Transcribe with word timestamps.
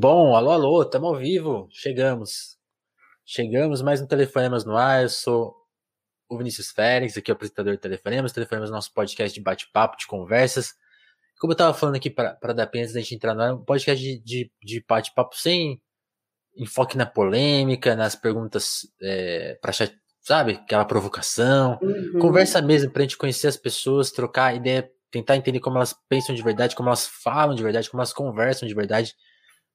Bom, 0.00 0.36
alô, 0.36 0.52
alô, 0.52 0.82
estamos 0.82 1.08
ao 1.08 1.16
vivo, 1.16 1.66
chegamos. 1.72 2.56
Chegamos, 3.26 3.82
mais 3.82 4.00
um 4.00 4.06
Telefonemas 4.06 4.64
no 4.64 4.76
ar, 4.76 5.02
eu 5.02 5.08
sou 5.08 5.56
o 6.28 6.38
Vinícius 6.38 6.70
Félix, 6.70 7.16
aqui 7.16 7.32
é 7.32 7.34
o 7.34 7.34
apresentador 7.34 7.72
do 7.72 7.80
Telefonemas, 7.80 8.32
Telefonemas 8.32 8.70
é 8.70 8.72
nosso 8.72 8.94
podcast 8.94 9.36
de 9.36 9.42
bate-papo, 9.42 9.96
de 9.96 10.06
conversas. 10.06 10.72
Como 11.40 11.50
eu 11.50 11.54
estava 11.54 11.74
falando 11.74 11.96
aqui 11.96 12.08
para 12.10 12.52
dar 12.54 12.68
pena 12.68 12.84
antes 12.84 12.94
da 12.94 13.00
gente 13.00 13.16
entrar 13.16 13.34
no 13.34 13.42
ar, 13.42 13.54
um 13.54 13.64
podcast 13.64 14.00
de, 14.00 14.20
de, 14.20 14.52
de 14.62 14.84
bate-papo 14.88 15.36
sem 15.36 15.82
enfoque 16.56 16.96
na 16.96 17.04
polêmica, 17.04 17.96
nas 17.96 18.14
perguntas 18.14 18.82
é, 19.02 19.58
para 19.60 19.72
sabe, 20.20 20.52
aquela 20.52 20.84
provocação, 20.84 21.76
uhum. 21.82 22.20
conversa 22.20 22.62
mesmo 22.62 22.92
pra 22.92 23.02
gente 23.02 23.18
conhecer 23.18 23.48
as 23.48 23.56
pessoas, 23.56 24.12
trocar 24.12 24.54
ideia, 24.54 24.88
tentar 25.10 25.34
entender 25.34 25.58
como 25.58 25.76
elas 25.76 25.92
pensam 26.08 26.36
de 26.36 26.42
verdade, 26.44 26.76
como 26.76 26.88
elas 26.88 27.04
falam 27.04 27.56
de 27.56 27.64
verdade, 27.64 27.90
como 27.90 28.00
elas 28.00 28.12
conversam 28.12 28.68
de 28.68 28.76
verdade. 28.76 29.12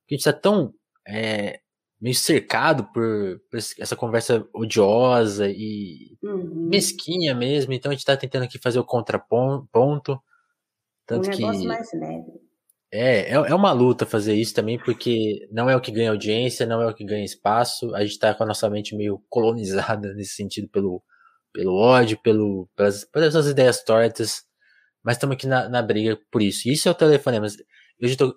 Porque 0.04 0.16
a 0.16 0.18
gente 0.18 0.24
tá 0.26 0.34
tão 0.34 0.74
é, 1.08 1.60
meio 2.00 2.16
cercado 2.16 2.86
por, 2.92 3.42
por, 3.50 3.58
essa 3.58 3.96
conversa 3.96 4.46
odiosa 4.54 5.50
e 5.50 6.18
uhum. 6.22 6.68
mesquinha 6.70 7.34
mesmo, 7.34 7.74
então 7.74 7.92
a 7.92 7.96
gente 7.96 8.06
tá 8.06 8.18
tentando 8.18 8.44
aqui 8.44 8.60
fazer 8.60 8.80
o 8.80 8.86
contraponto. 8.86 10.22
Tanto 11.06 11.28
um 11.28 11.32
negócio 11.32 11.62
que... 11.62 11.68
mais 11.68 11.94
leve. 11.94 12.44
É, 12.96 13.32
é, 13.32 13.34
é 13.34 13.56
uma 13.56 13.72
luta 13.72 14.06
fazer 14.06 14.36
isso 14.36 14.54
também, 14.54 14.78
porque 14.78 15.48
não 15.52 15.68
é 15.68 15.76
o 15.76 15.82
que 15.82 15.92
ganha 15.92 16.12
audiência, 16.12 16.64
não 16.64 16.80
é 16.80 16.86
o 16.86 16.94
que 16.94 17.04
ganha 17.04 17.26
espaço. 17.26 17.94
A 17.96 18.04
gente 18.06 18.20
tá 18.20 18.36
com 18.36 18.44
a 18.44 18.46
nossa 18.46 18.70
mente 18.70 18.96
meio 18.96 19.20
colonizada 19.30 20.14
nesse 20.14 20.36
sentido 20.36 20.70
pelo, 20.70 21.02
pelo 21.52 21.74
ódio, 21.74 22.20
pelo, 22.22 22.70
pelas, 22.76 23.04
pelas 23.06 23.48
ideias 23.48 23.84
tortas. 23.84 24.44
Mas 25.04 25.16
estamos 25.16 25.36
aqui 25.36 25.48
na, 25.48 25.68
na 25.68 25.82
briga 25.82 26.20
por 26.32 26.42
isso. 26.42 26.70
Isso 26.70 26.88
é 26.88 26.92
o 26.92 26.96
telefonema. 26.96 27.48
Eu, 28.00 28.16
tô, 28.16 28.36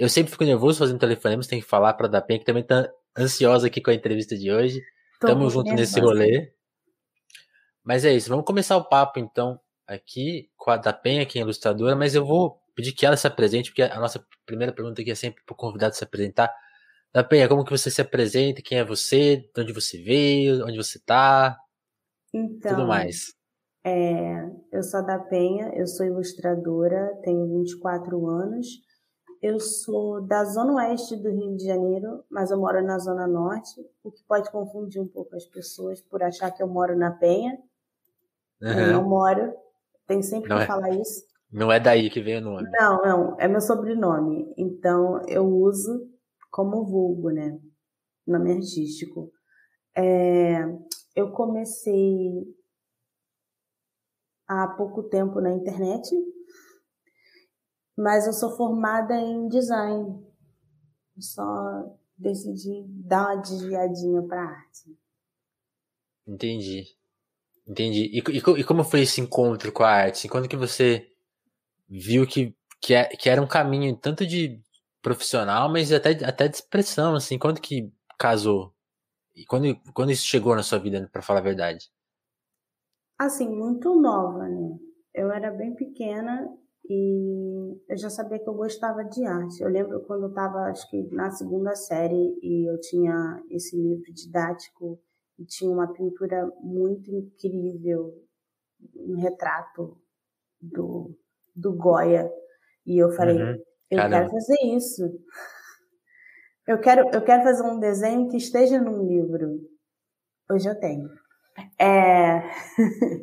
eu 0.00 0.08
sempre 0.08 0.32
fico 0.32 0.44
nervoso 0.44 0.78
fazendo 0.78 0.98
telefonemas, 0.98 1.46
tem 1.46 1.60
que 1.60 1.66
falar 1.66 1.92
para 1.92 2.08
dar 2.08 2.22
pena, 2.22 2.40
que 2.40 2.46
também 2.46 2.62
tá 2.62 2.90
ansiosa 3.16 3.66
aqui 3.66 3.82
com 3.82 3.90
a 3.90 3.94
entrevista 3.94 4.34
de 4.34 4.50
hoje. 4.50 4.80
Tô 5.20 5.26
Tamo 5.26 5.50
junto 5.50 5.66
nervosa. 5.66 5.80
nesse 5.82 6.00
rolê. 6.00 6.52
Mas 7.84 8.06
é 8.06 8.14
isso, 8.14 8.30
vamos 8.30 8.46
começar 8.46 8.78
o 8.78 8.88
papo 8.88 9.20
então 9.20 9.60
aqui 9.86 10.48
com 10.56 10.70
a 10.70 10.78
da 10.78 10.92
Penha, 10.92 11.26
que 11.26 11.38
é 11.38 11.42
ilustradora, 11.42 11.94
mas 11.94 12.14
eu 12.14 12.24
vou 12.24 12.62
pedir 12.74 12.92
que 12.92 13.04
ela 13.04 13.16
se 13.16 13.26
apresente, 13.26 13.70
porque 13.70 13.82
a 13.82 14.00
nossa 14.00 14.24
primeira 14.46 14.72
pergunta 14.72 15.02
aqui 15.02 15.10
é 15.10 15.14
sempre 15.14 15.42
para 15.44 15.52
o 15.52 15.56
convidado 15.56 15.94
se 15.94 16.02
apresentar. 16.02 16.50
Da 17.12 17.22
Penha, 17.22 17.46
como 17.46 17.64
que 17.64 17.70
você 17.70 17.90
se 17.90 18.00
apresenta? 18.00 18.62
Quem 18.62 18.78
é 18.78 18.84
você? 18.84 19.44
De 19.54 19.60
onde 19.60 19.72
você 19.74 20.00
veio? 20.00 20.64
Onde 20.64 20.78
você 20.78 20.96
está? 20.96 21.58
Então, 22.32 22.74
tudo 22.74 22.86
mais. 22.86 23.34
É, 23.84 24.46
eu 24.72 24.82
sou 24.82 25.04
da 25.04 25.18
Penha, 25.18 25.72
eu 25.74 25.86
sou 25.86 26.06
ilustradora, 26.06 27.18
tenho 27.22 27.46
24 27.48 28.26
anos. 28.26 28.66
Eu 29.42 29.58
sou 29.58 30.20
da 30.20 30.44
zona 30.44 30.74
oeste 30.74 31.16
do 31.16 31.30
Rio 31.30 31.56
de 31.56 31.64
Janeiro, 31.64 32.22
mas 32.30 32.50
eu 32.50 32.58
moro 32.58 32.82
na 32.82 32.98
zona 32.98 33.26
norte, 33.26 33.80
o 34.04 34.10
que 34.10 34.22
pode 34.24 34.50
confundir 34.50 35.00
um 35.00 35.08
pouco 35.08 35.34
as 35.34 35.46
pessoas 35.46 36.02
por 36.02 36.22
achar 36.22 36.50
que 36.50 36.62
eu 36.62 36.68
moro 36.68 36.96
na 36.96 37.10
Penha. 37.10 37.58
Uhum. 38.60 38.70
Eu 38.70 38.92
não 38.92 39.08
moro, 39.08 39.54
tenho 40.06 40.22
sempre 40.22 40.50
não 40.50 40.58
que 40.58 40.64
é. 40.64 40.66
falar 40.66 40.90
isso. 40.90 41.24
Não 41.50 41.72
é 41.72 41.80
daí 41.80 42.10
que 42.10 42.20
vem 42.20 42.36
o 42.36 42.40
nome. 42.42 42.68
Não, 42.70 43.02
não, 43.02 43.36
é 43.40 43.48
meu 43.48 43.60
sobrenome. 43.60 44.52
Então 44.56 45.22
eu 45.26 45.44
uso 45.46 46.08
como 46.50 46.84
vulgo, 46.84 47.30
né? 47.30 47.58
Nome 48.26 48.52
artístico. 48.52 49.32
É, 49.96 50.64
eu 51.16 51.32
comecei 51.32 52.44
há 54.46 54.68
pouco 54.68 55.02
tempo 55.04 55.40
na 55.40 55.52
internet, 55.52 56.10
mas 58.00 58.26
eu 58.26 58.32
sou 58.32 58.56
formada 58.56 59.14
em 59.14 59.46
design. 59.48 60.24
Eu 61.16 61.22
só 61.22 61.96
decidi 62.16 62.84
dar 62.88 63.34
uma 63.34 63.42
desviadinha 63.42 64.22
para 64.22 64.42
arte. 64.42 64.96
Entendi. 66.26 66.86
Entendi. 67.66 68.06
E, 68.06 68.18
e, 68.18 68.60
e, 68.60 68.64
como 68.64 68.84
foi 68.84 69.02
esse 69.02 69.20
encontro 69.20 69.70
com 69.70 69.82
a 69.82 69.90
arte? 69.90 70.28
Quando 70.28 70.48
que 70.48 70.56
você 70.56 71.12
viu 71.88 72.26
que, 72.26 72.56
que, 72.80 72.94
é, 72.94 73.04
que 73.04 73.28
era 73.28 73.40
um 73.40 73.46
caminho 73.46 73.94
tanto 73.96 74.26
de 74.26 74.60
profissional, 75.02 75.70
mas 75.70 75.92
até, 75.92 76.10
até 76.24 76.48
de 76.48 76.56
expressão, 76.56 77.14
assim, 77.14 77.38
quando 77.38 77.60
que 77.60 77.92
casou? 78.18 78.74
E 79.36 79.44
quando, 79.44 79.78
quando 79.92 80.10
isso 80.10 80.26
chegou 80.26 80.54
na 80.56 80.62
sua 80.62 80.78
vida, 80.78 81.08
para 81.12 81.22
falar 81.22 81.40
a 81.40 81.44
verdade? 81.44 81.90
Assim, 83.18 83.48
muito 83.48 83.94
nova, 84.00 84.48
né? 84.48 84.78
Eu 85.14 85.30
era 85.30 85.50
bem 85.50 85.74
pequena 85.74 86.48
e 86.88 87.80
eu 87.88 87.96
já 87.96 88.10
sabia 88.10 88.38
que 88.38 88.48
eu 88.48 88.54
gostava 88.54 89.04
de 89.04 89.24
arte. 89.24 89.62
Eu 89.62 89.68
lembro 89.68 90.00
quando 90.02 90.24
eu 90.24 90.28
estava, 90.28 90.64
acho 90.64 90.88
que 90.90 91.02
na 91.14 91.30
segunda 91.30 91.74
série, 91.74 92.38
e 92.42 92.68
eu 92.70 92.80
tinha 92.80 93.42
esse 93.50 93.76
livro 93.76 94.12
didático 94.12 95.00
e 95.38 95.44
tinha 95.44 95.70
uma 95.70 95.92
pintura 95.92 96.50
muito 96.60 97.10
incrível, 97.10 98.14
um 98.96 99.16
retrato 99.16 99.96
do 100.60 101.16
do 101.54 101.72
Goya. 101.74 102.30
E 102.86 102.98
eu 102.98 103.10
falei, 103.10 103.36
uhum. 103.36 103.56
eu 103.90 103.98
Caramba. 103.98 104.16
quero 104.16 104.30
fazer 104.30 104.58
isso. 104.76 105.02
Eu 106.66 106.80
quero, 106.80 107.08
eu 107.12 107.22
quero 107.22 107.42
fazer 107.42 107.62
um 107.62 107.78
desenho 107.78 108.28
que 108.28 108.36
esteja 108.36 108.80
num 108.80 109.06
livro. 109.06 109.60
Hoje 110.50 110.68
eu 110.68 110.78
tenho. 110.78 111.08
É... 111.78 112.42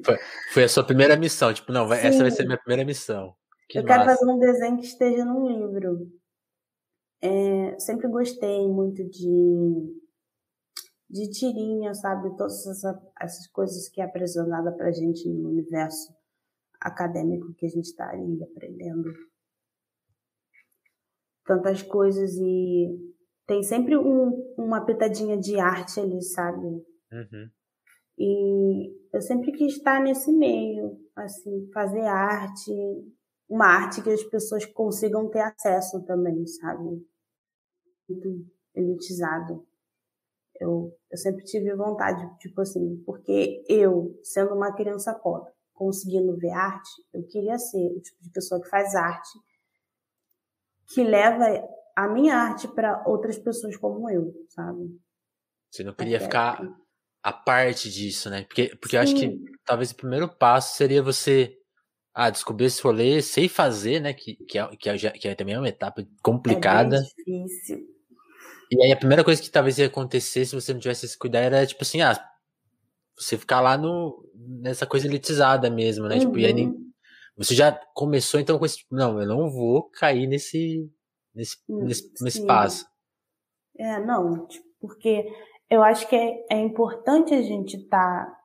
Foi, 0.06 0.18
foi 0.54 0.64
a 0.64 0.70
sua 0.70 0.84
primeira 0.84 1.16
missão, 1.16 1.54
tipo, 1.54 1.72
não, 1.72 1.88
vai, 1.88 2.06
essa 2.06 2.20
vai 2.20 2.32
ser 2.32 2.44
a 2.44 2.46
minha 2.46 2.58
primeira 2.58 2.86
missão. 2.86 3.34
Que 3.68 3.80
eu 3.80 3.84
massa. 3.84 3.94
quero 3.94 4.06
fazer 4.06 4.32
um 4.32 4.40
desenho 4.40 4.78
que 4.78 4.86
esteja 4.86 5.26
num 5.26 5.48
livro. 5.48 6.12
É, 7.22 7.80
sempre 7.80 8.08
gostei 8.08 8.68
muito 8.68 9.04
de 9.04 10.08
de 11.10 11.30
tirinha, 11.30 11.94
sabe? 11.94 12.36
Todas 12.36 12.66
essas, 12.68 12.96
essas 13.20 13.48
coisas 13.48 13.88
que 13.90 14.02
é 14.02 14.04
apresentada 14.04 14.72
pra 14.74 14.92
gente 14.92 15.28
no 15.30 15.50
universo 15.50 16.14
acadêmico 16.80 17.54
que 17.54 17.66
a 17.66 17.70
gente 17.70 17.86
está 17.86 18.10
ali 18.10 18.44
aprendendo 18.44 19.12
tantas 21.46 21.82
coisas 21.82 22.36
e 22.36 23.16
tem 23.48 23.64
sempre 23.64 23.98
um, 23.98 24.54
uma 24.58 24.86
pitadinha 24.86 25.38
de 25.38 25.58
arte 25.58 26.00
ali, 26.00 26.22
sabe? 26.22 26.66
Uhum. 26.66 27.50
E 28.20 28.94
eu 29.14 29.22
sempre 29.22 29.54
quis 29.54 29.78
estar 29.78 30.02
nesse 30.02 30.32
meio, 30.32 31.00
assim, 31.16 31.70
fazer 31.74 32.02
arte, 32.02 32.74
uma 33.50 33.66
arte 33.66 34.02
que 34.02 34.10
as 34.10 34.24
pessoas 34.24 34.66
consigam 34.66 35.30
ter 35.30 35.40
acesso 35.40 36.04
também, 36.04 36.46
sabe? 36.46 37.06
Muito 38.10 38.46
elitizado. 38.76 39.66
Eu, 40.60 40.96
eu 41.12 41.18
sempre 41.18 41.44
tive 41.46 41.74
vontade, 41.76 42.28
tipo 42.40 42.62
assim, 42.62 43.02
porque 43.06 43.64
eu, 43.70 44.20
sendo 44.24 44.54
uma 44.56 44.74
criança 44.74 45.14
pobre, 45.14 45.52
conseguindo 45.74 46.36
ver 46.36 46.52
arte, 46.52 46.90
eu 47.14 47.24
queria 47.28 47.58
ser 47.58 47.92
o 47.92 48.02
tipo 48.02 48.22
de 48.24 48.32
pessoa 48.32 48.62
que 48.62 48.70
faz 48.70 48.96
arte, 48.96 49.30
que 50.88 51.04
leva 51.04 51.46
a 51.96 52.08
minha 52.08 52.36
arte 52.36 52.68
para 52.68 53.04
outras 53.08 53.38
pessoas 53.38 53.78
como 53.78 54.10
eu, 54.10 54.34
sabe? 54.50 55.00
Você 55.72 55.84
não 55.84 55.94
queria 55.94 56.20
ficar 56.20 56.62
a 57.22 57.34
parte 57.34 57.92
disso, 57.92 58.30
né? 58.30 58.44
Porque, 58.44 58.76
porque 58.78 58.96
eu 58.96 59.02
acho 59.02 59.16
que 59.16 59.38
talvez 59.66 59.92
o 59.92 59.96
primeiro 59.96 60.30
passo 60.30 60.76
seria 60.76 61.04
você 61.04 61.57
ah, 62.20 62.32
descobrir 62.32 62.66
esse 62.66 62.82
rolê, 62.82 63.22
sei 63.22 63.48
fazer, 63.48 64.00
né? 64.00 64.12
Que, 64.12 64.34
que, 64.38 64.58
é, 64.58 64.68
que, 64.76 64.90
é, 64.90 64.98
que 65.12 65.28
é 65.28 65.36
também 65.36 65.56
uma 65.56 65.70
etapa 65.70 66.04
complicada. 66.24 66.98
É 66.98 67.02
difícil. 67.02 67.86
E 68.72 68.84
aí 68.84 68.92
a 68.92 68.98
primeira 68.98 69.24
coisa 69.24 69.40
que 69.40 69.52
talvez 69.52 69.78
ia 69.78 69.86
acontecer 69.86 70.44
se 70.44 70.56
você 70.56 70.74
não 70.74 70.80
tivesse 70.80 71.06
esse 71.06 71.16
cuidado 71.16 71.44
era 71.44 71.68
tipo 71.68 71.84
assim, 71.84 72.02
ah, 72.02 72.20
você 73.16 73.38
ficar 73.38 73.62
lá 73.62 73.78
no, 73.78 74.28
nessa 74.34 74.88
coisa 74.88 75.06
elitizada 75.06 75.70
mesmo, 75.70 76.08
né? 76.08 76.16
Uhum. 76.16 76.22
Tipo, 76.22 76.40
e 76.40 76.46
aí 76.48 76.66
uhum. 76.66 76.92
você 77.38 77.54
já 77.54 77.72
começou 77.94 78.40
então 78.40 78.58
com 78.58 78.66
esse, 78.66 78.78
tipo, 78.78 78.96
não, 78.96 79.22
eu 79.22 79.28
não 79.28 79.52
vou 79.52 79.84
cair 79.84 80.26
nesse, 80.26 80.92
nesse, 81.36 81.58
hum, 81.70 81.84
nesse, 81.84 82.12
nesse 82.20 82.44
passo. 82.48 82.88
É, 83.78 84.04
não, 84.04 84.48
tipo, 84.48 84.66
porque 84.82 85.32
eu 85.70 85.84
acho 85.84 86.10
que 86.10 86.16
é, 86.16 86.46
é 86.50 86.60
importante 86.60 87.32
a 87.36 87.44
gente 87.44 87.78
estar 87.78 88.26
tá 88.26 88.38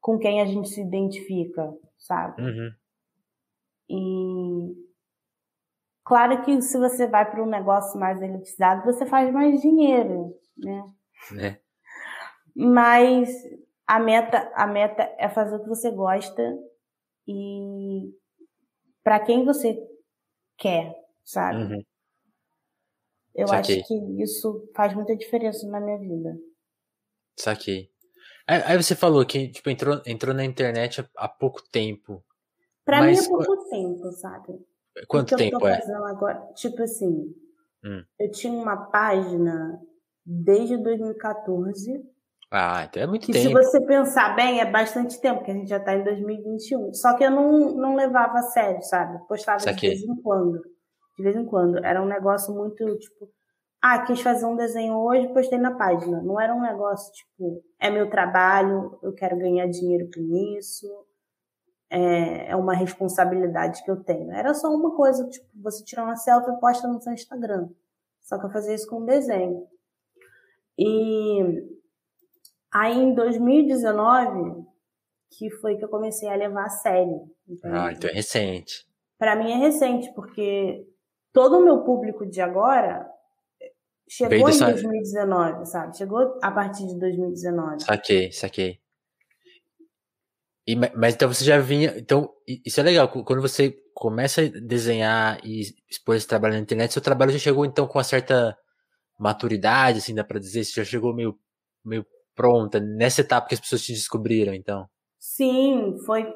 com 0.00 0.18
quem 0.18 0.40
a 0.40 0.44
gente 0.44 0.68
se 0.70 0.80
identifica, 0.80 1.72
sabe? 1.98 2.42
Uhum. 2.42 2.70
E 3.88 4.74
claro 6.04 6.42
que 6.44 6.60
se 6.62 6.78
você 6.78 7.06
vai 7.06 7.30
para 7.30 7.42
um 7.42 7.48
negócio 7.48 7.98
mais 7.98 8.20
elitizado, 8.20 8.84
você 8.84 9.06
faz 9.06 9.32
mais 9.32 9.60
dinheiro, 9.60 10.34
né? 10.56 10.84
É. 11.40 11.60
Mas 12.54 13.28
a 13.86 14.00
meta, 14.00 14.50
a 14.54 14.66
meta 14.66 15.02
é 15.18 15.28
fazer 15.28 15.56
o 15.56 15.62
que 15.62 15.68
você 15.68 15.90
gosta 15.90 16.42
e 17.28 18.12
para 19.04 19.20
quem 19.20 19.44
você 19.44 19.78
quer, 20.58 20.94
sabe? 21.24 21.62
Uhum. 21.62 21.82
Eu 23.34 23.48
Saquei. 23.48 23.80
acho 23.80 23.88
que 23.88 24.22
isso 24.22 24.70
faz 24.74 24.94
muita 24.94 25.14
diferença 25.14 25.68
na 25.68 25.78
minha 25.78 25.98
vida. 25.98 26.36
Saquei. 27.38 27.90
Aí 28.46 28.76
você 28.76 28.94
falou 28.94 29.26
que 29.26 29.48
tipo, 29.48 29.68
entrou, 29.68 30.00
entrou 30.06 30.34
na 30.34 30.44
internet 30.44 31.00
há, 31.00 31.08
há 31.16 31.28
pouco 31.28 31.62
tempo. 31.70 32.24
Pra 32.86 33.00
mas... 33.00 33.18
mim 33.18 33.24
é 33.24 33.28
pouco 33.28 33.68
tempo, 33.68 34.12
sabe? 34.12 34.64
Quanto 35.08 35.36
tempo 35.36 35.66
é? 35.66 35.82
Agora, 36.08 36.40
tipo 36.54 36.82
assim, 36.82 37.34
hum. 37.84 38.02
eu 38.18 38.30
tinha 38.30 38.52
uma 38.52 38.86
página 38.86 39.78
desde 40.24 40.78
2014. 40.78 42.00
Ah, 42.50 42.86
então 42.88 43.02
é 43.02 43.06
muito 43.08 43.26
que 43.26 43.32
tempo. 43.32 43.48
se 43.48 43.52
você 43.52 43.80
pensar 43.80 44.36
bem, 44.36 44.60
é 44.60 44.70
bastante 44.70 45.20
tempo, 45.20 45.44
que 45.44 45.50
a 45.50 45.54
gente 45.54 45.68
já 45.68 45.80
tá 45.80 45.96
em 45.96 46.04
2021. 46.04 46.94
Só 46.94 47.14
que 47.14 47.24
eu 47.24 47.30
não, 47.30 47.74
não 47.74 47.96
levava 47.96 48.38
a 48.38 48.42
sério, 48.42 48.80
sabe? 48.82 49.18
Postava 49.26 49.58
de 49.58 49.80
vez 49.80 50.02
em 50.02 50.22
quando. 50.22 50.62
De 51.18 51.24
vez 51.24 51.34
em 51.34 51.44
quando. 51.44 51.84
Era 51.84 52.00
um 52.00 52.06
negócio 52.06 52.54
muito, 52.54 52.96
tipo, 52.98 53.28
ah, 53.82 53.98
quis 54.04 54.20
fazer 54.20 54.46
um 54.46 54.56
desenho 54.56 54.94
hoje, 54.94 55.32
postei 55.34 55.58
na 55.58 55.74
página. 55.74 56.22
Não 56.22 56.40
era 56.40 56.54
um 56.54 56.62
negócio 56.62 57.12
tipo, 57.12 57.62
é 57.80 57.90
meu 57.90 58.08
trabalho, 58.08 58.96
eu 59.02 59.12
quero 59.12 59.36
ganhar 59.36 59.66
dinheiro 59.66 60.08
com 60.14 60.22
isso, 60.56 60.86
é, 61.90 62.50
é 62.50 62.56
uma 62.56 62.74
responsabilidade 62.74 63.82
que 63.84 63.90
eu 63.90 64.02
tenho. 64.02 64.30
Era 64.32 64.54
só 64.54 64.68
uma 64.68 64.94
coisa, 64.94 65.28
tipo, 65.28 65.46
você 65.54 65.84
tirar 65.84 66.04
uma 66.04 66.16
selfie 66.16 66.50
e 66.50 66.60
posta 66.60 66.88
no 66.88 67.00
seu 67.00 67.12
Instagram. 67.12 67.68
Só 68.22 68.38
que 68.38 68.46
eu 68.46 68.50
fazia 68.50 68.74
isso 68.74 68.88
com 68.88 69.04
desenho. 69.04 69.66
E 70.78 71.64
aí 72.72 72.98
em 72.98 73.14
2019, 73.14 74.64
que 75.30 75.50
foi 75.50 75.76
que 75.76 75.84
eu 75.84 75.88
comecei 75.88 76.28
a 76.28 76.34
levar 76.34 76.66
a 76.66 76.70
sério. 76.70 77.30
Entendeu? 77.48 77.80
Ah, 77.80 77.92
então 77.92 78.10
é 78.10 78.12
recente. 78.12 78.86
Para 79.18 79.36
mim 79.36 79.52
é 79.52 79.56
recente, 79.56 80.12
porque 80.14 80.86
todo 81.32 81.58
o 81.58 81.64
meu 81.64 81.84
público 81.84 82.26
de 82.26 82.40
agora 82.40 83.08
chegou 84.08 84.46
dessa... 84.46 84.70
em 84.70 84.72
2019, 84.72 85.66
sabe? 85.66 85.96
Chegou 85.96 86.38
a 86.42 86.50
partir 86.50 86.86
de 86.86 86.98
2019. 86.98 87.80
Saquei, 87.80 88.32
saquei. 88.32 88.80
E, 90.66 90.74
mas 90.74 91.14
então 91.14 91.32
você 91.32 91.44
já 91.44 91.58
vinha. 91.58 91.94
Então, 91.96 92.30
isso 92.64 92.80
é 92.80 92.82
legal. 92.82 93.08
Quando 93.08 93.40
você 93.40 93.74
começa 93.94 94.42
a 94.42 94.48
desenhar 94.48 95.38
e 95.44 95.62
expor 95.88 96.16
esse 96.16 96.26
trabalho 96.26 96.54
na 96.54 96.60
internet, 96.60 96.92
seu 96.92 97.02
trabalho 97.02 97.32
já 97.32 97.38
chegou 97.38 97.64
então 97.64 97.86
com 97.86 97.98
uma 97.98 98.04
certa 98.04 98.56
maturidade, 99.18 99.98
assim, 99.98 100.14
dá 100.14 100.24
pra 100.24 100.40
dizer? 100.40 100.64
Você 100.64 100.72
já 100.72 100.84
chegou 100.84 101.14
meio, 101.14 101.38
meio 101.84 102.04
pronta 102.34 102.80
nessa 102.80 103.22
etapa 103.22 103.48
que 103.48 103.54
as 103.54 103.60
pessoas 103.60 103.82
te 103.82 103.92
descobriram, 103.92 104.52
então? 104.52 104.86
Sim, 105.18 105.96
foi 106.04 106.26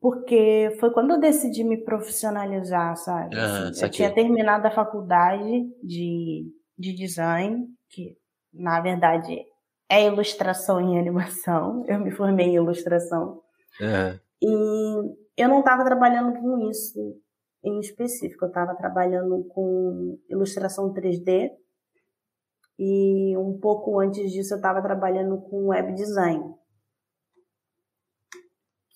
porque 0.00 0.74
foi 0.80 0.90
quando 0.92 1.10
eu 1.12 1.20
decidi 1.20 1.62
me 1.62 1.76
profissionalizar, 1.84 2.96
sabe? 2.96 3.36
Ah, 3.36 3.68
assim, 3.68 3.84
eu 3.84 3.90
tinha 3.90 4.14
terminado 4.14 4.66
a 4.66 4.70
faculdade 4.70 5.68
de, 5.82 6.46
de 6.78 6.94
design, 6.94 7.66
que 7.90 8.16
na 8.52 8.80
verdade 8.80 9.44
é 9.88 10.06
ilustração 10.06 10.80
em 10.80 10.98
animação. 10.98 11.84
Eu 11.90 11.98
me 11.98 12.10
formei 12.12 12.46
em 12.46 12.54
ilustração. 12.54 13.40
Uhum. 13.80 14.18
E 14.42 15.42
eu 15.42 15.48
não 15.48 15.60
estava 15.60 15.84
trabalhando 15.84 16.38
com 16.40 16.70
isso 16.70 17.20
em 17.62 17.78
específico. 17.80 18.44
Eu 18.44 18.48
estava 18.48 18.74
trabalhando 18.74 19.44
com 19.48 20.18
ilustração 20.28 20.92
3D. 20.92 21.50
E 22.78 23.36
um 23.36 23.58
pouco 23.58 24.00
antes 24.00 24.32
disso 24.32 24.54
eu 24.54 24.56
estava 24.56 24.80
trabalhando 24.80 25.40
com 25.42 25.68
web 25.68 25.94
design. 25.94 26.54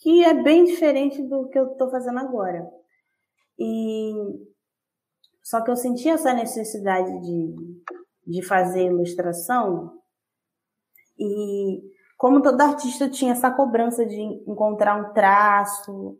Que 0.01 0.25
é 0.25 0.43
bem 0.43 0.65
diferente 0.65 1.23
do 1.23 1.49
que 1.49 1.59
eu 1.59 1.73
estou 1.73 1.91
fazendo 1.91 2.19
agora. 2.19 2.67
E 3.59 4.13
só 5.43 5.63
que 5.63 5.71
eu 5.71 5.77
senti 5.77 6.09
essa 6.09 6.33
necessidade 6.33 7.21
de, 7.21 7.55
de 8.27 8.43
fazer 8.43 8.87
ilustração 8.87 10.01
e 11.19 11.94
como 12.25 12.41
todo 12.41 12.59
artista 12.59 13.07
tinha 13.07 13.33
essa 13.33 13.51
cobrança 13.51 14.07
de 14.07 14.19
encontrar 14.19 14.97
um 14.97 15.13
traço, 15.13 16.19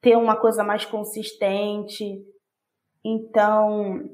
ter 0.00 0.16
uma 0.16 0.36
coisa 0.36 0.62
mais 0.62 0.84
consistente. 0.84 2.24
Então, 3.04 4.08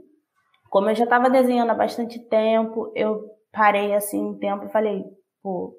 como 0.70 0.88
eu 0.88 0.94
já 0.94 1.05
estava 1.05 1.28
desenhando 1.28 1.69
há 1.69 1.75
bastante 1.75 2.19
tempo, 2.19 2.90
eu 2.96 3.28
parei 3.52 3.94
assim 3.94 4.25
um 4.25 4.38
tempo 4.38 4.64
e 4.64 4.72
falei, 4.72 5.05
pô, 5.43 5.78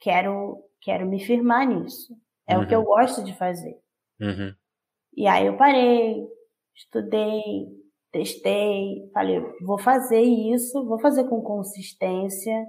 quero, 0.00 0.60
quero 0.80 1.06
me 1.06 1.24
firmar 1.24 1.64
nisso. 1.64 2.12
É 2.48 2.58
uhum. 2.58 2.64
o 2.64 2.66
que 2.66 2.74
eu 2.74 2.80
uhum. 2.80 2.86
gosto 2.86 3.22
de 3.22 3.32
fazer. 3.38 3.78
Uhum. 4.20 4.52
E 5.14 5.28
aí 5.28 5.46
eu 5.46 5.56
parei, 5.56 6.26
estudei, 6.74 7.30
testei, 8.10 9.08
falei, 9.14 9.40
vou 9.64 9.78
fazer 9.78 10.20
isso, 10.20 10.84
vou 10.84 10.98
fazer 10.98 11.28
com 11.28 11.40
consistência 11.40 12.66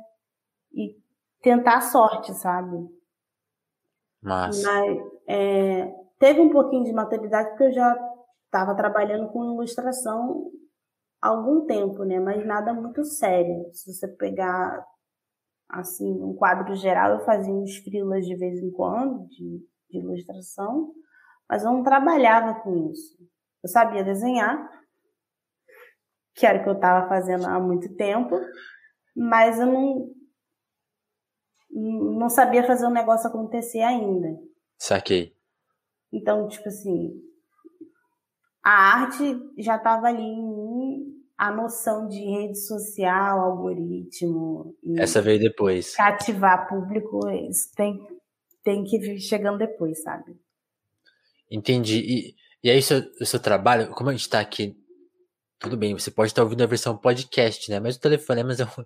e 0.72 1.01
tentar 1.42 1.78
a 1.78 1.82
sorte, 1.82 2.34
sabe? 2.34 2.78
Mas, 4.22 4.64
Mas 4.64 4.98
é, 5.28 5.88
teve 6.20 6.40
um 6.40 6.50
pouquinho 6.50 6.84
de 6.84 6.94
maturidade 6.94 7.50
porque 7.50 7.64
eu 7.64 7.72
já 7.72 7.96
estava 8.46 8.76
trabalhando 8.76 9.30
com 9.32 9.54
ilustração 9.54 10.52
há 11.22 11.30
algum 11.30 11.66
tempo, 11.66 12.04
né? 12.04 12.20
Mas 12.20 12.46
nada 12.46 12.74
muito 12.74 13.04
sério. 13.04 13.74
Se 13.74 13.94
você 13.94 14.08
pegar 14.08 14.86
assim 15.70 16.22
um 16.22 16.36
quadro 16.36 16.76
geral, 16.76 17.14
eu 17.14 17.26
fazia 17.26 17.54
uns 17.54 17.78
frilas 17.78 18.26
de 18.26 18.36
vez 18.36 18.62
em 18.62 18.72
quando 18.72 19.26
de, 19.28 19.66
de 19.90 20.00
ilustração, 20.00 20.94
mas 21.50 21.64
eu 21.64 21.72
não 21.72 21.84
trabalhava 21.84 22.60
com 22.62 22.92
isso. 22.92 23.18
Eu 23.64 23.70
sabia 23.70 24.04
desenhar, 24.04 24.70
que 26.36 26.46
era 26.46 26.60
o 26.60 26.64
que 26.64 26.70
eu 26.70 26.74
estava 26.74 27.08
fazendo 27.08 27.46
há 27.46 27.60
muito 27.60 27.96
tempo, 27.96 28.40
mas 29.16 29.60
eu 29.60 29.68
não 29.68 30.10
não 31.74 32.30
sabia 32.30 32.64
fazer 32.64 32.86
o 32.86 32.92
negócio 32.92 33.28
acontecer 33.28 33.82
ainda. 33.82 34.30
Saquei. 34.78 35.34
Então, 36.12 36.48
tipo 36.48 36.68
assim, 36.68 37.12
a 38.64 39.02
arte 39.02 39.40
já 39.58 39.78
estava 39.78 40.08
ali 40.08 40.22
em 40.22 40.44
mim, 40.44 41.22
a 41.38 41.52
noção 41.52 42.08
de 42.08 42.20
rede 42.20 42.60
social, 42.60 43.40
algoritmo. 43.40 44.76
Essa 44.98 45.22
veio 45.22 45.40
depois. 45.40 45.96
Cativar 45.96 46.68
público, 46.68 47.28
isso 47.50 47.72
tem, 47.76 48.00
tem 48.64 48.84
que 48.84 49.00
vir 49.00 49.20
chegando 49.20 49.58
depois, 49.58 50.02
sabe? 50.04 50.36
Entendi. 51.50 52.00
E, 52.00 52.36
e 52.64 52.70
aí, 52.70 52.80
o 52.80 52.84
seu, 52.84 53.02
o 53.20 53.26
seu 53.26 53.40
trabalho, 53.40 53.90
como 53.92 54.10
a 54.10 54.14
gente 54.14 54.22
está 54.22 54.40
aqui, 54.40 54.78
tudo 55.58 55.78
bem, 55.78 55.94
você 55.94 56.12
pode 56.12 56.32
estar 56.32 56.44
ouvindo 56.44 56.64
a 56.64 56.68
versão 56.68 56.98
podcast, 56.98 57.70
né? 57.70 57.80
Mas 57.80 57.96
o 57.96 58.02
telefonema 58.02 58.52
é 58.54 58.64
um, 58.64 58.86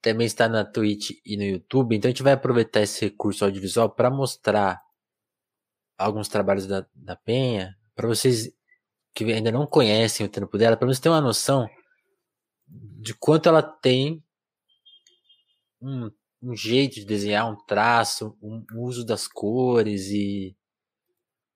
também 0.00 0.26
está 0.26 0.48
na 0.48 0.64
Twitch 0.64 1.10
e 1.24 1.36
no 1.36 1.42
YouTube, 1.42 1.94
então 1.94 2.08
a 2.08 2.12
gente 2.12 2.22
vai 2.22 2.32
aproveitar 2.32 2.80
esse 2.80 3.04
recurso 3.04 3.44
audiovisual 3.44 3.90
para 3.90 4.10
mostrar 4.10 4.80
alguns 5.98 6.28
trabalhos 6.28 6.66
da, 6.66 6.86
da 6.94 7.16
Penha, 7.16 7.76
para 7.94 8.08
vocês 8.08 8.50
que 9.14 9.24
ainda 9.24 9.52
não 9.52 9.66
conhecem 9.66 10.24
o 10.24 10.28
trampo 10.28 10.56
dela, 10.56 10.76
para 10.76 10.86
vocês 10.86 11.00
terem 11.00 11.14
uma 11.14 11.20
noção 11.20 11.68
de 12.66 13.12
quanto 13.14 13.48
ela 13.48 13.62
tem 13.62 14.22
um, 15.80 16.10
um 16.42 16.54
jeito 16.54 16.94
de 16.94 17.04
desenhar, 17.04 17.50
um 17.50 17.56
traço, 17.66 18.36
um 18.42 18.64
uso 18.76 19.04
das 19.04 19.26
cores 19.26 20.08
e, 20.08 20.56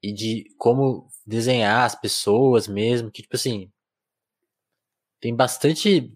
e 0.03 0.13
de 0.13 0.45
como 0.59 1.09
desenhar 1.27 1.85
as 1.85 1.95
pessoas 1.95 2.69
mesmo, 2.69 3.11
que 3.11 3.23
tipo 3.23 3.37
assim, 3.37 3.71
tem 5.21 5.35
bastante 5.35 6.13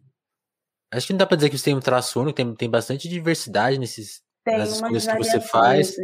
Acho 0.90 1.07
que 1.07 1.12
não 1.12 1.18
dá 1.18 1.26
pra 1.26 1.37
dizer 1.37 1.50
que 1.50 1.59
você 1.59 1.64
tem 1.64 1.76
um 1.76 1.80
traço 1.80 2.21
único, 2.21 2.37
tem, 2.37 2.54
tem 2.54 2.71
bastante 2.71 3.09
diversidade 3.09 3.78
nesses, 3.78 4.23
tem 4.45 4.59
nas 4.59 4.80
coisas 4.80 5.07
que 5.07 5.18
você 5.18 5.40
faz. 5.40 5.95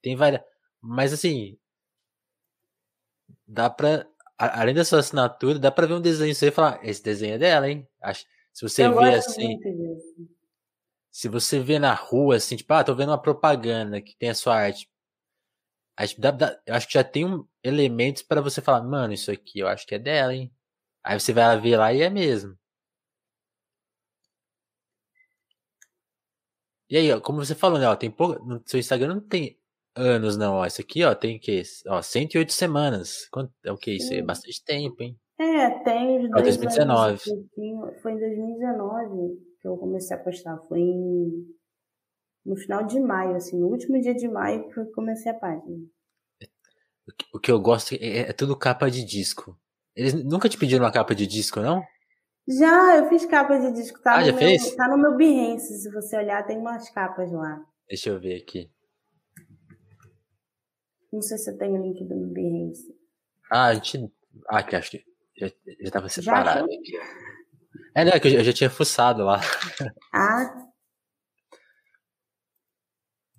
Tem 0.00 0.14
várias. 0.14 0.42
Mas 0.80 1.12
assim. 1.12 1.58
Dá 3.46 3.68
pra. 3.68 4.06
Além 4.36 4.74
da 4.74 4.84
sua 4.84 5.00
assinatura, 5.00 5.58
dá 5.58 5.70
pra 5.70 5.86
ver 5.86 5.94
um 5.94 6.00
desenho 6.00 6.32
você 6.32 6.46
e 6.46 6.50
falar, 6.52 6.78
esse 6.84 7.02
desenho 7.02 7.34
é 7.34 7.38
dela, 7.38 7.68
hein? 7.68 7.88
Acho, 8.00 8.24
se 8.52 8.62
você 8.62 8.86
eu 8.86 8.96
vê 8.96 9.14
assim. 9.14 9.58
Se 11.10 11.28
você 11.28 11.58
vê 11.58 11.80
na 11.80 11.92
rua, 11.94 12.36
assim, 12.36 12.54
tipo, 12.54 12.72
ah, 12.72 12.84
tô 12.84 12.94
vendo 12.94 13.08
uma 13.08 13.20
propaganda 13.20 14.00
que 14.00 14.16
tem 14.16 14.30
a 14.30 14.34
sua 14.34 14.54
arte. 14.54 14.88
Acho, 15.96 16.20
dá, 16.20 16.30
dá, 16.30 16.60
eu 16.64 16.74
acho 16.76 16.86
que 16.86 16.94
já 16.94 17.02
tem 17.02 17.24
um, 17.24 17.44
elementos 17.64 18.22
para 18.22 18.40
você 18.40 18.60
falar, 18.60 18.82
mano, 18.84 19.12
isso 19.12 19.32
aqui 19.32 19.58
eu 19.58 19.66
acho 19.66 19.84
que 19.84 19.96
é 19.96 19.98
dela, 19.98 20.32
hein? 20.32 20.52
Aí 21.02 21.18
você 21.18 21.32
vai 21.32 21.58
ver 21.60 21.76
lá 21.76 21.92
e 21.92 22.02
é 22.02 22.10
mesmo. 22.10 22.57
E 26.90 26.96
aí, 26.96 27.12
ó, 27.12 27.20
como 27.20 27.44
você 27.44 27.54
falou, 27.54 27.78
né, 27.78 27.86
ó, 27.86 27.94
tem 27.94 28.10
pouco, 28.10 28.42
no 28.44 28.62
seu 28.64 28.80
Instagram 28.80 29.14
não 29.14 29.20
tem 29.20 29.58
anos, 29.94 30.36
não, 30.36 30.54
ó, 30.54 30.66
isso 30.66 30.80
aqui, 30.80 31.04
ó, 31.04 31.14
tem 31.14 31.38
que, 31.38 31.62
ó, 31.86 32.00
108 32.00 32.52
semanas. 32.52 33.28
Quanto, 33.30 33.52
é 33.64 33.72
o 33.72 33.76
que 33.76 33.92
isso? 33.92 34.14
É 34.14 34.22
bastante 34.22 34.64
tempo, 34.64 35.02
hein? 35.02 35.18
É, 35.38 35.70
tem 35.84 36.24
os 36.24 36.30
dois 36.30 36.56
2019. 36.56 37.18
Foi 38.02 38.12
em 38.12 38.18
2019 38.18 39.48
que 39.60 39.68
eu 39.68 39.76
comecei 39.76 40.16
a 40.16 40.20
postar, 40.20 40.56
foi 40.68 40.80
em, 40.80 41.46
no 42.46 42.56
final 42.56 42.84
de 42.84 42.98
maio, 43.00 43.36
assim, 43.36 43.58
no 43.58 43.66
último 43.66 44.00
dia 44.00 44.14
de 44.14 44.28
maio 44.28 44.68
que 44.68 44.78
eu 44.78 44.86
comecei 44.92 45.30
a 45.30 45.34
página. 45.34 45.76
O 47.32 47.40
que 47.40 47.50
eu 47.50 47.60
gosto 47.60 47.94
é, 47.94 48.18
é 48.18 48.32
tudo 48.32 48.56
capa 48.56 48.90
de 48.90 49.04
disco. 49.04 49.58
Eles 49.96 50.14
nunca 50.24 50.48
te 50.48 50.58
pediram 50.58 50.84
uma 50.84 50.92
capa 50.92 51.14
de 51.14 51.26
disco, 51.26 51.60
não? 51.60 51.82
Já, 52.48 52.96
eu 52.96 53.08
fiz 53.10 53.26
capa 53.26 53.58
de 53.58 53.72
disco. 53.72 54.00
Tá 54.00 54.16
ah, 54.16 54.24
já 54.24 54.32
meu, 54.32 54.38
fez? 54.38 54.74
Tá 54.74 54.88
no 54.88 54.96
meu 54.96 55.16
Behance, 55.16 55.82
se 55.82 55.90
você 55.90 56.16
olhar, 56.16 56.46
tem 56.46 56.56
umas 56.56 56.88
capas 56.88 57.30
lá. 57.30 57.62
Deixa 57.86 58.08
eu 58.08 58.18
ver 58.18 58.40
aqui. 58.40 58.70
Não 61.12 61.20
sei 61.20 61.36
se 61.36 61.50
eu 61.50 61.58
tenho 61.58 61.78
o 61.78 61.82
link 61.82 62.02
do 62.04 62.16
meu 62.16 62.28
Behance. 62.28 62.96
Ah, 63.50 63.66
a 63.66 63.74
gente. 63.74 64.10
Ah, 64.48 64.62
que 64.62 64.76
acho 64.76 64.92
que. 64.92 65.04
já, 65.36 65.50
já 65.80 65.90
tava 65.90 66.08
separado. 66.08 66.66
Já 66.70 66.78
é, 67.94 68.04
não, 68.04 68.12
é 68.12 68.20
que 68.20 68.28
eu, 68.28 68.32
eu 68.32 68.44
já 68.44 68.52
tinha 68.52 68.70
fuçado 68.70 69.24
lá. 69.24 69.40
Ah. 70.12 70.64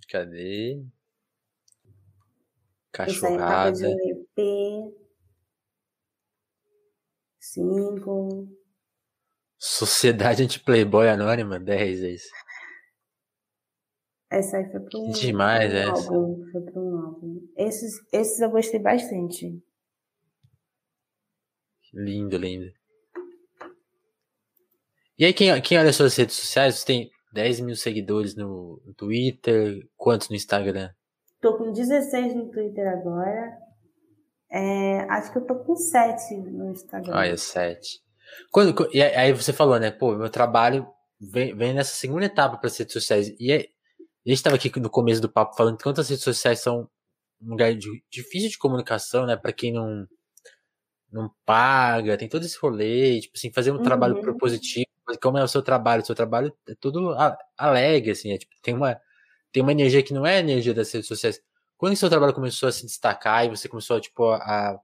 Cadê? 0.07 0.83
Cachorrada. 2.91 3.69
Essa 3.71 3.87
aí, 3.87 4.25
EP. 4.37 4.93
Cinco. 7.39 8.58
Sociedade 9.59 10.41
Anti-Playboy 10.43 11.09
Anônima, 11.09 11.59
10 11.59 12.03
é 12.03 12.11
isso. 12.11 12.29
Essa 14.31 14.57
aí 14.57 14.71
foi 14.71 14.79
pro 14.79 14.99
um, 14.99 15.11
Demais, 15.11 15.73
um 15.73 15.89
álbum. 15.89 16.51
Foi 16.51 16.61
pro 16.61 16.81
um 16.81 16.97
álbum. 16.97 17.47
Esses, 17.57 17.93
esses 18.13 18.39
eu 18.39 18.49
gostei 18.49 18.79
bastante. 18.79 19.61
Lindo, 21.93 22.37
lindo. 22.37 22.71
E 25.17 25.25
aí, 25.25 25.33
quem, 25.33 25.61
quem 25.61 25.77
olha 25.77 25.91
suas 25.91 26.15
redes 26.15 26.35
sociais, 26.35 26.75
você 26.75 26.85
tem 26.85 27.11
10 27.33 27.59
mil 27.59 27.75
seguidores 27.75 28.35
no 28.35 28.81
Twitter, 28.95 29.85
quantos 29.97 30.29
no 30.29 30.35
Instagram? 30.35 30.89
Tô 31.41 31.57
com 31.57 31.73
16 31.73 32.35
no 32.35 32.49
Twitter 32.49 32.87
agora. 32.87 33.57
É, 34.49 35.01
acho 35.09 35.33
que 35.33 35.39
eu 35.39 35.45
tô 35.45 35.55
com 35.55 35.75
7 35.75 36.37
no 36.37 36.71
Instagram. 36.71 37.13
Ah, 37.13 37.27
é 37.27 37.35
7. 37.35 38.01
Quando, 38.51 38.89
e 38.93 39.01
aí 39.01 39.33
você 39.33 39.53
falou, 39.53 39.79
né? 39.79 39.91
Pô, 39.91 40.15
meu 40.15 40.29
trabalho 40.29 40.87
vem, 41.19 41.55
vem 41.55 41.73
nessa 41.73 41.93
segunda 41.93 42.25
etapa 42.25 42.57
para 42.57 42.67
as 42.67 42.77
redes 42.77 42.93
sociais. 42.93 43.33
E 43.39 43.51
aí, 43.51 43.69
a 44.25 44.29
gente 44.29 44.37
estava 44.37 44.55
aqui 44.55 44.79
no 44.79 44.89
começo 44.89 45.21
do 45.21 45.29
papo 45.29 45.55
falando 45.55 45.77
quantas 45.81 46.09
redes 46.09 46.23
sociais 46.23 46.59
são 46.59 46.89
um 47.41 47.49
lugar 47.51 47.73
de, 47.75 48.03
difícil 48.09 48.49
de 48.49 48.57
comunicação, 48.57 49.25
né? 49.25 49.35
Para 49.35 49.53
quem 49.53 49.73
não 49.73 50.07
não 51.11 51.31
paga, 51.43 52.17
tem 52.17 52.29
todo 52.29 52.45
esse 52.45 52.57
rolê, 52.59 53.19
tipo 53.19 53.35
assim, 53.35 53.51
fazer 53.51 53.71
um 53.71 53.77
uhum. 53.77 53.83
trabalho 53.83 54.21
propositivo, 54.21 54.85
como 55.19 55.39
é 55.39 55.43
o 55.43 55.47
seu 55.47 55.63
trabalho, 55.63 56.03
o 56.03 56.05
seu 56.05 56.13
trabalho 56.13 56.55
é 56.67 56.75
tudo 56.75 57.15
alegre, 57.57 58.11
assim, 58.11 58.31
é, 58.31 58.37
tipo, 58.37 58.53
tem 58.61 58.75
uma 58.75 58.95
tem 59.51 59.63
uma 59.63 59.71
energia 59.71 60.03
que 60.03 60.13
não 60.13 60.25
é 60.25 60.37
a 60.37 60.39
energia 60.39 60.73
das 60.73 60.91
redes 60.91 61.07
sociais. 61.07 61.41
Quando 61.77 61.93
o 61.93 61.95
seu 61.95 62.09
trabalho 62.09 62.33
começou 62.33 62.69
a 62.69 62.71
se 62.71 62.85
destacar 62.85 63.45
e 63.45 63.49
você 63.49 63.67
começou, 63.67 63.99
tipo, 63.99 64.31
a. 64.31 64.79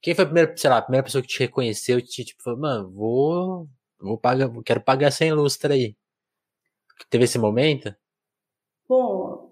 Quem 0.00 0.14
foi 0.14 0.24
a 0.24 0.26
primeira, 0.26 0.56
sei 0.56 0.70
lá, 0.70 0.78
a 0.78 0.82
primeira 0.82 1.04
pessoa 1.04 1.22
que 1.22 1.28
te 1.28 1.38
reconheceu 1.38 1.98
e 1.98 2.02
te, 2.02 2.24
tipo, 2.24 2.42
falou, 2.42 2.60
mano, 2.60 2.90
vou. 2.90 3.68
Vou 3.98 4.18
pagar, 4.18 4.50
quero 4.64 4.80
pagar 4.80 5.10
sem 5.10 5.32
lustre 5.32 5.72
aí. 5.72 5.96
Teve 7.10 7.24
esse 7.24 7.38
momento? 7.38 7.94
Bom. 8.88 9.46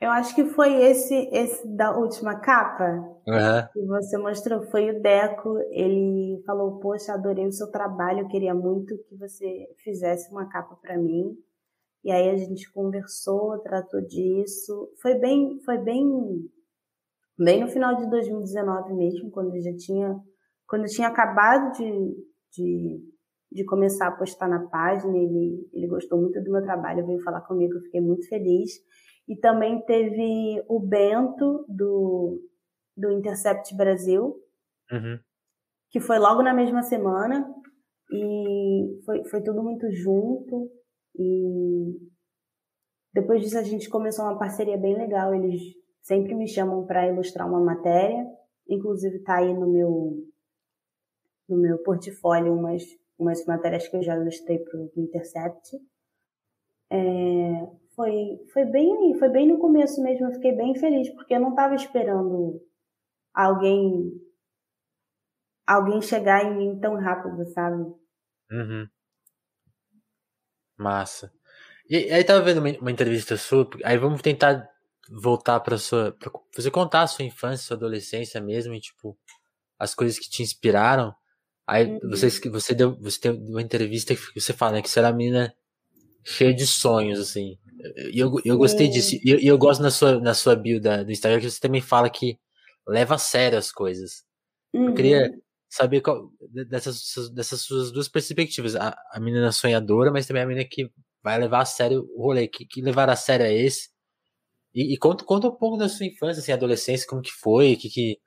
Eu 0.00 0.10
acho 0.10 0.34
que 0.34 0.44
foi 0.44 0.74
esse, 0.82 1.14
esse 1.32 1.66
da 1.66 1.96
última 1.96 2.38
capa 2.38 2.84
uhum. 3.26 3.68
que 3.72 3.86
você 3.86 4.18
mostrou. 4.18 4.62
Foi 4.64 4.90
o 4.90 5.02
Deco. 5.02 5.58
Ele 5.70 6.42
falou: 6.46 6.78
Poxa, 6.78 7.14
adorei 7.14 7.46
o 7.46 7.52
seu 7.52 7.70
trabalho. 7.70 8.20
Eu 8.20 8.28
queria 8.28 8.54
muito 8.54 8.96
que 9.08 9.16
você 9.16 9.66
fizesse 9.82 10.30
uma 10.30 10.48
capa 10.48 10.76
para 10.76 10.98
mim. 10.98 11.36
E 12.04 12.12
aí 12.12 12.30
a 12.30 12.36
gente 12.36 12.70
conversou, 12.72 13.58
tratou 13.58 14.00
disso. 14.00 14.92
Foi 15.00 15.14
bem, 15.14 15.58
foi 15.64 15.78
bem, 15.78 16.04
bem 17.38 17.60
no 17.60 17.68
final 17.68 17.96
de 17.96 18.08
2019 18.08 18.94
mesmo, 18.94 19.30
quando 19.30 19.54
eu 19.54 19.62
já 19.62 19.74
tinha, 19.76 20.16
quando 20.66 20.82
eu 20.82 20.90
tinha 20.90 21.08
acabado 21.08 21.72
de, 21.72 22.16
de, 22.52 23.00
de 23.52 23.64
começar 23.64 24.08
a 24.08 24.16
postar 24.16 24.48
na 24.48 24.66
página. 24.68 25.16
Ele, 25.16 25.68
ele 25.72 25.86
gostou 25.86 26.20
muito 26.20 26.42
do 26.42 26.50
meu 26.50 26.62
trabalho, 26.62 27.06
veio 27.06 27.22
falar 27.22 27.42
comigo, 27.42 27.74
eu 27.74 27.82
fiquei 27.82 28.00
muito 28.00 28.28
feliz. 28.28 28.72
E 29.28 29.36
também 29.36 29.84
teve 29.84 30.62
o 30.68 30.80
Bento 30.80 31.64
do, 31.68 32.40
do 32.96 33.10
Intercept 33.10 33.76
Brasil, 33.76 34.36
uhum. 34.90 35.18
que 35.90 36.00
foi 36.00 36.18
logo 36.18 36.42
na 36.42 36.54
mesma 36.54 36.82
semana. 36.82 37.52
E 38.10 39.00
foi, 39.04 39.24
foi 39.24 39.42
tudo 39.42 39.62
muito 39.62 39.90
junto. 39.90 40.70
E 41.18 41.98
depois 43.12 43.42
disso 43.42 43.58
a 43.58 43.62
gente 43.62 43.88
começou 43.88 44.24
uma 44.24 44.38
parceria 44.38 44.78
bem 44.78 44.96
legal. 44.96 45.34
Eles 45.34 45.60
sempre 46.06 46.34
me 46.34 46.46
chamam 46.46 46.86
para 46.86 47.08
ilustrar 47.08 47.48
uma 47.48 47.60
matéria. 47.60 48.24
Inclusive 48.68 49.18
tá 49.20 49.38
aí 49.38 49.52
no 49.52 49.66
meu 49.68 50.24
no 51.48 51.56
meu 51.58 51.78
portfólio 51.78 52.54
umas 52.54 52.82
umas 53.18 53.44
matérias 53.46 53.88
que 53.88 53.96
eu 53.96 54.02
já 54.02 54.16
ilustrei 54.16 54.58
para 54.58 54.78
o 54.78 54.92
Intercept. 54.96 55.76
É, 56.90 56.96
foi 57.94 58.38
foi 58.52 58.64
bem 58.64 58.96
aí, 58.96 59.18
foi 59.18 59.28
bem 59.28 59.48
no 59.48 59.58
começo 59.58 60.00
mesmo. 60.02 60.26
Eu 60.26 60.32
fiquei 60.32 60.52
bem 60.52 60.74
feliz 60.76 61.10
porque 61.10 61.34
eu 61.34 61.40
não 61.40 61.50
estava 61.50 61.74
esperando 61.74 62.62
alguém 63.34 64.12
alguém 65.66 66.00
chegar 66.00 66.44
em 66.44 66.56
mim 66.56 66.78
tão 66.78 66.94
rápido, 66.96 67.44
sabe? 67.46 67.82
Uhum. 68.52 68.86
Massa. 70.78 71.32
E 71.88 71.96
aí 72.12 72.22
tava 72.22 72.42
vendo 72.42 72.58
uma, 72.58 72.70
uma 72.78 72.90
entrevista 72.92 73.36
sua, 73.36 73.68
aí 73.84 73.96
vamos 73.98 74.22
tentar 74.22 74.68
voltar 75.10 75.60
para 75.60 75.78
sua, 75.78 76.12
pra 76.12 76.30
você 76.54 76.70
contar 76.70 77.02
a 77.02 77.06
sua 77.06 77.24
infância, 77.24 77.66
sua 77.66 77.76
adolescência 77.76 78.40
mesmo, 78.40 78.74
e 78.74 78.80
tipo 78.80 79.16
as 79.78 79.94
coisas 79.94 80.18
que 80.18 80.28
te 80.28 80.42
inspiraram. 80.42 81.14
Aí 81.66 81.86
uhum. 81.86 82.10
você 82.10 82.28
você 82.48 82.74
deu 82.74 82.96
você 83.00 83.20
tem 83.20 83.32
uma 83.32 83.62
entrevista 83.62 84.14
que 84.14 84.40
você 84.40 84.52
fala 84.52 84.72
né, 84.72 84.82
que 84.82 84.88
você 84.88 84.98
era 84.98 85.08
uma 85.08 85.16
menina 85.16 85.54
cheia 86.24 86.54
de 86.54 86.66
sonhos 86.66 87.20
assim. 87.20 87.58
E 88.12 88.18
eu, 88.18 88.32
eu 88.44 88.56
gostei 88.56 88.88
disso. 88.88 89.16
E 89.16 89.30
eu, 89.30 89.38
eu, 89.38 89.58
gosto 89.58 89.82
na 89.82 89.90
sua 89.90 90.20
na 90.20 90.34
sua 90.34 90.56
bio 90.56 90.80
da, 90.80 91.02
do 91.02 91.12
Instagram 91.12 91.40
que 91.40 91.50
você 91.50 91.60
também 91.60 91.80
fala 91.80 92.10
que 92.10 92.38
leva 92.86 93.16
a 93.16 93.18
sério 93.18 93.58
as 93.58 93.70
coisas. 93.72 94.24
Uhum. 94.74 94.88
Eu 94.88 94.94
queria 94.94 95.30
uhum 95.30 95.40
saber 95.68 96.00
qual, 96.00 96.30
dessas, 96.68 97.30
dessas 97.34 97.60
suas 97.60 97.92
duas 97.92 98.08
perspectivas. 98.08 98.76
A, 98.76 98.96
a 99.12 99.20
menina 99.20 99.52
sonhadora, 99.52 100.10
mas 100.10 100.26
também 100.26 100.42
a 100.42 100.46
menina 100.46 100.66
que 100.68 100.90
vai 101.22 101.38
levar 101.38 101.60
a 101.60 101.64
sério 101.64 102.08
o 102.14 102.22
rolê. 102.22 102.48
Que, 102.48 102.64
que 102.64 102.80
levar 102.80 103.10
a 103.10 103.16
sério 103.16 103.44
é 103.46 103.52
esse? 103.52 103.90
E, 104.76 104.92
e 104.92 104.98
conta, 104.98 105.24
conta 105.24 105.48
um 105.48 105.56
pouco 105.56 105.78
da 105.78 105.88
sua 105.88 106.04
infância, 106.04 106.40
assim, 106.40 106.52
adolescência, 106.52 107.08
como 107.08 107.22
que 107.22 107.32
foi, 107.32 107.76
que, 107.76 107.88
que, 107.88 108.18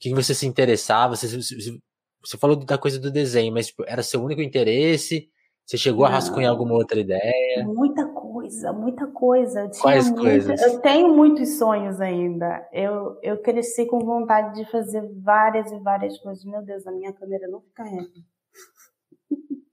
que 0.00 0.14
você 0.14 0.34
se 0.34 0.46
interessava. 0.46 1.14
Você, 1.14 1.28
você, 1.36 2.38
falou 2.38 2.56
da 2.56 2.78
coisa 2.78 2.98
do 2.98 3.10
desenho, 3.10 3.52
mas 3.52 3.66
tipo, 3.66 3.84
era 3.86 4.02
seu 4.02 4.22
único 4.22 4.40
interesse? 4.40 5.28
Você 5.66 5.76
chegou 5.76 6.06
a 6.06 6.08
rascunhar 6.08 6.50
alguma 6.50 6.72
outra 6.72 6.98
ideia? 6.98 7.66
Muita 7.66 8.06
coisa, 8.06 8.72
muita 8.72 9.06
coisa. 9.08 9.60
Eu 9.60 9.70
Quais 9.82 10.06
muita, 10.08 10.22
coisas? 10.22 10.62
Eu 10.62 10.80
tenho 10.80 11.14
muitos 11.14 11.58
sonhos 11.58 12.00
ainda. 12.00 12.66
Eu, 12.72 13.18
eu 13.22 13.42
cresci 13.42 13.86
com 13.86 13.98
vontade 13.98 14.54
de 14.54 14.70
fazer 14.70 15.06
várias 15.22 15.70
e 15.70 15.78
várias 15.80 16.18
coisas. 16.18 16.44
Meu 16.46 16.62
Deus, 16.62 16.86
a 16.86 16.92
minha 16.92 17.12
câmera 17.12 17.46
não 17.48 17.60
fica 17.60 17.84
reta. 17.84 18.20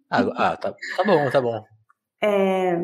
Ah, 0.10 0.22
ah 0.36 0.58
tá, 0.58 0.75
tá 0.98 1.03
bom, 1.06 1.30
tá 1.30 1.41
bom. 1.41 1.63
É, 2.22 2.75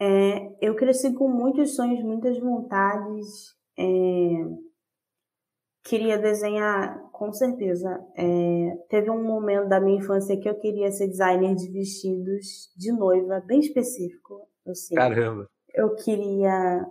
é, 0.00 0.56
eu 0.60 0.76
cresci 0.76 1.12
com 1.12 1.28
muitos 1.28 1.74
sonhos, 1.74 2.02
muitas 2.02 2.38
vontades. 2.38 3.56
É, 3.76 3.84
queria 5.84 6.18
desenhar, 6.18 7.10
com 7.10 7.32
certeza. 7.32 7.98
É, 8.16 8.76
teve 8.88 9.10
um 9.10 9.24
momento 9.24 9.68
da 9.68 9.80
minha 9.80 9.98
infância 9.98 10.38
que 10.38 10.48
eu 10.48 10.54
queria 10.54 10.90
ser 10.92 11.08
designer 11.08 11.54
de 11.54 11.70
vestidos 11.72 12.72
de 12.76 12.92
noiva, 12.92 13.42
bem 13.44 13.58
específico. 13.58 14.46
Eu 14.64 14.74
sei. 14.74 14.96
Caramba! 14.96 15.48
Eu 15.74 15.94
queria. 15.96 16.86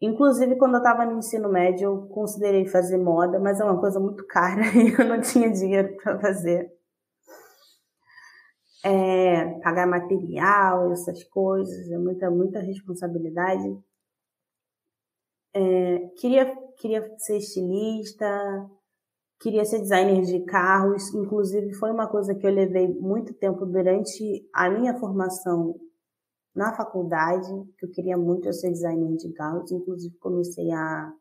Inclusive, 0.00 0.56
quando 0.56 0.74
eu 0.74 0.78
estava 0.78 1.06
no 1.06 1.18
ensino 1.18 1.48
médio, 1.48 1.86
eu 1.86 2.08
considerei 2.08 2.66
fazer 2.66 2.98
moda, 2.98 3.38
mas 3.38 3.60
é 3.60 3.64
uma 3.64 3.80
coisa 3.80 3.98
muito 3.98 4.26
cara 4.26 4.60
e 4.76 4.92
eu 4.92 5.08
não 5.08 5.20
tinha 5.22 5.50
dinheiro 5.50 5.96
para 5.96 6.20
fazer. 6.20 6.70
É, 8.88 9.58
pagar 9.62 9.84
material, 9.84 10.92
essas 10.92 11.24
coisas, 11.24 11.90
é 11.90 11.98
muita, 11.98 12.30
muita 12.30 12.60
responsabilidade. 12.60 13.76
É, 15.52 15.98
queria, 16.16 16.54
queria 16.76 17.02
ser 17.18 17.38
estilista, 17.38 18.70
queria 19.40 19.64
ser 19.64 19.80
designer 19.80 20.22
de 20.22 20.44
carros, 20.44 21.12
inclusive 21.14 21.72
foi 21.74 21.90
uma 21.90 22.06
coisa 22.06 22.32
que 22.32 22.46
eu 22.46 22.50
levei 22.52 22.86
muito 22.86 23.34
tempo 23.34 23.66
durante 23.66 24.48
a 24.52 24.70
minha 24.70 24.96
formação 24.98 25.74
na 26.54 26.72
faculdade, 26.74 27.50
que 27.78 27.86
eu 27.86 27.90
queria 27.90 28.16
muito 28.16 28.52
ser 28.52 28.70
designer 28.70 29.16
de 29.16 29.32
carros, 29.32 29.72
inclusive 29.72 30.16
comecei 30.18 30.70
a 30.70 31.12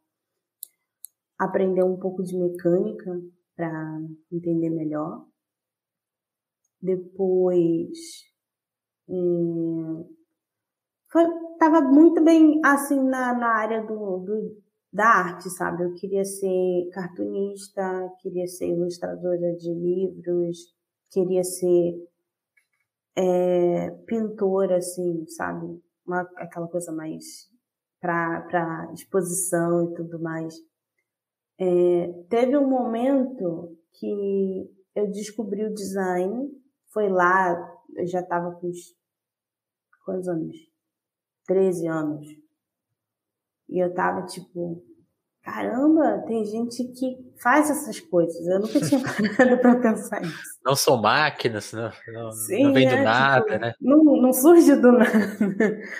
aprender 1.37 1.83
um 1.83 1.97
pouco 1.97 2.21
de 2.21 2.37
mecânica 2.37 3.11
para 3.55 3.99
entender 4.31 4.69
melhor. 4.69 5.25
Depois, 6.85 7.97
hum, 9.09 10.07
foi, 11.11 11.25
tava 11.57 11.81
muito 11.81 12.23
bem 12.23 12.61
assim 12.63 13.01
na, 13.01 13.33
na 13.33 13.47
área 13.47 13.81
do, 13.81 14.19
do, 14.19 14.61
da 14.93 15.07
arte, 15.07 15.49
sabe? 15.49 15.83
Eu 15.83 15.93
queria 15.95 16.23
ser 16.23 16.89
cartunista, 16.93 18.11
queria 18.21 18.45
ser 18.45 18.67
ilustradora 18.67 19.55
de 19.55 19.73
livros, 19.73 20.59
queria 21.09 21.43
ser 21.43 21.95
é, 23.15 23.89
pintora, 24.05 24.77
assim, 24.77 25.25
sabe? 25.27 25.81
Uma, 26.05 26.21
aquela 26.37 26.67
coisa 26.67 26.91
mais 26.91 27.49
para 27.99 28.91
exposição 28.93 29.89
e 29.89 29.95
tudo 29.95 30.21
mais. 30.21 30.53
É, 31.57 32.07
teve 32.29 32.55
um 32.55 32.69
momento 32.69 33.75
que 33.93 34.69
eu 34.95 35.09
descobri 35.11 35.65
o 35.65 35.73
design, 35.73 36.49
foi 36.95 37.09
lá, 37.09 37.53
eu 37.97 38.07
já 38.07 38.21
estava 38.21 38.51
com 38.53 38.69
uns, 38.69 38.95
quantos 40.05 40.29
anos? 40.29 40.55
13 41.45 41.87
anos. 41.87 42.25
E 43.67 43.83
eu 43.83 43.93
tava 43.93 44.25
tipo, 44.25 44.81
caramba, 45.43 46.23
tem 46.25 46.45
gente 46.45 46.85
que 46.93 47.17
faz 47.43 47.69
essas 47.69 47.99
coisas. 47.99 48.47
Eu 48.47 48.61
nunca 48.61 48.79
tinha 48.79 49.01
parado 49.37 49.57
para 49.59 49.81
pensar 49.81 50.21
nisso. 50.21 50.57
Não 50.63 50.73
são 50.73 51.01
máquinas, 51.01 51.73
não, 51.73 51.91
não, 52.13 52.31
Sim, 52.31 52.63
não 52.63 52.73
vem 52.73 52.87
do 52.87 52.95
é, 52.95 53.03
nada, 53.03 53.45
tipo, 53.45 53.59
né? 53.59 53.73
Não, 53.81 54.03
não 54.21 54.31
surge 54.31 54.73
do 54.77 54.93
nada. 54.93 55.11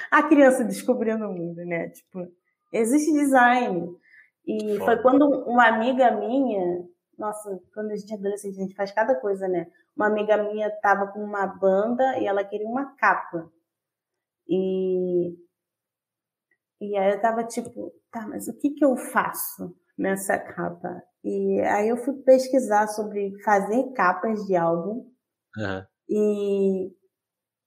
A 0.09 0.23
criança 0.23 0.63
descobrindo 0.63 1.25
o 1.25 1.33
mundo, 1.33 1.57
né? 1.65 1.89
Tipo, 1.89 2.25
existe 2.71 3.11
design. 3.11 3.85
E 4.47 4.77
foi 4.77 5.01
quando 5.01 5.27
uma 5.45 5.67
amiga 5.67 6.11
minha, 6.11 6.85
nossa, 7.17 7.60
quando 7.74 7.91
a 7.91 7.95
gente 7.95 8.12
é 8.12 8.15
adolescente, 8.15 8.57
a 8.57 8.63
gente 8.63 8.75
faz 8.75 8.91
cada 8.91 9.15
coisa, 9.19 9.48
né? 9.48 9.67
Uma 9.95 10.07
amiga 10.07 10.38
minha 10.38 10.69
tava 10.81 11.07
com 11.07 11.19
uma 11.19 11.48
banda 11.48 12.17
e 12.19 12.25
ela 12.25 12.43
queria 12.43 12.67
uma 12.67 12.95
capa. 12.95 13.50
E 14.48 15.36
e 16.81 16.98
aí 16.98 17.13
eu 17.13 17.22
tava 17.22 17.43
tipo, 17.43 17.91
tá, 18.12 18.27
mas 18.27 18.48
o 18.48 18.57
que 18.57 18.72
que 18.72 18.84
eu 18.84 18.95
faço 18.98 19.75
nessa 19.98 20.38
capa? 20.38 21.01
E 21.24 21.60
aí 21.62 21.89
eu 21.89 21.98
fui 21.98 22.13
pesquisar 22.24 22.88
sobre 22.88 23.31
fazer 23.43 23.91
capas 23.93 24.45
de 24.45 24.55
álbum. 24.55 25.10
Uhum. 25.57 25.86
E 26.10 26.91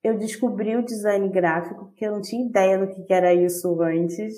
eu 0.04 0.18
descobri 0.18 0.76
o 0.76 0.84
design 0.84 1.28
gráfico, 1.30 1.86
porque 1.86 2.06
eu 2.06 2.12
não 2.12 2.20
tinha 2.20 2.46
ideia 2.46 2.78
do 2.78 2.88
que 2.92 3.12
era 3.12 3.34
isso 3.34 3.80
antes. 3.82 4.34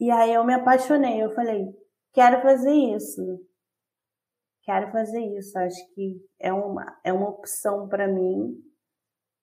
E 0.00 0.10
aí 0.10 0.32
eu 0.32 0.44
me 0.44 0.54
apaixonei. 0.54 1.22
Eu 1.22 1.30
falei, 1.34 1.66
quero 2.12 2.40
fazer 2.40 2.72
isso. 2.72 3.20
Quero 4.62 4.90
fazer 4.92 5.20
isso. 5.36 5.58
Acho 5.58 5.94
que 5.94 6.20
é 6.40 6.52
uma, 6.52 6.98
é 7.04 7.12
uma 7.12 7.28
opção 7.28 7.88
para 7.88 8.06
mim. 8.08 8.56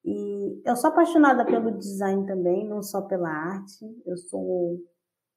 E 0.03 0.61
eu 0.65 0.75
sou 0.75 0.89
apaixonada 0.89 1.45
pelo 1.45 1.77
design 1.77 2.25
também, 2.25 2.67
não 2.67 2.81
só 2.81 3.01
pela 3.01 3.29
arte. 3.29 3.85
Eu 4.05 4.17
sou, 4.17 4.77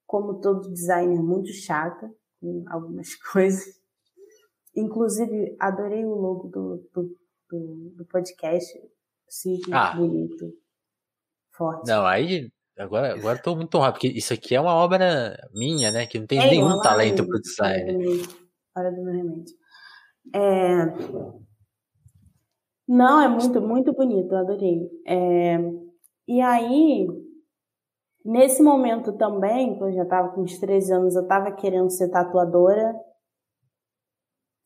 como 0.06 0.40
todo 0.40 0.72
designer, 0.72 1.20
muito 1.20 1.52
chata 1.52 2.08
com 2.40 2.64
algumas 2.68 3.14
coisas. 3.32 3.82
Inclusive, 4.74 5.56
adorei 5.60 6.04
o 6.04 6.14
logo 6.14 6.48
do, 6.48 6.88
do, 6.94 7.16
do, 7.50 7.92
do 7.96 8.06
podcast. 8.06 8.72
Simples, 9.28 9.72
ah. 9.72 9.94
bonito, 9.96 10.52
forte. 11.54 11.88
Não, 11.88 12.04
aí 12.04 12.50
agora 12.76 13.14
agora 13.14 13.38
estou 13.38 13.56
muito 13.56 13.74
honrado, 13.76 13.94
porque 13.94 14.08
isso 14.08 14.34
aqui 14.34 14.54
é 14.54 14.60
uma 14.60 14.74
obra 14.74 15.38
minha, 15.54 15.90
né? 15.90 16.06
Que 16.06 16.18
não 16.18 16.26
tem 16.26 16.38
é, 16.38 16.50
nenhum 16.50 16.80
talento 16.82 17.26
para 17.26 17.40
design. 17.40 18.22
Hora 18.76 18.90
do 18.90 19.02
meu 19.02 19.14
remédio. 19.14 19.61
É, 20.34 20.86
não, 22.88 23.20
é 23.20 23.28
muito, 23.28 23.60
muito 23.60 23.92
bonito, 23.94 24.34
adorei. 24.34 24.90
É, 25.06 25.56
e 26.28 26.40
aí, 26.40 27.06
nesse 28.24 28.62
momento 28.62 29.16
também, 29.16 29.76
que 29.76 29.82
eu 29.82 29.92
já 29.92 30.02
estava 30.02 30.28
com 30.30 30.42
uns 30.42 30.58
13 30.58 30.92
anos, 30.92 31.14
eu 31.16 31.22
estava 31.22 31.52
querendo 31.52 31.90
ser 31.90 32.10
tatuadora. 32.10 32.94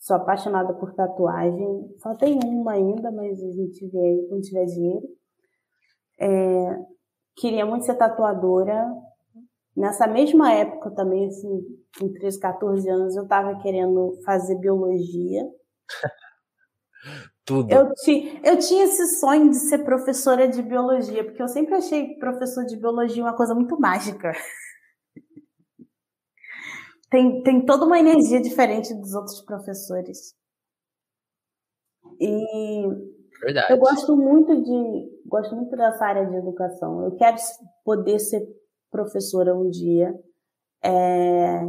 Sou 0.00 0.16
apaixonada 0.16 0.75
por 0.75 0.92
tatuagem. 0.94 1.94
Só 1.98 2.14
tem 2.16 2.38
uma 2.44 2.72
ainda, 2.72 3.12
mas 3.12 3.42
a 3.42 3.50
gente 3.52 3.86
vê 3.88 3.98
aí 3.98 4.26
quando 4.28 4.42
tiver 4.42 4.64
dinheiro. 4.64 5.06
É, 6.18 6.78
queria 7.36 7.66
muito 7.66 7.84
ser 7.84 7.94
tatuadora. 7.94 8.92
Nessa 9.76 10.06
mesma 10.06 10.50
época 10.52 10.90
também, 10.92 11.26
assim, 11.26 11.62
com 11.99 12.11
13, 12.11 12.40
14 12.40 12.88
anos, 12.88 13.14
eu 13.14 13.25
estava 13.25 13.61
querendo 13.61 14.18
fazer 14.25 14.54
biologia. 14.56 15.42
Tudo. 17.45 17.71
Eu, 17.71 17.93
ti, 17.95 18.41
eu 18.43 18.58
tinha 18.58 18.84
esse 18.84 19.21
sonho 19.21 19.50
de 19.50 19.56
ser 19.56 19.84
professora 19.84 20.49
de 20.49 20.62
biologia, 20.62 21.23
porque 21.23 21.41
eu 21.41 21.47
sempre 21.47 21.75
achei 21.75 22.17
professor 22.19 22.65
de 22.65 22.76
biologia 22.76 23.23
uma 23.23 23.36
coisa 23.36 23.54
muito 23.54 23.78
mágica. 23.78 24.32
tem, 27.08 27.43
tem 27.43 27.65
toda 27.65 27.84
uma 27.84 28.00
energia 28.00 28.41
diferente 28.41 28.93
dos 28.95 29.15
outros 29.15 29.41
professores. 29.43 30.34
E 32.19 32.86
Verdade. 33.43 33.73
eu 33.73 33.78
gosto 33.78 34.17
muito 34.17 34.60
de 34.62 35.17
gosto 35.26 35.54
muito 35.54 35.76
dessa 35.76 36.04
área 36.04 36.26
de 36.26 36.34
educação. 36.34 37.04
Eu 37.04 37.15
quero 37.15 37.36
poder 37.84 38.19
ser 38.19 38.43
professora 38.90 39.54
um 39.54 39.68
dia. 39.68 40.14
É, 40.82 41.62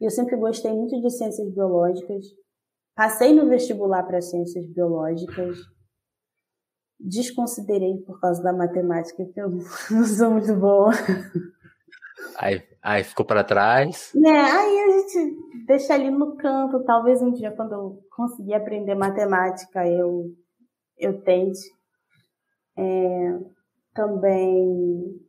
eu 0.00 0.10
sempre 0.10 0.36
gostei 0.36 0.72
muito 0.72 1.00
de 1.00 1.10
ciências 1.10 1.52
biológicas. 1.52 2.24
Passei 2.94 3.34
no 3.34 3.48
vestibular 3.48 4.02
para 4.02 4.20
ciências 4.20 4.66
biológicas. 4.66 5.58
Desconsiderei 6.98 7.98
por 7.98 8.20
causa 8.20 8.42
da 8.42 8.52
matemática, 8.52 9.24
que 9.24 9.40
eu 9.40 9.50
não 9.90 10.04
sou 10.04 10.30
muito 10.30 10.54
boa. 10.54 10.92
Aí, 12.38 12.62
aí 12.82 13.04
ficou 13.04 13.24
para 13.24 13.44
trás. 13.44 14.10
Né? 14.14 14.30
Aí 14.30 14.78
a 14.80 14.90
gente 15.00 15.66
deixa 15.66 15.94
ali 15.94 16.10
no 16.10 16.36
canto. 16.36 16.84
Talvez 16.84 17.22
um 17.22 17.32
dia, 17.32 17.50
quando 17.50 17.72
eu 17.72 18.02
conseguir 18.14 18.54
aprender 18.54 18.94
matemática, 18.94 19.86
eu, 19.86 20.34
eu 20.98 21.22
tente. 21.22 21.60
É, 22.76 23.38
também 23.94 25.20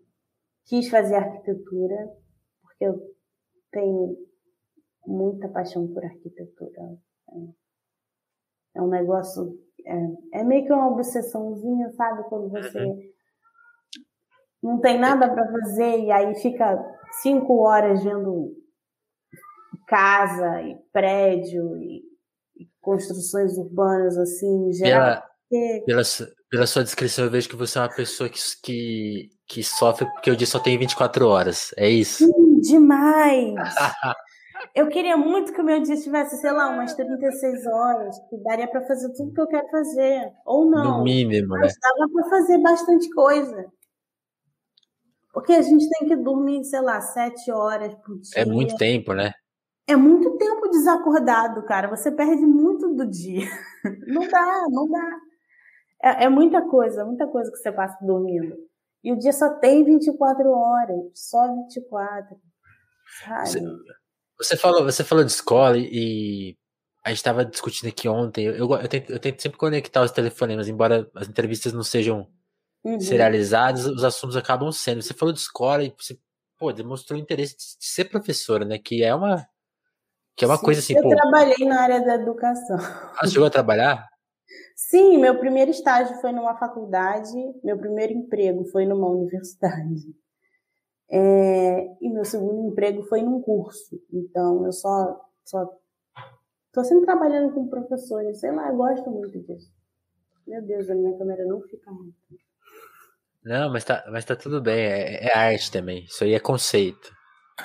quis 0.65 0.89
fazer 0.89 1.15
arquitetura, 1.15 1.95
porque 2.62 2.86
eu 2.86 3.00
tenho 3.71 4.17
muita 5.06 5.50
paixão 5.50 5.88
por 5.88 6.04
arquitetura. 6.04 6.97
É 8.76 8.82
um 8.82 8.88
negócio. 8.88 9.58
É, 9.86 10.39
é 10.39 10.43
meio 10.43 10.65
que 10.65 10.74
uma 10.74 10.89
obsessãozinha, 10.89 11.89
sabe? 11.91 12.24
Quando 12.30 12.50
você 12.50 12.80
uhum. 12.80 13.00
não 14.62 14.80
tem 14.80 15.00
nada 15.00 15.30
para 15.30 15.52
fazer 15.52 16.00
e 16.00 16.12
aí 16.12 16.36
fica 16.36 16.78
cinco 17.21 17.62
horas 17.62 18.04
vendo 18.04 18.56
casa 19.88 20.62
e 20.62 20.76
prédio 20.93 21.78
e, 21.78 22.04
e 22.58 22.69
construções 22.80 23.58
urbanas 23.58 24.17
assim, 24.17 24.69
em 24.69 24.74
geral. 24.74 25.21
Pela, 25.50 25.84
pela, 25.86 26.04
pela, 26.51 26.67
sua 26.67 26.83
descrição, 26.83 27.25
eu 27.25 27.31
vejo 27.31 27.47
que 27.47 27.55
você 27.55 27.79
é 27.79 27.81
uma 27.81 27.89
pessoa 27.89 28.29
que, 28.29 28.39
que, 28.61 29.29
que 29.47 29.63
sofre 29.63 30.05
porque 30.05 30.29
o 30.29 30.35
dia 30.35 30.45
só 30.45 30.59
tem 30.59 30.77
24 30.77 31.25
horas. 31.25 31.73
É 31.77 31.89
isso? 31.89 32.25
Sim, 32.25 32.59
demais! 32.59 33.55
Eu 34.75 34.87
queria 34.89 35.17
muito 35.17 35.53
que 35.53 35.61
o 35.61 35.63
meu 35.63 35.81
dia 35.81 35.95
tivesse, 35.95 36.37
sei 36.39 36.51
lá, 36.51 36.69
umas 36.69 36.93
36 36.93 37.65
horas, 37.65 38.15
que 38.29 38.37
daria 38.43 38.67
para 38.67 38.85
fazer 38.85 39.11
tudo 39.13 39.33
que 39.33 39.41
eu 39.41 39.47
quero 39.47 39.67
fazer. 39.69 40.31
Ou 40.45 40.69
não. 40.69 40.97
No 40.97 41.03
mínimo, 41.03 41.49
mas 41.49 41.73
né? 41.73 41.79
dava 41.81 42.11
para 42.11 42.29
fazer 42.29 42.57
bastante 42.59 43.09
coisa. 43.09 43.65
Porque 45.33 45.53
a 45.53 45.61
gente 45.61 45.89
tem 45.89 46.09
que 46.09 46.15
dormir, 46.15 46.63
sei 46.65 46.81
lá, 46.81 46.99
sete 47.01 47.49
horas 47.49 47.93
por 47.95 48.19
dia. 48.19 48.33
É 48.35 48.45
muito 48.45 48.75
tempo, 48.75 49.13
né? 49.13 49.31
É 49.87 49.95
muito 49.95 50.37
tempo 50.37 50.69
desacordado, 50.69 51.63
cara. 51.63 51.87
Você 51.89 52.11
perde 52.11 52.45
muito 52.45 52.93
do 52.93 53.05
dia. 53.05 53.47
Não 54.07 54.27
dá, 54.27 54.65
não 54.69 54.87
dá. 54.87 55.19
É, 56.03 56.25
é 56.25 56.29
muita 56.29 56.61
coisa, 56.67 57.05
muita 57.05 57.27
coisa 57.27 57.51
que 57.51 57.57
você 57.57 57.71
passa 57.71 57.97
dormindo. 58.03 58.55
E 59.03 59.11
o 59.11 59.17
dia 59.17 59.33
só 59.33 59.55
tem 59.55 59.83
24 59.83 60.49
horas, 60.49 60.99
só 61.13 61.55
24. 61.55 62.37
Sabe? 63.23 63.49
Você, 63.49 63.61
você 64.37 64.57
falou, 64.57 64.83
você 64.83 65.03
falou 65.03 65.23
de 65.23 65.31
escola 65.31 65.77
e 65.77 66.55
a 67.03 67.09
gente 67.09 67.17
estava 67.17 67.43
discutindo 67.43 67.89
aqui 67.89 68.07
ontem. 68.07 68.45
Eu, 68.45 68.71
eu, 68.71 68.87
tento, 68.87 69.11
eu, 69.11 69.19
tento, 69.19 69.41
sempre 69.41 69.57
conectar 69.57 70.01
os 70.01 70.11
telefonemas, 70.11 70.67
embora 70.67 71.09
as 71.15 71.27
entrevistas 71.27 71.73
não 71.73 71.83
sejam 71.83 72.27
uhum. 72.83 72.99
serializadas, 72.99 73.85
os 73.85 74.03
assuntos 74.03 74.37
acabam 74.37 74.71
sendo. 74.71 75.01
Você 75.01 75.13
falou 75.13 75.33
de 75.33 75.39
escola 75.39 75.83
e 75.83 75.93
você 75.97 76.17
pô, 76.57 76.71
demonstrou 76.71 77.19
interesse 77.19 77.57
de, 77.57 77.79
de 77.79 77.85
ser 77.85 78.05
professora, 78.05 78.63
né? 78.63 78.77
Que 78.77 79.03
é 79.03 79.13
uma 79.15 79.47
que 80.35 80.45
é 80.45 80.47
uma 80.47 80.57
Sim, 80.57 80.63
coisa 80.63 80.79
assim. 80.79 80.95
Eu 80.95 81.03
pô, 81.03 81.09
trabalhei 81.09 81.67
na 81.67 81.81
área 81.81 82.01
da 82.05 82.15
educação. 82.15 82.77
Ah, 83.19 83.27
chegou 83.27 83.47
a 83.47 83.49
trabalhar? 83.49 84.11
Sim, 84.91 85.19
meu 85.19 85.39
primeiro 85.39 85.71
estágio 85.71 86.19
foi 86.19 86.34
numa 86.34 86.54
faculdade, 86.58 87.32
meu 87.63 87.77
primeiro 87.77 88.12
emprego 88.12 88.65
foi 88.65 88.86
numa 88.86 89.08
universidade. 89.08 90.13
É, 91.10 91.95
e 92.01 92.10
meu 92.10 92.25
segundo 92.25 92.67
emprego 92.67 93.01
foi 93.04 93.21
num 93.21 93.41
curso. 93.41 93.97
Então, 94.12 94.65
eu 94.65 94.73
só, 94.73 95.17
só 95.45 95.65
tô 96.73 96.84
sempre 96.84 97.06
trabalhando 97.06 97.54
com 97.54 97.69
professores. 97.69 98.41
Sei 98.41 98.51
lá, 98.51 98.67
eu 98.67 98.75
gosto 98.75 99.10
muito 99.10 99.39
disso. 99.39 99.71
Meu 100.45 100.62
Deus, 100.62 100.89
a 100.89 100.95
minha 100.95 101.17
câmera 101.17 101.45
não 101.45 101.62
fica 101.62 101.89
muito. 101.89 102.17
Não, 103.45 103.71
mas 103.71 103.86
tá, 103.86 104.04
mas 104.12 104.25
tá 104.25 104.36
tudo 104.36 104.62
bem. 104.62 104.77
É, 104.77 105.27
é 105.27 105.34
arte 105.34 105.71
também. 105.71 106.04
Isso 106.04 106.25
aí 106.25 106.34
é 106.34 106.39
conceito. 106.39 107.13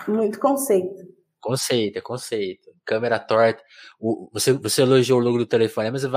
Muito 0.07 0.39
conceito. 0.39 1.03
Conceito, 1.41 1.99
é 1.99 2.01
conceito. 2.01 2.66
Câmera 2.87 3.19
torta. 3.19 3.63
O, 3.99 4.31
você, 4.33 4.53
você 4.53 4.83
elogiou 4.83 5.19
o 5.21 5.23
logo 5.23 5.39
do 5.39 5.47
telefone, 5.47 5.91
mas 5.91 6.05
o, 6.05 6.11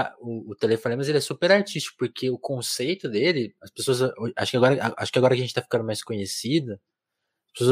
o 0.52 0.56
telefone 0.56 0.96
mas 0.96 1.10
ele 1.10 1.18
é 1.18 1.22
super 1.22 1.52
artístico, 1.52 1.98
porque 1.98 2.30
o 2.30 2.38
conceito 2.38 3.10
dele, 3.10 3.56
as 3.62 3.72
pessoas. 3.72 4.14
Acho 4.36 4.52
que 4.52 4.58
agora, 4.58 4.94
acho 4.98 5.12
que 5.12 5.18
agora 5.18 5.36
que 5.36 5.42
a 5.42 5.46
gente 5.46 5.54
tá 5.54 5.62
ficando 5.62 5.84
mais 5.84 6.04
conhecida, 6.04 6.80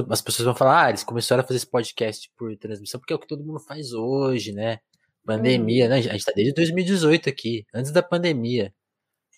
as 0.09 0.21
pessoas 0.21 0.45
vão 0.45 0.55
falar, 0.55 0.85
ah, 0.85 0.89
eles 0.89 1.03
começaram 1.03 1.43
a 1.43 1.45
fazer 1.45 1.57
esse 1.57 1.69
podcast 1.69 2.31
por 2.35 2.55
transmissão, 2.57 2.99
porque 2.99 3.13
é 3.13 3.15
o 3.15 3.19
que 3.19 3.27
todo 3.27 3.45
mundo 3.45 3.59
faz 3.59 3.93
hoje, 3.93 4.51
né? 4.51 4.79
Pandemia, 5.25 5.85
uhum. 5.85 5.89
né? 5.91 5.97
A 5.97 6.01
gente 6.01 6.25
tá 6.25 6.31
desde 6.35 6.53
2018 6.53 7.29
aqui, 7.29 7.65
antes 7.73 7.91
da 7.91 8.01
pandemia. 8.01 8.73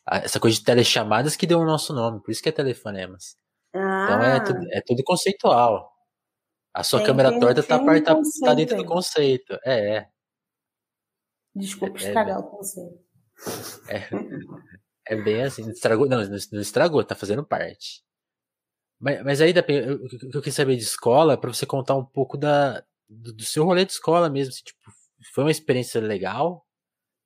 Essa 0.09 0.39
coisa 0.39 0.57
de 0.57 0.63
telechamadas 0.63 1.35
que 1.35 1.45
deu 1.45 1.59
o 1.59 1.65
nosso 1.65 1.93
nome, 1.93 2.21
por 2.21 2.31
isso 2.31 2.41
que 2.41 2.49
é 2.49 2.51
telefonemas. 2.51 3.35
Ah. 3.73 4.05
Então 4.05 4.23
é 4.23 4.39
tudo, 4.39 4.67
é 4.71 4.81
tudo 4.81 5.03
conceitual. 5.03 5.91
A 6.73 6.83
sua 6.83 6.99
tem, 6.99 7.07
câmera 7.07 7.31
tem, 7.31 7.39
torta 7.39 7.63
tá, 7.63 7.77
um 7.77 8.01
tá, 8.03 8.15
tá, 8.45 8.53
dentro 8.53 8.77
do 8.77 8.85
conceito. 8.85 9.57
É, 9.65 9.97
é. 9.97 10.09
Desculpa 11.55 11.97
é, 11.97 12.07
estragar 12.07 12.37
é, 12.37 12.39
o 12.39 12.43
conceito. 12.43 12.99
É, 13.87 15.13
é 15.13 15.15
bem 15.15 15.41
assim, 15.43 15.63
não 15.63 15.71
estragou, 15.71 16.07
não, 16.07 16.19
não 16.19 16.61
estragou, 16.61 17.03
tá 17.03 17.15
fazendo 17.15 17.43
parte. 17.43 18.03
Mas, 18.99 19.23
mas 19.23 19.41
aí, 19.41 19.51
o 19.51 19.53
que 19.53 20.25
eu 20.37 20.41
queria 20.41 20.51
saber 20.51 20.75
de 20.75 20.83
escola, 20.83 21.37
para 21.37 21.51
você 21.51 21.65
contar 21.65 21.95
um 21.95 22.05
pouco 22.05 22.37
da, 22.37 22.83
do, 23.07 23.33
do, 23.33 23.43
seu 23.43 23.63
rolê 23.63 23.85
de 23.85 23.93
escola 23.93 24.29
mesmo, 24.29 24.53
assim, 24.53 24.63
tipo, 24.63 24.79
foi 25.33 25.45
uma 25.45 25.51
experiência 25.51 26.01
legal? 26.01 26.65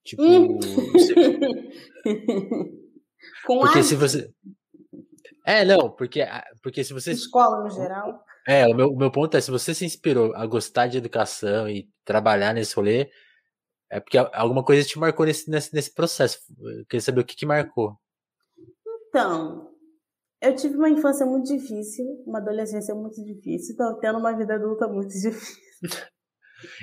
Tipo, 0.04 0.22
hum. 0.22 0.58
você... 0.92 1.14
Com 3.46 3.58
porque 3.60 3.78
arte. 3.78 3.88
se 3.88 3.96
você 3.96 4.30
É, 5.46 5.64
não, 5.64 5.90
porque 5.90 6.26
porque 6.62 6.84
se 6.84 6.92
você 6.92 7.12
escola 7.12 7.62
no 7.62 7.70
geral. 7.70 8.24
É, 8.46 8.66
o 8.66 8.74
meu, 8.74 8.88
o 8.88 8.96
meu 8.96 9.10
ponto 9.10 9.36
é 9.36 9.40
se 9.40 9.50
você 9.50 9.74
se 9.74 9.84
inspirou 9.84 10.34
a 10.34 10.46
gostar 10.46 10.86
de 10.86 10.98
educação 10.98 11.68
e 11.68 11.88
trabalhar 12.04 12.52
nesse 12.52 12.74
rolê, 12.76 13.10
é 13.90 14.00
porque 14.00 14.18
alguma 14.18 14.64
coisa 14.64 14.86
te 14.86 14.98
marcou 14.98 15.24
nesse, 15.24 15.50
nesse, 15.50 15.74
nesse 15.74 15.92
processo. 15.94 16.38
Eu 16.58 16.84
queria 16.86 17.00
saber 17.00 17.20
o 17.20 17.24
que, 17.24 17.36
que 17.36 17.46
marcou. 17.46 17.98
Então, 19.08 19.70
eu 20.42 20.54
tive 20.54 20.76
uma 20.76 20.90
infância 20.90 21.24
muito 21.24 21.46
difícil, 21.46 22.04
uma 22.26 22.38
adolescência 22.38 22.94
muito 22.94 23.22
difícil, 23.24 23.76
tô 23.76 23.94
tendo 23.98 24.18
uma 24.18 24.36
vida 24.36 24.56
adulta 24.56 24.88
muito 24.88 25.08
difícil. 25.14 25.56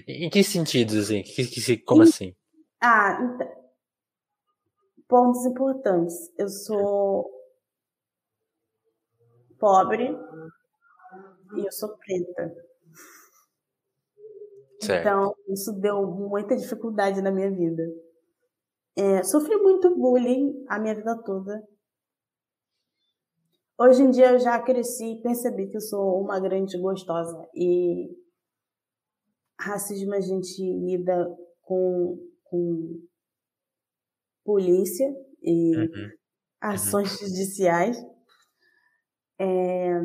em 0.07 0.29
que 0.29 0.43
sentidos, 0.43 0.95
assim? 0.95 1.21
Que, 1.21 1.45
que, 1.45 1.77
como 1.77 2.01
assim? 2.03 2.33
Ah, 2.81 3.19
então, 3.21 3.61
pontos 5.07 5.45
importantes. 5.45 6.15
Eu 6.39 6.47
sou 6.47 7.29
pobre 9.59 10.09
e 11.55 11.65
eu 11.65 11.71
sou 11.71 11.97
preta. 11.97 12.55
Certo. 14.81 15.01
Então, 15.01 15.35
isso 15.47 15.73
deu 15.73 16.07
muita 16.07 16.55
dificuldade 16.55 17.21
na 17.21 17.31
minha 17.31 17.51
vida. 17.51 17.83
É, 18.95 19.23
sofri 19.23 19.55
muito 19.57 19.95
bullying 19.95 20.65
a 20.67 20.79
minha 20.79 20.95
vida 20.95 21.15
toda. 21.23 21.63
Hoje 23.79 24.03
em 24.03 24.11
dia 24.11 24.31
eu 24.31 24.39
já 24.39 24.61
cresci 24.61 25.13
e 25.13 25.21
percebi 25.21 25.67
que 25.67 25.77
eu 25.77 25.81
sou 25.81 26.21
uma 26.21 26.39
grande 26.39 26.77
gostosa. 26.77 27.49
E 27.55 28.09
racismo 29.59 30.13
a 30.13 30.19
gente 30.19 30.61
lida 30.61 31.27
com, 31.61 32.17
com 32.43 33.01
polícia 34.43 35.07
e 35.41 35.75
uhum. 35.77 36.09
ações 36.59 37.11
uhum. 37.13 37.27
judiciais. 37.27 37.97
É, 39.39 40.01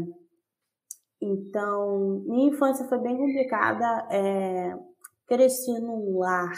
então, 1.20 2.22
minha 2.26 2.50
infância 2.50 2.86
foi 2.88 2.98
bem 2.98 3.16
complicada. 3.16 4.06
É, 4.10 4.76
cresci 5.26 5.72
num 5.80 6.18
lar 6.18 6.52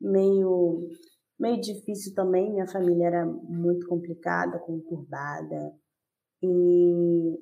meio, 0.00 0.88
meio 1.38 1.60
difícil 1.60 2.14
também. 2.14 2.50
Minha 2.50 2.66
família 2.66 3.06
era 3.06 3.26
muito 3.26 3.86
complicada, 3.86 4.58
conturbada. 4.58 5.72
E 6.42 7.38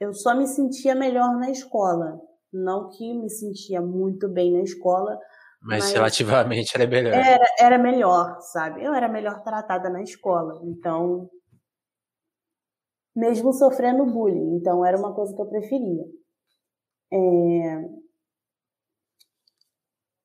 eu 0.00 0.12
só 0.12 0.34
me 0.34 0.46
sentia 0.46 0.94
melhor 0.94 1.36
na 1.36 1.50
escola. 1.50 2.20
Não 2.52 2.88
que 2.90 3.14
me 3.14 3.30
sentia 3.30 3.80
muito 3.80 4.28
bem 4.28 4.52
na 4.52 4.62
escola, 4.62 5.18
mas, 5.60 5.84
mas, 5.84 5.92
relativamente 5.92 6.74
era 6.74 6.86
melhor. 6.86 7.14
Era, 7.14 7.46
era 7.58 7.78
melhor, 7.78 8.40
sabe? 8.40 8.84
Eu 8.84 8.94
era 8.94 9.08
melhor 9.08 9.42
tratada 9.42 9.90
na 9.90 10.02
escola. 10.02 10.60
Então, 10.64 11.28
mesmo 13.16 13.52
sofrendo 13.52 14.04
bullying. 14.04 14.56
Então, 14.56 14.84
era 14.84 14.98
uma 14.98 15.14
coisa 15.14 15.34
que 15.34 15.40
eu 15.40 15.46
preferia. 15.46 16.04
É... 17.10 18.06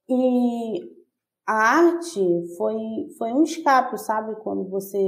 E 0.09 1.01
a 1.47 1.53
arte 1.53 2.19
foi, 2.57 2.75
foi 3.17 3.31
um 3.31 3.43
escape, 3.43 3.97
sabe? 3.97 4.35
Quando 4.41 4.69
você 4.69 4.99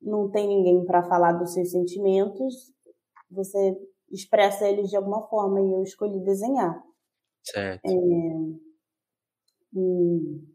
não 0.00 0.30
tem 0.30 0.46
ninguém 0.46 0.84
para 0.84 1.02
falar 1.02 1.32
dos 1.32 1.54
seus 1.54 1.70
sentimentos, 1.70 2.72
você 3.30 3.76
expressa 4.10 4.68
eles 4.68 4.90
de 4.90 4.96
alguma 4.96 5.22
forma 5.28 5.60
e 5.60 5.72
eu 5.72 5.82
escolhi 5.82 6.20
desenhar. 6.20 6.82
Certo. 7.42 7.86
É, 7.86 7.94
hum, 9.74 10.46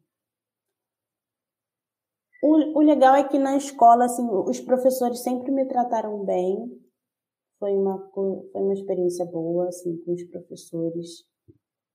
o, 2.45 2.77
o 2.77 2.81
legal 2.81 3.15
é 3.15 3.27
que 3.27 3.39
na 3.39 3.57
escola, 3.57 4.05
assim, 4.05 4.23
os 4.29 4.59
professores 4.59 5.23
sempre 5.23 5.51
me 5.51 5.65
trataram 5.65 6.23
bem. 6.23 6.79
Foi 7.57 7.71
uma, 7.71 8.07
foi 8.11 8.61
uma 8.61 8.73
experiência 8.73 9.25
boa, 9.25 9.67
assim, 9.67 9.97
com 10.03 10.13
os 10.13 10.23
professores. 10.25 11.25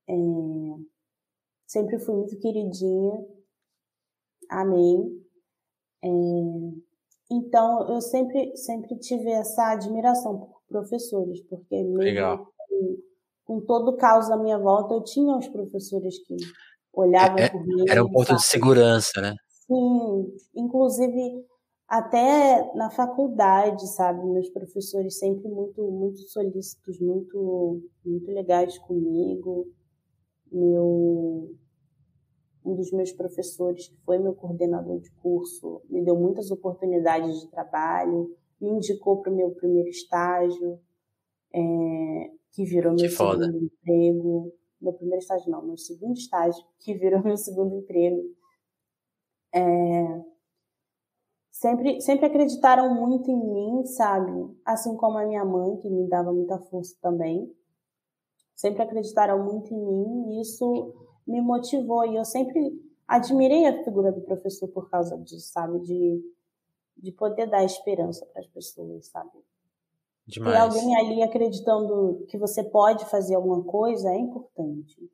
É, 0.09 0.13
sempre 1.69 2.01
fui 2.01 2.17
muito 2.17 2.37
queridinha. 2.41 3.25
Amém. 4.51 5.25
É, 6.03 6.09
então, 7.31 7.89
eu 7.89 8.01
sempre, 8.01 8.57
sempre 8.57 8.99
tive 8.99 9.31
essa 9.31 9.71
admiração 9.71 10.37
por 10.37 10.63
professores, 10.69 11.41
porque 11.43 11.81
mesmo 11.81 12.53
com, 12.69 12.99
com, 13.45 13.61
todo 13.61 13.91
o 13.91 13.97
caos 13.97 14.29
à 14.29 14.37
minha 14.37 14.59
volta, 14.59 14.95
eu 14.95 15.05
tinha 15.05 15.37
os 15.37 15.47
professores 15.47 16.19
que 16.27 16.35
olhavam 16.93 17.39
é, 17.39 17.45
é 17.45 17.51
por 17.51 17.65
mim. 17.65 17.85
Era 17.89 18.03
um 18.03 18.11
ponto 18.11 18.27
sabe? 18.27 18.41
de 18.41 18.47
segurança, 18.47 19.21
né? 19.21 19.37
Sim, 19.71 20.37
inclusive 20.55 21.47
até 21.87 22.73
na 22.75 22.91
faculdade, 22.91 23.87
sabe? 23.95 24.25
Meus 24.27 24.49
professores 24.51 25.19
sempre 25.19 25.49
muito, 25.49 25.83
muito 25.91 26.19
solícitos, 26.29 27.01
muito, 27.01 27.83
muito 28.05 28.31
legais 28.31 28.79
comigo. 28.79 29.69
Meu, 30.51 31.55
um 32.65 32.75
dos 32.75 32.91
meus 32.93 33.13
professores, 33.13 33.89
que 33.89 33.97
foi 34.05 34.19
meu 34.19 34.35
coordenador 34.35 35.01
de 35.01 35.11
curso, 35.23 35.81
me 35.89 36.05
deu 36.05 36.17
muitas 36.17 36.51
oportunidades 36.51 37.41
de 37.41 37.51
trabalho 37.51 38.37
me 38.61 38.71
indicou 38.71 39.23
para 39.23 39.33
o 39.33 39.37
meu 39.37 39.51
primeiro 39.53 39.89
estágio, 39.89 40.79
é, 41.55 42.31
que 42.53 42.65
virou 42.65 42.93
meu 42.93 43.05
que 43.05 43.09
segundo 43.09 43.57
emprego. 43.57 44.53
Meu 44.81 44.93
primeiro 44.95 45.21
estágio 45.21 45.51
não, 45.51 45.67
meu 45.67 45.77
segundo 45.77 46.17
estágio, 46.17 46.63
que 46.79 46.95
virou 46.95 47.23
meu 47.23 47.37
segundo 47.37 47.75
emprego. 47.75 48.23
É, 49.53 50.23
sempre, 51.51 52.01
sempre 52.01 52.27
acreditaram 52.27 52.95
muito 52.95 53.31
em 53.31 53.37
mim, 53.37 53.85
sabe? 53.87 54.57
Assim 54.65 54.97
como 54.97 55.19
a 55.19 55.27
minha 55.27 55.45
mãe, 55.45 55.77
que 55.79 55.89
me 55.89 56.09
dava 56.09 56.33
muita 56.33 56.59
força 56.59 56.97
também. 57.01 57.53
Sempre 58.55 58.83
acreditaram 58.83 59.43
muito 59.45 59.73
em 59.73 59.79
mim 59.79 60.39
e 60.39 60.43
isso 60.43 60.95
me 61.27 61.41
motivou. 61.41 62.07
E 62.07 62.17
eu 62.17 62.25
sempre 62.25 62.73
admirei 63.09 63.67
a 63.67 63.83
figura 63.85 64.13
do 64.13 64.21
professor 64.21 64.69
por 64.69 64.91
causa 64.91 65.17
disso, 65.19 65.53
sabe? 65.53 65.81
De 65.81 66.23
de 67.01 67.13
poder 67.13 67.49
dar 67.49 67.65
esperança 67.65 68.27
para 68.27 68.41
as 68.41 68.47
pessoas, 68.47 69.07
sabe? 69.07 69.31
Demais. 70.27 70.55
Ter 70.55 70.61
alguém 70.61 70.97
ali 70.97 71.23
acreditando 71.23 72.25
que 72.29 72.39
você 72.39 72.63
pode 72.63 73.05
fazer 73.07 73.35
alguma 73.35 73.65
coisa 73.65 74.11
é 74.11 74.19
importante. 74.19 75.11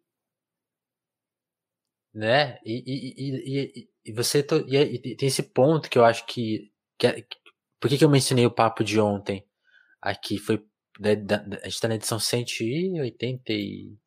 Né? 2.16 2.58
E, 2.64 2.82
e, 2.86 3.74
e, 3.74 3.88
e 4.06 4.12
você 4.12 4.38
e, 4.38 5.16
tem 5.16 5.28
esse 5.28 5.42
ponto 5.42 5.90
que 5.90 5.98
eu 5.98 6.04
acho 6.04 6.24
que, 6.24 6.72
que, 6.98 7.06
é, 7.06 7.26
por 7.78 7.90
que, 7.90 7.98
que 7.98 8.04
eu 8.06 8.08
mencionei 8.08 8.46
o 8.46 8.50
papo 8.50 8.82
de 8.82 8.98
ontem 8.98 9.46
aqui 10.00 10.38
foi 10.38 10.64
né, 10.98 11.14
da, 11.14 11.36
da, 11.36 11.58
a 11.58 11.64
gente 11.64 11.74
está 11.74 11.88
na 11.88 11.96
edição 11.96 12.18
180 12.18 13.52
e 13.52 13.98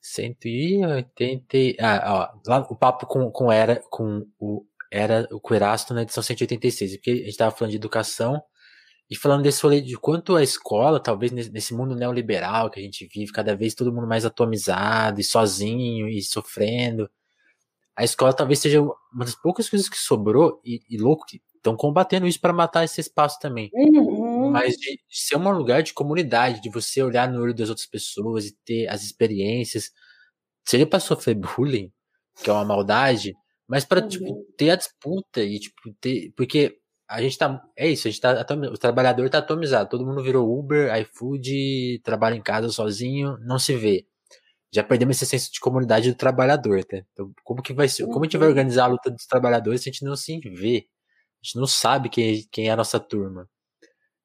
180 0.00 1.56
ah, 1.78 2.32
ó, 2.34 2.50
lá 2.50 2.66
o 2.68 2.74
papo 2.74 3.06
com, 3.06 3.30
com 3.30 3.52
era 3.52 3.76
com 3.90 4.26
o 4.36 4.66
era 4.90 5.28
o 5.30 5.40
Querasto 5.40 5.94
na 5.94 6.02
edição 6.02 6.22
186, 6.22 6.96
porque 6.96 7.10
a 7.10 7.14
gente 7.14 7.28
estava 7.28 7.54
falando 7.54 7.70
de 7.70 7.76
educação 7.76 8.42
e 9.10 9.16
falando 9.16 9.42
desse 9.42 9.62
rolê 9.62 9.80
de 9.80 9.96
quanto 9.96 10.36
a 10.36 10.42
escola, 10.42 11.00
talvez 11.00 11.32
nesse 11.32 11.74
mundo 11.74 11.94
neoliberal 11.96 12.70
que 12.70 12.78
a 12.78 12.82
gente 12.82 13.08
vive, 13.12 13.32
cada 13.32 13.56
vez 13.56 13.74
todo 13.74 13.92
mundo 13.92 14.06
mais 14.06 14.24
atomizado 14.24 15.20
e 15.20 15.24
sozinho 15.24 16.08
e 16.08 16.22
sofrendo, 16.22 17.10
a 17.96 18.04
escola 18.04 18.32
talvez 18.32 18.58
seja 18.58 18.80
uma 18.80 19.24
das 19.24 19.34
poucas 19.34 19.68
coisas 19.68 19.88
que 19.88 19.96
sobrou 19.96 20.60
e, 20.64 20.80
e 20.90 20.98
louco 20.98 21.24
que 21.26 21.40
estão 21.56 21.76
combatendo 21.76 22.26
isso 22.26 22.40
para 22.40 22.52
matar 22.52 22.84
esse 22.84 23.00
espaço 23.00 23.38
também. 23.40 23.70
Uhum. 23.72 24.50
Mas 24.50 24.76
de, 24.76 24.92
de, 24.96 25.02
ser 25.10 25.36
um 25.36 25.50
lugar 25.50 25.82
de 25.82 25.92
comunidade, 25.92 26.60
de 26.60 26.70
você 26.70 27.02
olhar 27.02 27.28
no 27.30 27.40
olho 27.40 27.54
das 27.54 27.68
outras 27.68 27.86
pessoas 27.86 28.46
e 28.46 28.56
ter 28.64 28.88
as 28.88 29.02
experiências, 29.02 29.90
seja 30.64 30.86
para 30.86 31.00
sofrer 31.00 31.34
bullying, 31.34 31.90
que 32.42 32.48
é 32.48 32.52
uma 32.52 32.64
maldade, 32.64 33.34
mas 33.66 33.84
para 33.84 34.00
tipo, 34.06 34.24
uhum. 34.24 34.40
tipo, 34.42 34.52
ter 34.56 34.70
a 34.70 34.76
disputa 34.76 35.42
e, 35.42 35.58
tipo, 35.58 35.92
ter. 36.00 36.32
Porque 36.36 36.78
a 37.08 37.22
gente 37.22 37.38
tá. 37.38 37.62
É 37.74 37.88
isso, 37.88 38.06
a 38.06 38.10
gente 38.10 38.20
tá. 38.20 38.46
O 38.70 38.78
trabalhador 38.78 39.30
tá 39.30 39.38
atomizado. 39.38 39.88
Todo 39.88 40.06
mundo 40.06 40.22
virou 40.22 40.58
Uber, 40.58 40.94
iFood, 41.00 42.00
trabalha 42.04 42.34
em 42.34 42.42
casa 42.42 42.68
sozinho, 42.68 43.38
não 43.40 43.58
se 43.58 43.74
vê. 43.74 44.06
Já 44.70 44.84
perdemos 44.84 45.16
esse 45.16 45.26
senso 45.26 45.50
de 45.50 45.60
comunidade 45.60 46.10
do 46.12 46.16
trabalhador, 46.16 46.84
tá? 46.84 46.98
Então, 47.12 47.32
como 47.42 47.62
que 47.62 47.72
vai 47.72 47.88
ser? 47.88 48.04
Como 48.06 48.20
a 48.20 48.24
gente 48.24 48.36
vai 48.36 48.48
uhum. 48.48 48.52
organizar 48.52 48.84
a 48.84 48.88
luta 48.88 49.10
dos 49.10 49.26
trabalhadores 49.26 49.82
se 49.82 49.88
a 49.88 49.92
gente 49.92 50.04
não 50.04 50.14
se 50.14 50.38
vê? 50.40 50.86
A 51.42 51.46
gente 51.46 51.56
não 51.56 51.66
sabe 51.66 52.10
quem, 52.10 52.46
quem 52.52 52.68
é 52.68 52.72
a 52.72 52.76
nossa 52.76 53.00
turma. 53.00 53.48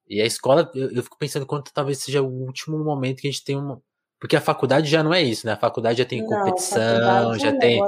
E 0.06 0.20
a 0.20 0.26
escola, 0.26 0.70
eu, 0.74 0.90
eu 0.90 1.02
fico 1.02 1.16
pensando 1.18 1.46
quanto 1.46 1.72
talvez 1.72 1.98
seja 1.98 2.20
o 2.20 2.28
último 2.28 2.78
momento 2.84 3.22
que 3.22 3.28
a 3.28 3.30
gente 3.30 3.44
tem 3.44 3.56
uma. 3.56 3.80
Porque 4.20 4.36
a 4.36 4.40
faculdade 4.40 4.90
já 4.90 5.02
não 5.02 5.14
é 5.14 5.22
isso, 5.22 5.46
né? 5.46 5.54
A 5.54 5.56
faculdade 5.56 5.98
já 5.98 6.04
tem 6.04 6.20
não, 6.20 6.28
competição, 6.28 7.38
já 7.38 7.48
é 7.48 7.52
um 7.52 7.58
tem, 7.58 7.80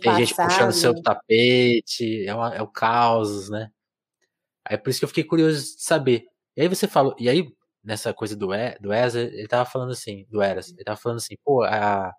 tem 0.00 0.16
gente 0.16 0.34
puxando 0.34 0.70
o 0.70 0.72
seu 0.72 1.02
tapete, 1.02 2.26
é, 2.26 2.34
uma, 2.34 2.54
é 2.54 2.62
o 2.62 2.66
caos, 2.66 3.50
né? 3.50 3.70
Aí 4.64 4.78
por 4.78 4.90
isso 4.90 5.00
que 5.00 5.04
eu 5.04 5.08
fiquei 5.08 5.24
curioso 5.24 5.76
de 5.76 5.82
saber. 5.82 6.24
E 6.56 6.62
aí 6.62 6.68
você 6.68 6.86
falou, 6.88 7.14
e 7.18 7.28
aí 7.28 7.52
nessa 7.84 8.14
coisa 8.14 8.36
do, 8.36 8.54
e, 8.54 8.78
do 8.80 8.92
ESA, 8.92 9.20
ele 9.22 9.48
tava 9.48 9.68
falando 9.68 9.92
assim, 9.92 10.26
do 10.30 10.40
Eras, 10.40 10.70
ele 10.70 10.84
tava 10.84 10.96
falando 10.96 11.18
assim, 11.18 11.34
pô, 11.44 11.62
a, 11.64 12.12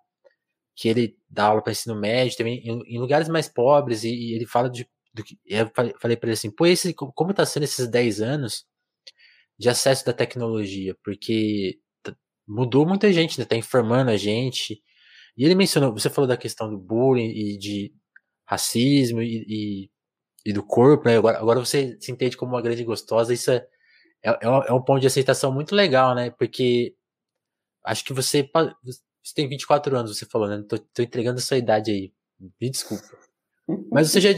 que 0.76 0.88
ele 0.88 1.16
dá 1.28 1.46
aula 1.46 1.62
para 1.62 1.72
ensino 1.72 1.94
médio 1.96 2.36
também 2.36 2.58
em, 2.64 2.96
em, 2.96 2.98
lugares 2.98 3.28
mais 3.28 3.48
pobres 3.48 4.04
e, 4.04 4.10
e 4.10 4.34
ele 4.34 4.46
fala 4.46 4.68
de 4.70 4.86
que 5.24 5.38
eu 5.46 5.70
falei, 6.00 6.16
para 6.16 6.28
ele 6.28 6.32
assim, 6.32 6.50
pô, 6.50 6.66
esse, 6.66 6.92
como 6.92 7.32
tá 7.32 7.46
sendo 7.46 7.62
esses 7.64 7.88
10 7.88 8.20
anos 8.20 8.66
de 9.58 9.68
acesso 9.68 10.04
da 10.04 10.12
tecnologia, 10.12 10.96
porque 11.04 11.78
mudou 12.46 12.86
muita 12.86 13.12
gente, 13.12 13.38
né? 13.38 13.44
Tá 13.44 13.56
informando 13.56 14.10
a 14.10 14.16
gente. 14.16 14.82
E 15.36 15.44
ele 15.44 15.54
mencionou, 15.54 15.92
você 15.92 16.10
falou 16.10 16.28
da 16.28 16.36
questão 16.36 16.70
do 16.70 16.78
bullying 16.78 17.30
e 17.30 17.58
de 17.58 17.92
racismo 18.46 19.22
e, 19.22 19.44
e, 19.48 19.90
e 20.44 20.52
do 20.52 20.62
corpo, 20.62 21.08
né? 21.08 21.16
Agora, 21.16 21.38
agora 21.38 21.60
você 21.60 21.96
se 22.00 22.12
entende 22.12 22.36
como 22.36 22.52
uma 22.52 22.62
grande 22.62 22.84
gostosa, 22.84 23.32
isso 23.32 23.50
é, 23.50 23.66
é, 24.22 24.38
é, 24.42 24.48
um, 24.48 24.62
é 24.62 24.72
um 24.72 24.82
ponto 24.82 25.00
de 25.00 25.06
aceitação 25.06 25.52
muito 25.52 25.74
legal, 25.74 26.14
né? 26.14 26.30
Porque 26.30 26.94
acho 27.84 28.04
que 28.04 28.12
você, 28.12 28.48
você 29.22 29.34
tem 29.34 29.48
24 29.48 29.96
anos, 29.96 30.16
você 30.16 30.26
falou, 30.26 30.48
né? 30.48 30.62
Tô, 30.68 30.78
tô 30.78 31.02
entregando 31.02 31.38
a 31.38 31.42
sua 31.42 31.56
idade 31.56 31.90
aí. 31.90 32.12
Me 32.60 32.70
desculpa. 32.70 33.04
Mas 33.90 34.10
você 34.10 34.20
já, 34.20 34.30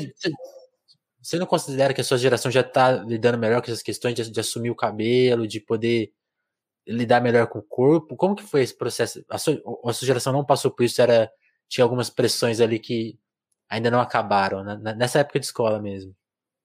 você 1.20 1.38
não 1.38 1.46
considera 1.46 1.92
que 1.92 2.00
a 2.00 2.04
sua 2.04 2.18
geração 2.18 2.50
já 2.50 2.60
está 2.60 2.92
lidando 2.92 3.38
melhor 3.38 3.60
com 3.60 3.70
essas 3.70 3.82
questões 3.82 4.14
de, 4.14 4.30
de, 4.30 4.40
assumir 4.40 4.70
o 4.70 4.76
cabelo, 4.76 5.46
de 5.46 5.60
poder 5.60 6.12
lidar 6.86 7.20
melhor 7.20 7.48
com 7.48 7.58
o 7.58 7.62
corpo? 7.62 8.16
Como 8.16 8.36
que 8.36 8.44
foi 8.44 8.62
esse 8.62 8.76
processo? 8.76 9.24
A 9.28 9.38
sua, 9.38 9.60
a 9.84 9.92
sua 9.92 10.06
geração 10.06 10.32
não 10.32 10.44
passou 10.44 10.70
por 10.70 10.84
isso? 10.84 11.02
Era 11.02 11.30
tinha 11.68 11.84
algumas 11.84 12.10
pressões 12.10 12.60
ali 12.60 12.78
que 12.78 13.18
ainda 13.68 13.90
não 13.90 14.00
acabaram 14.00 14.62
né? 14.62 14.94
nessa 14.96 15.20
época 15.20 15.40
de 15.40 15.46
escola 15.46 15.80
mesmo? 15.80 16.14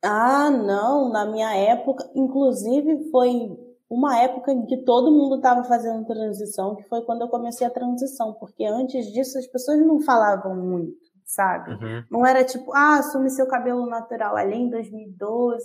Ah, 0.03 0.49
não. 0.49 1.09
Na 1.11 1.25
minha 1.25 1.55
época, 1.55 2.09
inclusive, 2.15 3.09
foi 3.11 3.57
uma 3.89 4.19
época 4.19 4.51
em 4.51 4.65
que 4.65 4.77
todo 4.77 5.11
mundo 5.11 5.35
estava 5.35 5.63
fazendo 5.63 6.05
transição, 6.05 6.75
que 6.75 6.83
foi 6.83 7.01
quando 7.03 7.21
eu 7.21 7.27
comecei 7.27 7.67
a 7.67 7.71
transição, 7.71 8.33
porque 8.33 8.63
antes 8.65 9.11
disso 9.11 9.37
as 9.37 9.47
pessoas 9.47 9.79
não 9.79 9.99
falavam 10.01 10.55
muito 10.55 11.11
sabe? 11.31 11.71
Uhum. 11.71 12.03
Não 12.11 12.25
era 12.25 12.43
tipo, 12.43 12.73
ah, 12.73 12.97
assume 12.99 13.29
seu 13.29 13.47
cabelo 13.47 13.85
natural. 13.85 14.35
Ali 14.35 14.55
em 14.55 14.69
2012, 14.69 15.63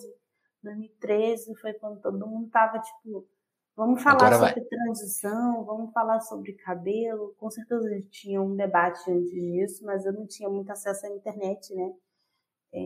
2013, 0.62 1.54
foi 1.56 1.72
quando 1.74 2.00
todo 2.00 2.26
mundo 2.26 2.48
tava 2.50 2.78
tipo, 2.78 3.26
vamos 3.76 4.02
falar 4.02 4.26
Agora 4.26 4.48
sobre 4.48 4.60
vai. 4.60 4.68
transição, 4.68 5.64
vamos 5.64 5.92
falar 5.92 6.20
sobre 6.20 6.52
cabelo. 6.54 7.34
Com 7.38 7.50
certeza 7.50 8.02
tinha 8.10 8.40
um 8.40 8.56
debate 8.56 9.10
antes 9.10 9.30
disso, 9.30 9.84
mas 9.84 10.04
eu 10.04 10.12
não 10.12 10.26
tinha 10.26 10.48
muito 10.48 10.70
acesso 10.70 11.06
à 11.06 11.10
internet, 11.10 11.74
né? 11.74 11.92
É, 12.72 12.80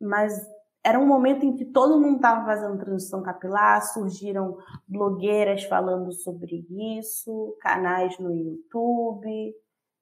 mas 0.00 0.48
era 0.84 0.98
um 0.98 1.06
momento 1.06 1.44
em 1.44 1.54
que 1.54 1.64
todo 1.64 2.00
mundo 2.00 2.16
estava 2.16 2.44
fazendo 2.44 2.78
transição 2.78 3.22
capilar, 3.22 3.82
surgiram 3.92 4.56
blogueiras 4.86 5.64
falando 5.64 6.12
sobre 6.12 6.64
isso, 6.70 7.56
canais 7.60 8.18
no 8.18 8.34
YouTube, 8.34 9.54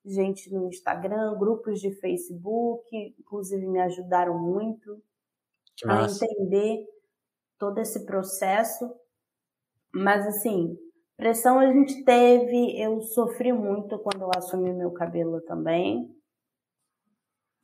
gente 0.05 0.53
no 0.53 0.69
Instagram, 0.69 1.37
grupos 1.39 1.81
de 1.81 1.91
Facebook, 1.93 3.15
inclusive 3.19 3.67
me 3.67 3.81
ajudaram 3.81 4.39
muito 4.39 5.03
a 5.85 6.05
entender 6.05 6.87
todo 7.59 7.79
esse 7.79 8.07
processo. 8.07 8.95
Mas 9.97 10.27
assim, 10.27 10.77
pressão 11.17 11.59
a 11.59 11.73
gente 11.73 12.05
teve, 12.05 12.79
eu 12.79 13.01
sofri 13.01 13.51
muito 13.51 13.99
quando 13.99 14.23
eu 14.23 14.31
assumi 14.37 14.71
meu 14.73 14.91
cabelo 14.91 15.41
também. 15.41 16.07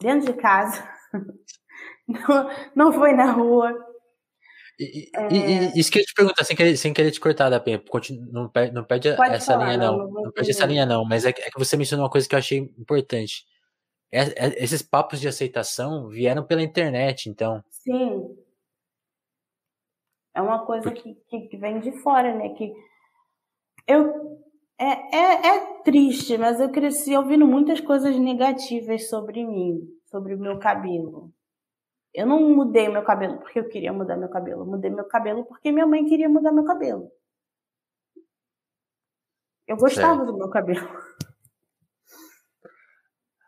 Dentro 0.00 0.32
de 0.32 0.40
casa. 0.40 0.82
Não, 2.08 2.50
não 2.74 2.92
foi 2.92 3.12
na 3.12 3.30
rua. 3.30 3.72
E, 4.78 5.08
é... 5.14 5.28
e, 5.32 5.80
isso 5.80 5.90
que 5.90 6.00
eu 6.00 6.04
te 6.04 6.12
perguntar, 6.12 6.44
sem 6.44 6.56
querer, 6.56 6.76
sem 6.76 6.92
querer 6.92 7.10
te 7.12 7.20
cortar 7.20 7.48
da 7.48 7.60
penha, 7.60 7.80
não 8.32 8.48
pede, 8.50 8.72
não 8.72 8.84
essa 9.30 9.52
falar, 9.52 9.66
linha 9.66 9.78
não, 9.78 9.98
não, 9.98 10.10
não, 10.10 10.22
não 10.24 10.32
pede 10.32 10.50
essa 10.50 10.66
linha 10.66 10.84
não, 10.84 11.04
mas 11.04 11.24
é 11.24 11.32
que, 11.32 11.40
é 11.40 11.48
que, 11.48 11.58
você 11.58 11.76
mencionou 11.76 12.04
uma 12.04 12.10
coisa 12.10 12.28
que 12.28 12.34
eu 12.34 12.38
achei 12.38 12.58
importante. 12.58 13.46
É, 14.10 14.22
é, 14.22 14.64
esses 14.64 14.82
papos 14.82 15.20
de 15.20 15.28
aceitação 15.28 16.08
vieram 16.08 16.44
pela 16.44 16.60
internet, 16.60 17.30
então. 17.30 17.62
Sim. 17.70 18.36
É 20.34 20.40
uma 20.40 20.64
coisa 20.64 20.90
que, 20.90 21.14
que, 21.28 21.56
vem 21.56 21.80
de 21.80 21.92
fora, 22.00 22.34
né? 22.34 22.50
Que 22.50 22.72
eu 23.86 24.40
é, 24.78 25.16
é, 25.16 25.46
é 25.46 25.82
triste, 25.82 26.36
mas 26.38 26.58
eu 26.58 26.70
cresci 26.70 27.16
ouvindo 27.16 27.46
muitas 27.46 27.80
coisas 27.80 28.16
negativas 28.16 29.08
sobre 29.08 29.44
mim, 29.46 29.80
sobre 30.06 30.34
o 30.34 30.38
meu 30.38 30.58
cabelo. 30.58 31.32
Eu 32.14 32.26
não 32.26 32.40
mudei 32.54 32.88
meu 32.88 33.02
cabelo 33.02 33.38
porque 33.38 33.58
eu 33.58 33.68
queria 33.68 33.92
mudar 33.92 34.16
meu 34.16 34.28
cabelo. 34.28 34.62
Eu 34.62 34.66
mudei 34.66 34.90
meu 34.90 35.04
cabelo 35.04 35.44
porque 35.44 35.72
minha 35.72 35.86
mãe 35.86 36.04
queria 36.04 36.28
mudar 36.28 36.52
meu 36.52 36.64
cabelo. 36.64 37.10
Eu 39.66 39.76
gostava 39.76 40.24
do 40.24 40.36
meu 40.36 40.50
cabelo. 40.50 40.86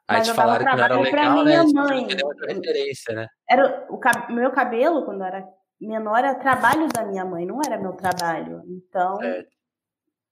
Aí 0.06 0.18
Mas 0.18 0.28
te 0.28 0.34
falaram 0.34 0.64
que 0.66 0.76
não 0.76 0.84
era 0.84 0.98
legal, 0.98 1.44
né? 1.44 1.62
Mãe. 1.72 2.06
referência, 2.46 3.14
né? 3.14 3.26
Era 3.48 3.86
o 3.90 3.98
cab 3.98 4.32
meu 4.32 4.52
cabelo, 4.52 5.04
quando 5.04 5.24
era 5.24 5.46
menor, 5.80 6.18
era 6.18 6.34
trabalho 6.34 6.88
da 6.88 7.04
minha 7.04 7.24
mãe, 7.24 7.44
não 7.44 7.60
era 7.64 7.78
meu 7.78 7.92
trabalho. 7.92 8.62
Então, 8.66 9.16
certo. 9.16 9.52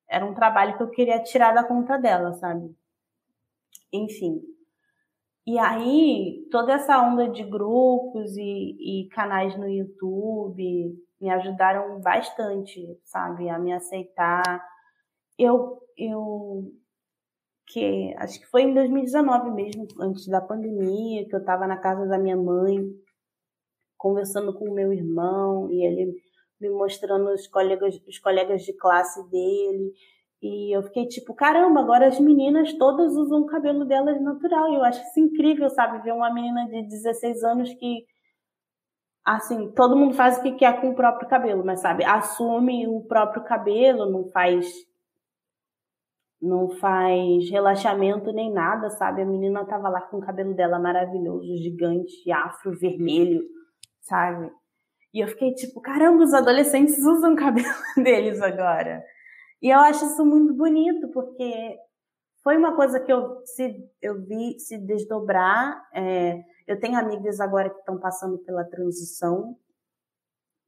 era 0.08 0.24
um 0.24 0.34
trabalho 0.34 0.76
que 0.76 0.82
eu 0.82 0.90
queria 0.90 1.22
tirar 1.22 1.52
da 1.52 1.64
conta 1.64 1.98
dela, 1.98 2.32
sabe? 2.34 2.74
Enfim. 3.92 4.42
E 5.46 5.58
aí, 5.58 6.46
toda 6.50 6.72
essa 6.72 7.00
onda 7.02 7.28
de 7.28 7.42
grupos 7.42 8.36
e, 8.36 9.02
e 9.02 9.08
canais 9.08 9.56
no 9.58 9.68
YouTube 9.68 10.96
me 11.20 11.30
ajudaram 11.30 12.00
bastante, 12.00 12.98
sabe, 13.04 13.48
a 13.48 13.58
me 13.58 13.72
aceitar. 13.72 14.64
Eu, 15.38 15.80
eu, 15.96 16.72
que 17.66 18.14
acho 18.18 18.40
que 18.40 18.46
foi 18.46 18.62
em 18.62 18.74
2019 18.74 19.50
mesmo, 19.50 19.86
antes 20.00 20.26
da 20.28 20.40
pandemia, 20.40 21.26
que 21.28 21.34
eu 21.34 21.40
estava 21.40 21.66
na 21.66 21.76
casa 21.76 22.06
da 22.06 22.18
minha 22.18 22.36
mãe, 22.36 22.78
conversando 24.02 24.52
com 24.52 24.68
o 24.68 24.74
meu 24.74 24.92
irmão, 24.92 25.70
e 25.70 25.86
ele 25.86 26.12
me 26.60 26.68
mostrando 26.68 27.30
os 27.30 27.46
colegas, 27.46 27.94
os 28.06 28.18
colegas 28.18 28.62
de 28.62 28.72
classe 28.72 29.22
dele, 29.30 29.92
e 30.42 30.76
eu 30.76 30.82
fiquei 30.82 31.06
tipo, 31.06 31.32
caramba, 31.34 31.78
agora 31.80 32.08
as 32.08 32.18
meninas 32.18 32.72
todas 32.74 33.14
usam 33.14 33.42
o 33.42 33.46
cabelo 33.46 33.84
delas 33.84 34.20
natural. 34.20 34.72
E 34.72 34.74
eu 34.74 34.82
acho 34.82 35.00
isso 35.00 35.20
incrível, 35.20 35.70
sabe? 35.70 36.02
Ver 36.02 36.12
uma 36.12 36.34
menina 36.34 36.66
de 36.66 36.82
16 36.88 37.44
anos 37.44 37.72
que, 37.74 38.04
assim, 39.24 39.70
todo 39.70 39.96
mundo 39.96 40.14
faz 40.14 40.38
o 40.38 40.42
que 40.42 40.52
quer 40.56 40.80
com 40.80 40.90
o 40.90 40.96
próprio 40.96 41.28
cabelo, 41.28 41.64
mas 41.64 41.80
sabe, 41.80 42.04
assume 42.04 42.88
o 42.88 43.02
próprio 43.02 43.44
cabelo, 43.44 44.10
não 44.10 44.28
faz. 44.30 44.66
Não 46.40 46.70
faz 46.70 47.48
relaxamento 47.48 48.32
nem 48.32 48.52
nada, 48.52 48.90
sabe? 48.90 49.22
A 49.22 49.24
menina 49.24 49.64
tava 49.64 49.88
lá 49.88 50.00
com 50.00 50.16
o 50.16 50.20
cabelo 50.20 50.54
dela 50.54 50.76
maravilhoso, 50.76 51.56
gigante, 51.56 52.32
afro, 52.32 52.76
vermelho, 52.76 53.44
sabe? 54.02 54.50
E 55.14 55.20
eu 55.20 55.28
fiquei 55.28 55.54
tipo, 55.54 55.80
caramba, 55.80 56.22
os 56.22 56.32
adolescentes 56.32 56.98
usam 56.98 57.34
o 57.34 57.36
cabelo 57.36 57.68
deles 57.96 58.40
agora. 58.40 59.04
E 59.60 59.68
eu 59.70 59.78
acho 59.78 60.04
isso 60.06 60.24
muito 60.24 60.54
bonito, 60.54 61.08
porque 61.08 61.78
foi 62.42 62.56
uma 62.56 62.74
coisa 62.74 62.98
que 62.98 63.12
eu, 63.12 63.40
se, 63.44 63.88
eu 64.00 64.20
vi 64.22 64.58
se 64.58 64.78
desdobrar. 64.78 65.82
É, 65.94 66.42
eu 66.66 66.80
tenho 66.80 66.98
amigas 66.98 67.40
agora 67.40 67.70
que 67.70 67.78
estão 67.78 67.98
passando 67.98 68.38
pela 68.38 68.64
transição, 68.64 69.56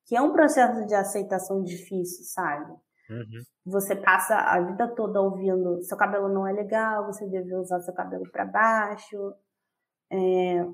que 0.07 0.15
é 0.15 0.21
um 0.21 0.33
processo 0.33 0.87
de 0.87 0.95
aceitação 0.95 1.63
difícil, 1.63 2.25
sabe? 2.25 2.73
Uhum. 3.11 3.43
Você 3.67 3.97
passa 3.97 4.37
a 4.37 4.61
vida 4.61 4.89
toda 4.95 5.21
ouvindo 5.21 5.83
seu 5.83 5.97
cabelo 5.97 6.29
não 6.29 6.47
é 6.47 6.53
legal, 6.53 7.07
você 7.07 7.27
deve 7.27 7.55
usar 7.55 7.81
seu 7.81 7.93
cabelo 7.93 8.31
para 8.31 8.45
baixo, 8.45 9.35
é, 10.11 10.65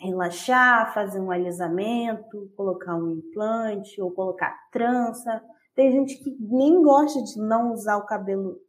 relaxar, 0.00 0.92
fazer 0.94 1.20
um 1.20 1.30
alisamento, 1.30 2.52
colocar 2.56 2.94
um 2.94 3.10
implante 3.10 4.00
ou 4.00 4.12
colocar 4.12 4.68
trança. 4.70 5.42
Tem 5.74 5.90
gente 5.92 6.18
que 6.18 6.36
nem 6.40 6.82
gosta 6.82 7.22
de 7.22 7.40
não 7.40 7.72
usar 7.72 7.96
o 7.96 8.06
cabelo 8.06 8.60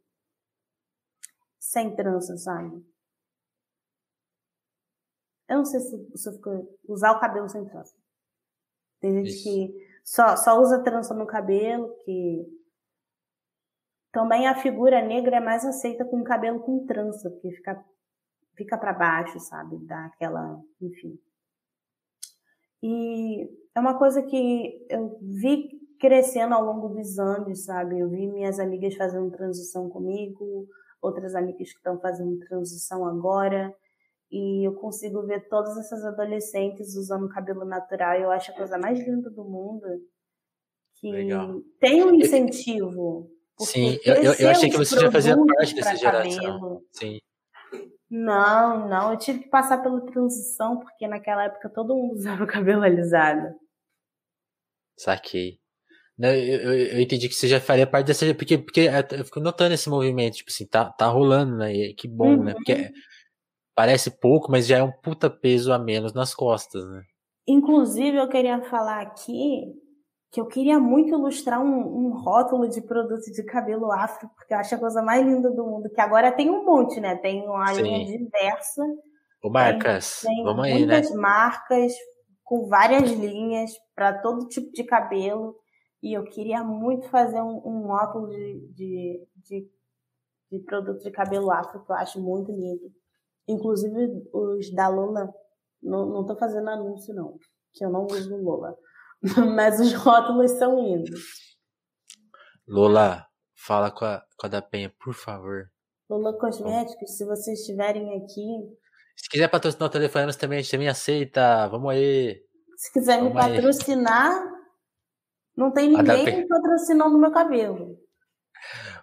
sem 1.58 1.94
trança, 1.94 2.36
sabe? 2.36 2.84
Eu 5.48 5.58
não 5.58 5.64
sei 5.64 5.80
se, 5.80 6.16
se 6.16 6.28
eu 6.28 6.32
fico, 6.34 6.78
usar 6.88 7.12
o 7.12 7.20
cabelo 7.20 7.48
sem 7.48 7.64
trança. 7.64 7.94
Tem 9.00 9.12
gente 9.14 9.30
Isso. 9.30 9.44
que 9.44 9.90
só, 10.04 10.36
só 10.36 10.60
usa 10.60 10.82
trança 10.82 11.14
no 11.14 11.26
cabelo, 11.26 11.94
que 12.04 12.46
também 14.12 14.46
a 14.46 14.54
figura 14.54 15.02
negra 15.02 15.36
é 15.36 15.40
mais 15.40 15.64
aceita 15.64 16.04
com 16.04 16.22
cabelo 16.22 16.60
com 16.60 16.84
trança, 16.86 17.30
porque 17.30 17.50
fica, 17.52 17.84
fica 18.54 18.76
para 18.76 18.92
baixo, 18.92 19.38
sabe? 19.40 19.78
Dá 19.86 20.06
aquela, 20.06 20.60
enfim. 20.80 21.18
E 22.82 23.48
é 23.74 23.80
uma 23.80 23.98
coisa 23.98 24.22
que 24.22 24.86
eu 24.88 25.18
vi 25.22 25.80
crescendo 25.98 26.54
ao 26.54 26.64
longo 26.64 26.88
dos 26.88 27.18
anos, 27.18 27.64
sabe? 27.64 27.98
Eu 27.98 28.08
vi 28.08 28.26
minhas 28.26 28.58
amigas 28.58 28.94
fazendo 28.94 29.30
transição 29.30 29.88
comigo, 29.88 30.66
outras 31.00 31.34
amigas 31.34 31.70
que 31.70 31.76
estão 31.76 32.00
fazendo 32.00 32.38
transição 32.38 33.06
agora, 33.06 33.74
e 34.30 34.66
eu 34.66 34.74
consigo 34.74 35.22
ver 35.22 35.48
todas 35.48 35.76
essas 35.76 36.04
adolescentes 36.04 36.94
usando 36.94 37.28
cabelo 37.28 37.64
natural. 37.64 38.18
E 38.18 38.22
eu 38.22 38.30
acho 38.30 38.50
a 38.50 38.54
coisa 38.54 38.78
mais 38.78 38.98
linda 38.98 39.28
do 39.28 39.44
mundo 39.44 39.86
que 40.94 41.10
Legal. 41.10 41.60
tem 41.80 42.04
um 42.04 42.14
incentivo. 42.14 43.30
Sim, 43.58 43.98
eu, 44.04 44.14
eu, 44.14 44.48
achei 44.48 44.70
que 44.70 44.76
você 44.76 44.98
já 44.98 45.10
fazia 45.10 45.36
parte 45.36 45.74
dessa 45.74 45.94
geração. 45.94 46.42
Cabelo. 46.42 46.84
Sim. 46.92 47.18
Não, 48.10 48.88
não, 48.88 49.12
eu 49.12 49.16
tive 49.16 49.40
que 49.40 49.48
passar 49.48 49.78
pela 49.82 50.00
transição, 50.00 50.80
porque 50.80 51.06
naquela 51.06 51.44
época 51.44 51.68
todo 51.68 51.94
mundo 51.94 52.14
usava 52.18 52.42
o 52.42 52.46
cabelo 52.46 52.82
alisado. 52.82 53.54
Saquei. 54.98 55.60
Não, 56.18 56.28
eu, 56.28 56.60
eu, 56.60 56.72
eu, 56.74 57.00
entendi 57.00 57.28
que 57.28 57.34
você 57.34 57.48
já 57.48 57.60
faria 57.60 57.86
parte 57.86 58.08
dessa. 58.08 58.34
Porque, 58.34 58.58
porque 58.58 58.88
eu 59.12 59.24
fico 59.24 59.40
notando 59.40 59.72
esse 59.72 59.88
movimento, 59.88 60.34
tipo 60.34 60.50
assim, 60.50 60.66
tá, 60.66 60.90
tá 60.90 61.06
rolando, 61.06 61.56
né? 61.56 61.72
E 61.72 61.94
que 61.94 62.06
bom, 62.06 62.36
uhum. 62.36 62.44
né? 62.44 62.52
Porque 62.52 62.74
uhum. 62.74 62.88
parece 63.74 64.10
pouco, 64.10 64.50
mas 64.50 64.66
já 64.66 64.78
é 64.78 64.82
um 64.82 64.92
puta 64.92 65.30
peso 65.30 65.72
a 65.72 65.78
menos 65.78 66.12
nas 66.12 66.34
costas, 66.34 66.84
né? 66.90 67.02
Inclusive, 67.48 68.18
eu 68.18 68.28
queria 68.28 68.60
falar 68.64 69.00
aqui 69.00 69.72
que 70.30 70.40
eu 70.40 70.46
queria 70.46 70.78
muito 70.78 71.08
ilustrar 71.08 71.60
um, 71.60 72.06
um 72.06 72.12
rótulo 72.12 72.68
de 72.68 72.80
produto 72.80 73.24
de 73.32 73.42
cabelo 73.42 73.90
afro, 73.90 74.28
porque 74.36 74.54
eu 74.54 74.58
acho 74.58 74.74
a 74.74 74.78
coisa 74.78 75.02
mais 75.02 75.26
linda 75.26 75.50
do 75.50 75.64
mundo, 75.64 75.90
que 75.90 76.00
agora 76.00 76.30
tem 76.30 76.48
um 76.48 76.64
monte, 76.64 77.00
né? 77.00 77.16
Tem 77.16 77.42
uma 77.48 77.74
Sim. 77.74 77.82
linha 77.82 78.18
diversa. 78.18 78.82
O 79.42 79.50
marcas, 79.50 80.20
tem, 80.20 80.36
tem 80.36 80.44
vamos 80.44 80.64
aí, 80.64 80.86
né? 80.86 80.98
Muitas 80.98 81.14
marcas 81.14 81.92
com 82.44 82.68
várias 82.68 83.10
linhas 83.10 83.72
para 83.94 84.18
todo 84.20 84.46
tipo 84.46 84.70
de 84.72 84.84
cabelo. 84.84 85.56
E 86.02 86.16
eu 86.16 86.24
queria 86.24 86.62
muito 86.62 87.08
fazer 87.08 87.42
um, 87.42 87.60
um 87.64 87.86
rótulo 87.86 88.28
de, 88.28 88.68
de, 88.72 89.28
de, 89.36 89.70
de 90.50 90.58
produto 90.60 91.02
de 91.02 91.10
cabelo 91.10 91.50
afro, 91.50 91.84
que 91.84 91.90
eu 91.90 91.96
acho 91.96 92.20
muito 92.20 92.52
lindo. 92.52 92.90
Inclusive 93.48 94.28
os 94.32 94.72
da 94.72 94.88
Lola, 94.88 95.28
não, 95.82 96.06
não 96.06 96.24
tô 96.24 96.36
fazendo 96.36 96.70
anúncio 96.70 97.12
não, 97.14 97.36
que 97.72 97.84
eu 97.84 97.90
não 97.90 98.06
uso 98.06 98.36
Lola. 98.36 98.76
Mas 99.54 99.80
os 99.80 99.92
rótulos 99.94 100.52
são 100.52 100.82
lindos. 100.82 101.20
Lola, 102.66 103.26
fala 103.54 103.90
com 103.90 104.04
a, 104.04 104.22
com 104.38 104.46
a 104.46 104.50
da 104.50 104.62
Penha, 104.62 104.92
por 104.98 105.14
favor. 105.14 105.70
Lola 106.08 106.36
Cosméticos, 106.38 107.16
se 107.16 107.24
vocês 107.24 107.60
estiverem 107.60 108.16
aqui. 108.16 108.46
Se 109.16 109.28
quiser 109.28 109.48
patrocinar 109.48 109.88
o 109.88 109.92
telefone 109.92 110.32
também, 110.34 110.58
a 110.58 110.62
gente 110.62 110.70
também 110.70 110.88
aceita. 110.88 111.68
Vamos 111.68 111.90
aí. 111.90 112.40
Se 112.76 112.92
quiser 112.92 113.18
Vamos 113.18 113.34
me 113.34 113.40
patrocinar, 113.40 114.32
aí. 114.32 114.48
não 115.56 115.70
tem 115.70 115.90
ninguém 115.90 116.48
patrocinando 116.48 117.18
meu 117.18 117.30
cabelo. 117.30 117.98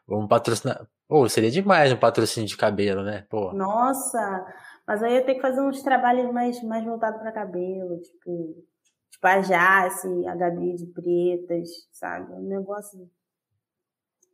Vamos 0.08 0.28
patrocinar. 0.28 0.88
Pô, 1.08 1.30
seria 1.30 1.52
demais 1.52 1.94
um 1.94 1.98
patrocínio 1.98 2.50
de 2.50 2.58
cabelo, 2.58 3.04
né? 3.04 3.26
Pô. 3.30 3.54
Nossa, 3.54 4.46
mas 4.86 5.04
aí 5.04 5.16
eu 5.16 5.26
tenho 5.26 5.38
que 5.38 5.42
fazer 5.42 5.62
uns 5.62 5.82
trabalhos 5.84 6.32
mais, 6.34 6.62
mais 6.64 6.84
voltados 6.84 7.20
para 7.20 7.32
cabelo, 7.32 8.02
tipo 8.02 8.66
Tipo 9.12 9.28
a 9.28 9.42
Jace, 9.42 10.28
a 10.28 10.36
Gabi 10.36 10.76
de 10.76 10.86
Pretas, 10.88 11.70
sabe? 11.92 12.32
Um 12.34 12.48
negócio. 12.48 13.10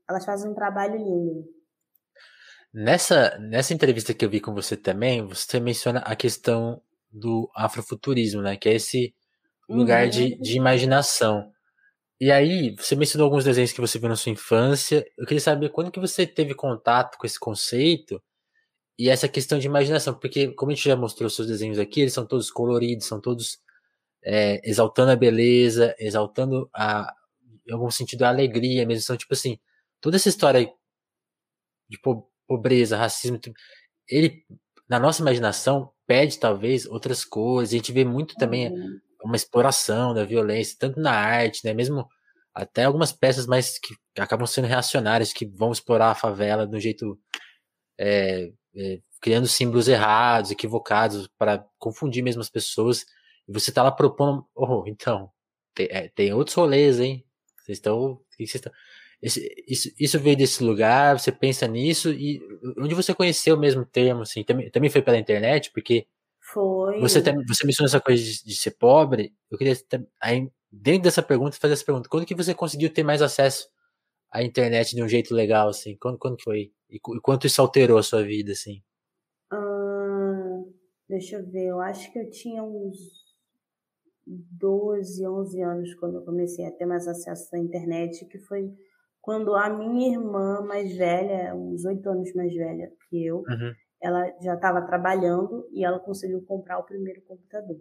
Elas 0.10 0.26
fazem 0.26 0.52
um 0.52 0.54
trabalho 0.54 0.98
lindo. 0.98 1.46
Nessa, 2.74 3.38
nessa 3.38 3.74
entrevista 3.74 4.14
que 4.14 4.26
eu 4.26 4.30
vi 4.30 4.40
com 4.40 4.54
você 4.54 4.76
também, 4.76 5.26
você 5.26 5.60
menciona 5.60 6.00
a 6.00 6.16
questão 6.16 6.82
do 7.12 7.50
afrofuturismo, 7.56 8.42
né? 8.42 8.58
Que 8.58 8.70
é 8.70 8.74
esse 8.74 9.14
lugar 9.70 10.06
uhum. 10.06 10.10
de, 10.10 10.38
de 10.40 10.58
imaginação. 10.58 11.52
E 12.20 12.32
aí, 12.32 12.76
você 12.78 12.96
mencionou 12.96 13.26
alguns 13.26 13.44
desenhos 13.44 13.72
que 13.72 13.82
você 13.82 14.00
viu 14.00 14.10
na 14.10 14.16
sua 14.16 14.32
infância. 14.32 15.06
Eu 15.18 15.26
queria 15.26 15.42
saber 15.42 15.70
quando 15.70 15.92
que 15.92 16.00
você 16.00 16.26
teve 16.26 16.56
contato 16.56 17.18
com 17.18 17.28
esse 17.28 17.40
conceito 17.40 18.22
e 18.98 19.10
essa 19.10 19.28
questão 19.28 19.60
de 19.60 19.68
imaginação, 19.68 20.14
porque 20.14 20.54
como 20.54 20.72
a 20.72 20.76
gente 20.76 20.88
já 20.88 20.96
mostrou 20.96 21.30
seus 21.30 21.48
desenhos 21.48 21.80
aqui, 21.80 22.02
eles 22.02 22.14
são 22.14 22.26
todos 22.26 22.52
coloridos, 22.52 23.08
são 23.08 23.20
todos 23.20 23.60
é, 24.26 24.62
exaltando 24.68 25.12
a 25.12 25.16
beleza, 25.16 25.96
exaltando 26.00 26.70
a, 26.74 27.14
em 27.68 27.74
algum 27.74 27.90
sentido, 27.92 28.24
a 28.24 28.30
alegria 28.30 28.86
mesmo. 28.86 29.04
São 29.04 29.18
tipo 29.18 29.34
assim, 29.34 29.60
toda 30.02 30.16
essa 30.16 30.30
história 30.30 30.72
de 31.90 32.00
pobreza, 32.48 32.98
racismo, 32.98 33.40
ele, 34.08 34.44
na 34.90 35.00
nossa 35.00 35.22
imaginação, 35.22 35.92
pede 36.08 36.40
talvez 36.40 36.86
outras 36.86 37.24
coisas. 37.24 37.74
A 37.74 37.78
gente 37.78 37.92
vê 37.92 38.04
muito 38.06 38.36
também 38.36 38.72
uhum. 38.72 39.00
uma 39.24 39.36
exploração 39.36 40.14
da 40.14 40.26
violência, 40.26 40.78
tanto 40.80 41.00
na 41.00 41.12
arte, 41.12 41.62
né? 41.66 41.74
Mesmo 41.74 42.08
até 42.54 42.86
algumas 42.86 43.12
peças 43.12 43.48
mais 43.48 43.80
que 43.80 43.96
acabam 44.18 44.46
sendo 44.46 44.68
reacionárias, 44.68 45.34
que 45.34 45.46
vão 45.46 45.72
explorar 45.72 46.12
a 46.12 46.16
favela 46.16 46.68
de 46.68 46.76
um 46.76 46.80
jeito. 46.80 47.20
É, 48.00 48.52
é, 48.76 49.00
criando 49.22 49.48
símbolos 49.48 49.88
errados, 49.88 50.52
equivocados, 50.52 51.30
para 51.38 51.64
confundir 51.80 52.22
mesmo 52.22 52.42
as 52.42 52.50
pessoas. 52.50 53.06
E 53.48 53.54
você 53.54 53.72
tá 53.72 53.84
lá 53.84 53.92
propondo, 53.92 54.46
oh, 54.56 54.84
então, 54.88 55.32
tem, 55.74 55.88
é, 55.90 56.08
tem 56.10 56.34
outros 56.34 56.56
rolês, 56.56 57.00
hein? 57.00 57.26
Vocês 57.58 57.78
estão. 57.78 58.22
Vocês 58.30 58.56
estão 58.56 58.72
esse, 59.24 59.64
isso, 59.66 59.90
isso 59.98 60.20
veio 60.20 60.36
desse 60.36 60.62
lugar, 60.62 61.18
você 61.18 61.32
pensa 61.32 61.66
nisso, 61.66 62.12
e 62.12 62.42
onde 62.78 62.94
você 62.94 63.16
conheceu 63.16 63.56
o 63.56 63.60
mesmo 63.60 63.86
termo, 63.86 64.24
assim, 64.24 64.44
também, 64.44 64.70
também 64.70 64.90
foi 64.90 65.02
pela 65.02 65.18
internet, 65.18 65.72
porque 65.72 66.06
foi. 66.42 67.00
Você, 67.00 67.22
você 67.22 67.66
mencionou 67.66 67.88
essa 67.88 68.02
coisa 68.02 68.22
de, 68.22 68.44
de 68.44 68.54
ser 68.54 68.72
pobre, 68.72 69.34
eu 69.50 69.58
queria, 69.58 69.78
aí, 70.22 70.52
dentro 70.70 71.04
dessa 71.04 71.24
pergunta, 71.24 71.56
fazer 71.56 71.74
essa 71.74 71.86
pergunta, 71.86 72.10
quando 72.10 72.26
que 72.26 72.36
você 72.36 72.54
conseguiu 72.54 72.94
ter 72.94 73.04
mais 73.04 73.22
acesso 73.22 73.70
à 74.30 74.44
internet 74.44 74.94
de 74.94 75.02
um 75.02 75.08
jeito 75.08 75.34
legal, 75.34 75.70
assim, 75.70 75.96
quando, 75.96 76.18
quando 76.18 76.36
que 76.36 76.44
foi? 76.44 76.74
E, 76.90 76.98
e 76.98 77.00
quanto 77.22 77.48
isso 77.48 77.62
alterou 77.62 77.98
a 77.98 78.04
sua 78.04 78.24
vida, 78.24 78.52
assim? 78.52 78.84
Hum, 79.54 80.70
deixa 81.08 81.38
eu 81.38 81.50
ver, 81.50 81.68
eu 81.68 81.80
acho 81.80 82.12
que 82.12 82.20
eu 82.20 82.30
tinha 82.30 82.62
uns 82.62 83.23
12, 84.26 85.28
11 85.28 85.62
anos 85.62 85.96
quando 85.96 86.18
eu 86.18 86.26
comecei 86.26 86.66
a 86.66 86.72
ter 86.72 86.86
mais 86.86 87.08
acesso 87.08 87.56
à 87.56 87.60
internet, 87.60 88.26
que 88.26 88.40
foi 88.40 88.74
quando 89.22 89.56
a 89.56 89.70
minha 89.70 90.12
irmã 90.12 90.62
mais 90.62 90.96
velha, 90.96 91.56
uns 91.56 91.86
8 91.86 92.10
anos 92.10 92.34
mais 92.34 92.54
velha 92.54 92.92
que 93.10 93.26
eu, 93.26 93.38
uhum. 93.38 93.74
ela 94.02 94.26
já 94.42 94.56
estava 94.56 94.82
trabalhando 94.82 95.68
e 95.72 95.84
ela 95.84 96.00
conseguiu 96.00 96.42
comprar 96.46 96.80
o 96.80 96.84
primeiro 96.84 97.22
computador. 97.22 97.80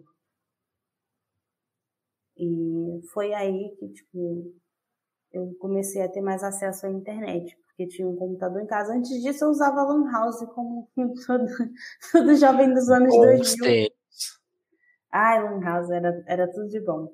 E 2.37 3.01
foi 3.13 3.33
aí 3.33 3.75
que, 3.77 3.89
tipo, 3.89 4.53
eu 5.31 5.53
comecei 5.59 6.01
a 6.01 6.09
ter 6.09 6.21
mais 6.21 6.43
acesso 6.43 6.85
à 6.85 6.89
internet, 6.89 7.55
porque 7.65 7.87
tinha 7.87 8.07
um 8.07 8.15
computador 8.15 8.61
em 8.61 8.67
casa. 8.67 8.93
Antes 8.93 9.21
disso, 9.21 9.45
eu 9.45 9.49
usava 9.49 9.83
Lan 9.83 10.09
House 10.11 10.45
como 10.53 10.89
todo, 11.27 11.45
todo 12.11 12.35
jovem 12.35 12.73
dos 12.73 12.89
anos 12.89 13.13
Bons 13.13 13.55
2000. 13.57 13.89
Ai, 15.13 15.43
Lan 15.43 15.59
House 15.59 15.91
era, 15.91 16.23
era 16.27 16.51
tudo 16.51 16.67
de 16.67 16.79
bom. 16.79 17.07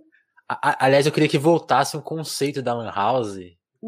A, 0.48 0.86
aliás, 0.86 1.06
eu 1.06 1.12
queria 1.12 1.28
que 1.28 1.38
voltasse 1.38 1.98
um 1.98 2.02
conceito 2.02 2.62
da 2.62 2.74
Lan 2.74 2.90
House. 2.90 3.38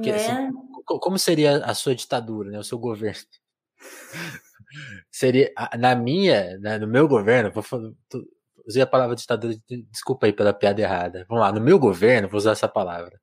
Que, 0.04 0.12
assim, 0.12 0.52
como 0.86 1.18
seria 1.18 1.64
a 1.64 1.74
sua 1.74 1.96
ditadura, 1.96 2.52
né, 2.52 2.60
o 2.60 2.64
seu 2.64 2.78
governo? 2.78 3.22
seria 5.10 5.52
na 5.80 5.96
minha, 5.96 6.58
né, 6.60 6.78
no 6.78 6.88
meu 6.88 7.08
governo, 7.08 7.52
vou 7.52 7.64
usei 8.66 8.82
a 8.82 8.88
palavra 8.88 9.16
ditadura, 9.16 9.56
desculpa 9.90 10.26
aí 10.26 10.34
pela 10.34 10.54
piada 10.54 10.82
errada. 10.82 11.26
Vamos 11.28 11.42
lá, 11.42 11.52
no 11.52 11.62
meu 11.62 11.80
governo, 11.80 12.28
vou 12.28 12.38
usar 12.38 12.52
essa 12.52 12.68
palavra. 12.68 13.20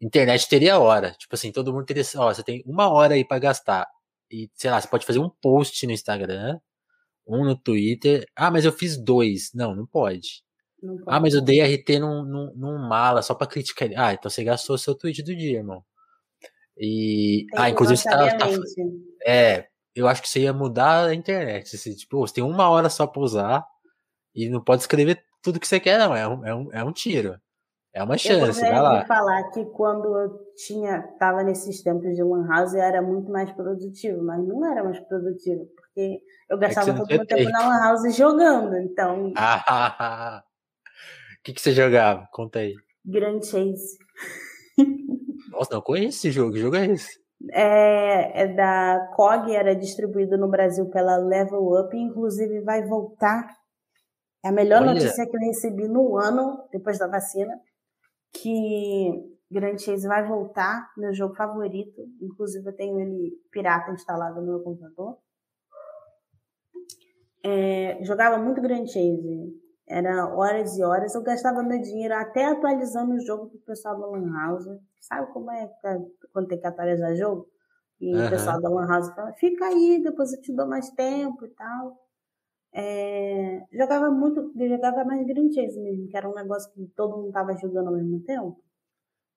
Internet 0.00 0.48
teria 0.48 0.78
hora, 0.78 1.12
tipo 1.12 1.34
assim, 1.34 1.52
todo 1.52 1.72
mundo 1.72 1.86
teria, 1.86 2.02
ó, 2.16 2.32
você 2.32 2.42
tem 2.42 2.62
uma 2.66 2.90
hora 2.90 3.14
aí 3.14 3.24
para 3.24 3.38
gastar. 3.38 3.86
E 4.30 4.50
sei 4.54 4.70
lá, 4.70 4.80
você 4.80 4.88
pode 4.88 5.06
fazer 5.06 5.18
um 5.18 5.30
post 5.30 5.86
no 5.86 5.92
Instagram 5.92 6.58
um 7.26 7.44
no 7.44 7.56
Twitter. 7.56 8.26
Ah, 8.34 8.50
mas 8.50 8.64
eu 8.64 8.72
fiz 8.72 8.96
dois. 8.96 9.50
Não, 9.54 9.74
não 9.74 9.86
pode. 9.86 10.42
Não 10.82 10.96
pode. 10.96 11.06
Ah, 11.08 11.20
mas 11.20 11.34
eu 11.34 11.40
dei 11.40 11.62
RT 11.62 11.98
num, 11.98 12.24
num, 12.24 12.52
num 12.54 12.78
mala 12.88 13.22
só 13.22 13.34
pra 13.34 13.46
criticar 13.46 13.86
ele. 13.86 13.96
Ah, 13.96 14.12
então 14.12 14.30
você 14.30 14.44
gastou 14.44 14.76
seu 14.78 14.94
tweet 14.94 15.22
do 15.22 15.34
dia, 15.34 15.58
irmão. 15.58 15.84
E. 16.76 17.46
Tem 17.50 17.60
ah, 17.60 17.70
inclusive 17.70 17.96
você 17.98 18.08
tá, 18.08 18.36
tá, 18.36 18.46
É, 19.26 19.66
eu 19.94 20.08
acho 20.08 20.22
que 20.22 20.28
você 20.28 20.40
ia 20.40 20.52
mudar 20.52 21.06
a 21.06 21.14
internet. 21.14 21.76
Assim, 21.76 21.94
tipo, 21.94 22.20
você 22.20 22.34
tem 22.34 22.44
uma 22.44 22.68
hora 22.68 22.88
só 22.88 23.06
pra 23.06 23.22
usar 23.22 23.66
e 24.34 24.48
não 24.48 24.62
pode 24.62 24.82
escrever 24.82 25.22
tudo 25.42 25.60
que 25.60 25.66
você 25.68 25.78
quer, 25.78 25.98
não. 25.98 26.14
É 26.14 26.26
um, 26.26 26.46
é 26.46 26.54
um, 26.54 26.72
é 26.72 26.84
um 26.84 26.92
tiro. 26.92 27.38
É 27.94 28.02
uma 28.02 28.16
chance, 28.16 28.64
eu 28.64 28.70
vai 28.70 28.80
lá. 28.80 29.04
falar 29.04 29.50
que 29.50 29.66
quando 29.66 30.16
eu 30.16 30.38
tinha, 30.56 31.02
tava 31.18 31.42
nesses 31.42 31.82
tempos 31.82 32.16
de 32.16 32.22
Lan 32.22 32.46
House, 32.46 32.74
era 32.74 33.02
muito 33.02 33.30
mais 33.30 33.52
produtivo, 33.52 34.24
mas 34.24 34.42
não 34.46 34.64
era 34.64 34.82
mais 34.82 34.98
produtivo, 35.00 35.68
porque 35.94 36.22
eu 36.48 36.56
é 36.56 36.60
gastava 36.60 36.90
é 36.90 36.94
todo 36.94 37.08
meu 37.08 37.26
tempo 37.26 37.50
na 37.50 37.68
Lan 37.68 37.84
House 37.84 38.16
jogando, 38.16 38.76
então. 38.78 39.32
Ah, 39.36 40.42
o 41.38 41.42
que, 41.44 41.52
que 41.52 41.60
você 41.60 41.72
jogava? 41.72 42.26
Conta 42.32 42.60
aí. 42.60 42.74
Grand 43.04 43.42
Chase. 43.42 43.98
Nossa, 45.50 45.74
não 45.74 45.82
conheço 45.82 46.18
esse 46.18 46.30
jogo. 46.30 46.52
Que 46.52 46.60
jogo 46.60 46.76
é 46.76 46.86
esse? 46.86 47.20
É, 47.50 48.42
é 48.42 48.48
da 48.48 49.10
COG, 49.14 49.54
era 49.54 49.74
distribuído 49.74 50.38
no 50.38 50.48
Brasil 50.48 50.88
pela 50.90 51.16
Level 51.16 51.78
Up, 51.78 51.96
inclusive 51.96 52.60
vai 52.62 52.86
voltar. 52.86 53.46
É 54.44 54.48
a 54.48 54.52
melhor 54.52 54.82
Olha. 54.82 54.94
notícia 54.94 55.26
que 55.26 55.36
eu 55.36 55.40
recebi 55.40 55.86
no 55.88 56.16
ano, 56.16 56.66
depois 56.72 56.98
da 56.98 57.06
vacina, 57.06 57.52
que 58.32 59.10
Grand 59.50 59.76
Chase 59.76 60.06
vai 60.06 60.26
voltar, 60.26 60.90
meu 60.96 61.12
jogo 61.12 61.34
favorito. 61.34 62.00
Inclusive 62.20 62.66
eu 62.66 62.76
tenho 62.76 62.98
ele 62.98 63.32
pirata 63.50 63.90
instalado 63.90 64.40
no 64.40 64.46
meu 64.46 64.60
computador. 64.60 65.18
É, 67.44 67.98
jogava 68.02 68.38
muito 68.38 68.60
Grand 68.60 68.86
Chase. 68.86 69.60
Era 69.86 70.26
horas 70.26 70.76
e 70.78 70.84
horas. 70.84 71.14
Eu 71.14 71.22
gastava 71.22 71.62
meu 71.62 71.80
dinheiro 71.80 72.14
até 72.14 72.44
atualizando 72.44 73.14
o 73.14 73.20
jogo 73.20 73.48
pro 73.48 73.58
pessoal 73.60 73.98
da 73.98 74.06
Lan 74.06 74.32
House. 74.32 74.64
Sabe 75.00 75.32
como 75.32 75.50
é 75.50 75.68
quando 76.32 76.48
tem 76.48 76.60
que 76.60 76.66
atualizar 76.66 77.14
jogo? 77.16 77.48
E 78.00 78.14
uhum. 78.14 78.26
o 78.26 78.30
pessoal 78.30 78.60
da 78.60 78.68
Lan 78.68 78.86
House 78.86 79.14
fala, 79.14 79.32
fica 79.34 79.66
aí, 79.66 80.00
depois 80.02 80.32
eu 80.32 80.40
te 80.40 80.54
dou 80.54 80.66
mais 80.66 80.90
tempo 80.90 81.44
e 81.44 81.50
tal. 81.50 81.98
É, 82.74 83.60
jogava 83.72 84.10
muito, 84.10 84.50
jogava 84.56 85.04
mais 85.04 85.26
Grand 85.26 85.52
Chase 85.52 85.78
mesmo, 85.78 86.08
que 86.08 86.16
era 86.16 86.28
um 86.28 86.34
negócio 86.34 86.72
que 86.72 86.86
todo 86.96 87.18
mundo 87.18 87.32
tava 87.32 87.54
jogando 87.56 87.88
ao 87.88 87.94
mesmo 87.94 88.20
tempo. 88.20 88.58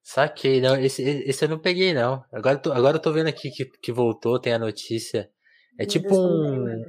Saquei, 0.01 0.61
não, 0.61 0.75
esse, 0.77 1.01
esse 1.01 1.43
eu 1.43 1.49
não 1.49 1.59
peguei 1.59 1.93
não. 1.93 2.23
Agora, 2.31 2.57
tô, 2.57 2.71
agora 2.71 2.97
eu 2.97 3.01
tô 3.01 3.11
vendo 3.11 3.27
aqui 3.27 3.49
que, 3.49 3.65
que 3.65 3.91
voltou, 3.91 4.39
tem 4.39 4.53
a 4.53 4.59
notícia. 4.59 5.29
É 5.77 5.85
tipo 5.85 6.15
um, 6.15 6.63
um 6.63 6.83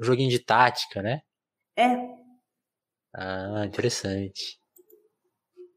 joguinho 0.00 0.30
de 0.30 0.38
tática, 0.38 1.02
né? 1.02 1.20
É, 1.76 2.14
ah, 3.14 3.64
interessante. 3.64 4.58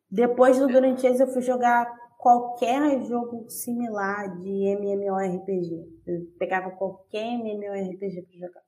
Depois 0.10 0.58
do 0.58 0.68
Grand 0.68 0.98
Chase 0.98 1.22
eu 1.22 1.28
fui 1.28 1.42
jogar 1.42 1.86
qualquer 2.18 3.06
jogo 3.06 3.48
similar 3.50 4.36
de 4.40 4.50
MMORPG. 4.50 5.86
Eu 6.08 6.26
pegava 6.40 6.72
qualquer 6.72 7.26
MMORPG 7.26 8.24
pra 8.24 8.48
jogar. 8.48 8.62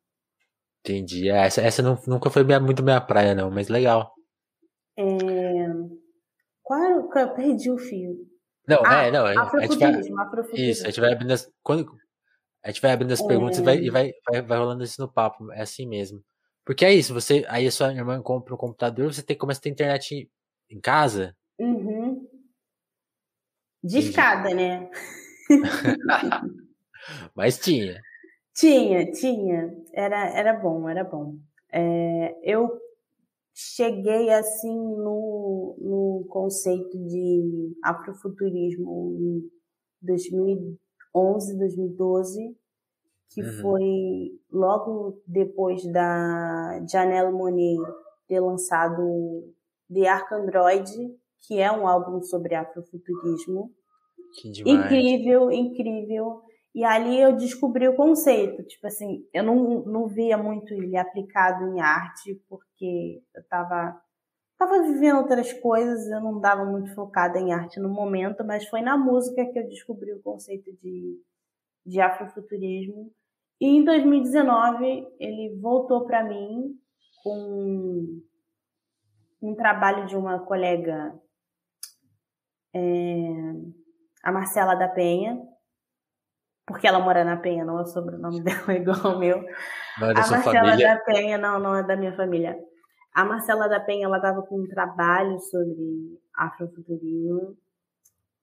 Entendi. 0.82 1.30
É, 1.30 1.46
essa, 1.46 1.62
essa 1.62 1.82
não, 1.82 1.98
nunca 2.06 2.30
foi 2.30 2.44
minha, 2.44 2.60
muito 2.60 2.84
minha 2.84 3.02
praia, 3.02 3.34
não, 3.34 3.50
mas 3.50 3.70
legal. 3.70 4.14
É... 4.98 5.06
Qual 6.62 6.84
era 6.84 7.00
o... 7.00 7.18
Eu 7.18 7.34
perdi 7.34 7.72
o 7.72 7.78
fio. 7.78 8.18
Não, 8.68 8.84
ah, 8.86 9.04
é, 9.04 9.12
não. 9.12 9.26
A, 9.26 9.32
a 9.32 9.62
gente 9.62 9.78
vai... 9.80 10.00
Isso, 10.54 10.84
a 10.84 10.90
gente 10.90 11.02
vai 11.02 11.14
abrindo. 11.14 11.34
Quando... 11.64 11.92
A 12.64 12.70
gente 12.70 12.82
vai 12.82 12.92
abrindo 12.92 13.12
as 13.12 13.22
é... 13.22 13.28
perguntas 13.28 13.58
e, 13.60 13.62
vai, 13.62 13.78
e 13.78 13.90
vai, 13.90 14.12
vai, 14.30 14.42
vai 14.42 14.58
rolando 14.58 14.84
isso 14.84 15.02
no 15.02 15.12
papo. 15.12 15.52
É 15.52 15.62
assim 15.62 15.88
mesmo. 15.88 16.24
Porque 16.66 16.86
é 16.86 16.94
isso, 16.94 17.14
você 17.14 17.46
aí 17.50 17.66
a 17.66 17.72
sua 17.72 17.92
irmã 17.92 18.22
compra 18.22 18.54
um 18.54 18.58
computador, 18.58 19.12
você 19.12 19.24
tem, 19.24 19.36
começa 19.36 19.60
a 19.60 19.64
ter 19.64 19.70
internet 19.70 20.30
em 20.70 20.80
casa. 20.80 21.36
Uhum. 21.58 22.28
De 23.84 23.98
escada, 23.98 24.54
né? 24.54 24.90
Mas 27.34 27.58
tinha. 27.58 28.00
Tinha, 28.54 29.12
tinha. 29.12 29.74
Era, 29.94 30.30
era 30.30 30.54
bom, 30.54 30.88
era 30.88 31.04
bom. 31.04 31.38
É, 31.72 32.36
eu 32.44 32.80
cheguei 33.54 34.30
assim 34.30 34.74
no, 34.74 35.76
no 35.80 36.28
conceito 36.30 36.98
de 37.08 37.76
afrofuturismo 37.84 39.18
em 39.20 39.50
2011, 41.14 41.58
2012 41.58 42.60
que 43.30 43.42
uhum. 43.42 43.62
foi 43.62 44.40
logo 44.52 45.22
depois 45.26 45.86
da 45.92 46.84
Janelle 46.92 47.32
Monáe 47.32 47.78
ter 48.28 48.40
lançado 48.40 49.54
The 49.92 50.08
Ark 50.08 50.34
Android, 50.34 50.92
que 51.42 51.60
é 51.60 51.72
um 51.72 51.88
álbum 51.88 52.22
sobre 52.22 52.56
afrofuturismo. 52.56 53.72
Incrível, 54.66 55.52
incrível. 55.52 56.42
E 56.74 56.84
ali 56.84 57.20
eu 57.20 57.36
descobri 57.36 57.88
o 57.88 57.96
conceito. 57.96 58.64
Tipo 58.64 58.88
assim, 58.88 59.26
eu 59.34 59.44
não, 59.44 59.84
não 59.86 60.08
via 60.08 60.38
muito 60.38 60.74
ele 60.74 60.98
aplicado 60.98 61.66
em 61.68 61.82
arte, 61.82 62.40
porque 62.48 63.22
eu 63.36 63.44
tava, 63.48 64.00
tava 64.60 64.84
vivendo 64.84 65.20
outras 65.20 65.54
coisas, 65.54 66.06
eu 66.12 66.20
não 66.20 66.38
dava 66.42 66.66
muito 66.66 66.94
focada 66.94 67.40
em 67.40 67.54
arte 67.54 67.80
no 67.80 67.88
momento, 67.88 68.44
mas 68.44 68.68
foi 68.68 68.82
na 68.82 68.98
música 68.98 69.46
que 69.46 69.58
eu 69.58 69.68
descobri 69.70 70.14
o 70.14 70.22
conceito 70.22 70.70
de, 70.84 71.18
de 71.86 72.02
afrofuturismo. 72.02 73.10
E 73.62 73.68
em 73.68 73.86
2019 73.86 75.08
ele 75.18 75.58
voltou 75.62 76.06
para 76.06 76.26
mim 76.26 76.78
com 77.24 78.22
um 79.42 79.56
trabalho 79.56 80.06
de 80.06 80.18
uma 80.18 80.40
colega, 80.40 81.18
é, 82.76 82.82
a 84.22 84.32
Marcela 84.32 84.76
da 84.76 84.90
Penha, 84.90 85.42
porque 86.68 86.86
ela 86.86 87.00
mora 87.00 87.24
na 87.24 87.38
Penha, 87.38 87.64
não 87.64 87.80
é 87.80 87.84
o 87.84 87.86
sobrenome 87.86 88.42
dela 88.44 88.74
é 88.74 88.76
igual 88.76 89.08
ao 89.08 89.20
meu. 89.20 89.42
Não 90.00 90.10
é 90.10 90.14
da 90.14 90.22
a 90.22 90.30
Marcela 90.30 90.66
família? 90.66 90.96
da 90.96 91.02
Penha, 91.02 91.38
não, 91.38 91.60
não 91.60 91.76
é 91.78 91.84
da 91.84 91.96
minha 91.96 92.14
família. 92.14 92.60
A 93.20 93.26
Marcela 93.26 93.68
da 93.68 93.82
Penha, 93.82 94.06
ela 94.06 94.16
estava 94.16 94.42
com 94.44 94.62
um 94.62 94.68
trabalho 94.70 95.38
sobre 95.42 96.18
afrofuturismo. 96.34 97.58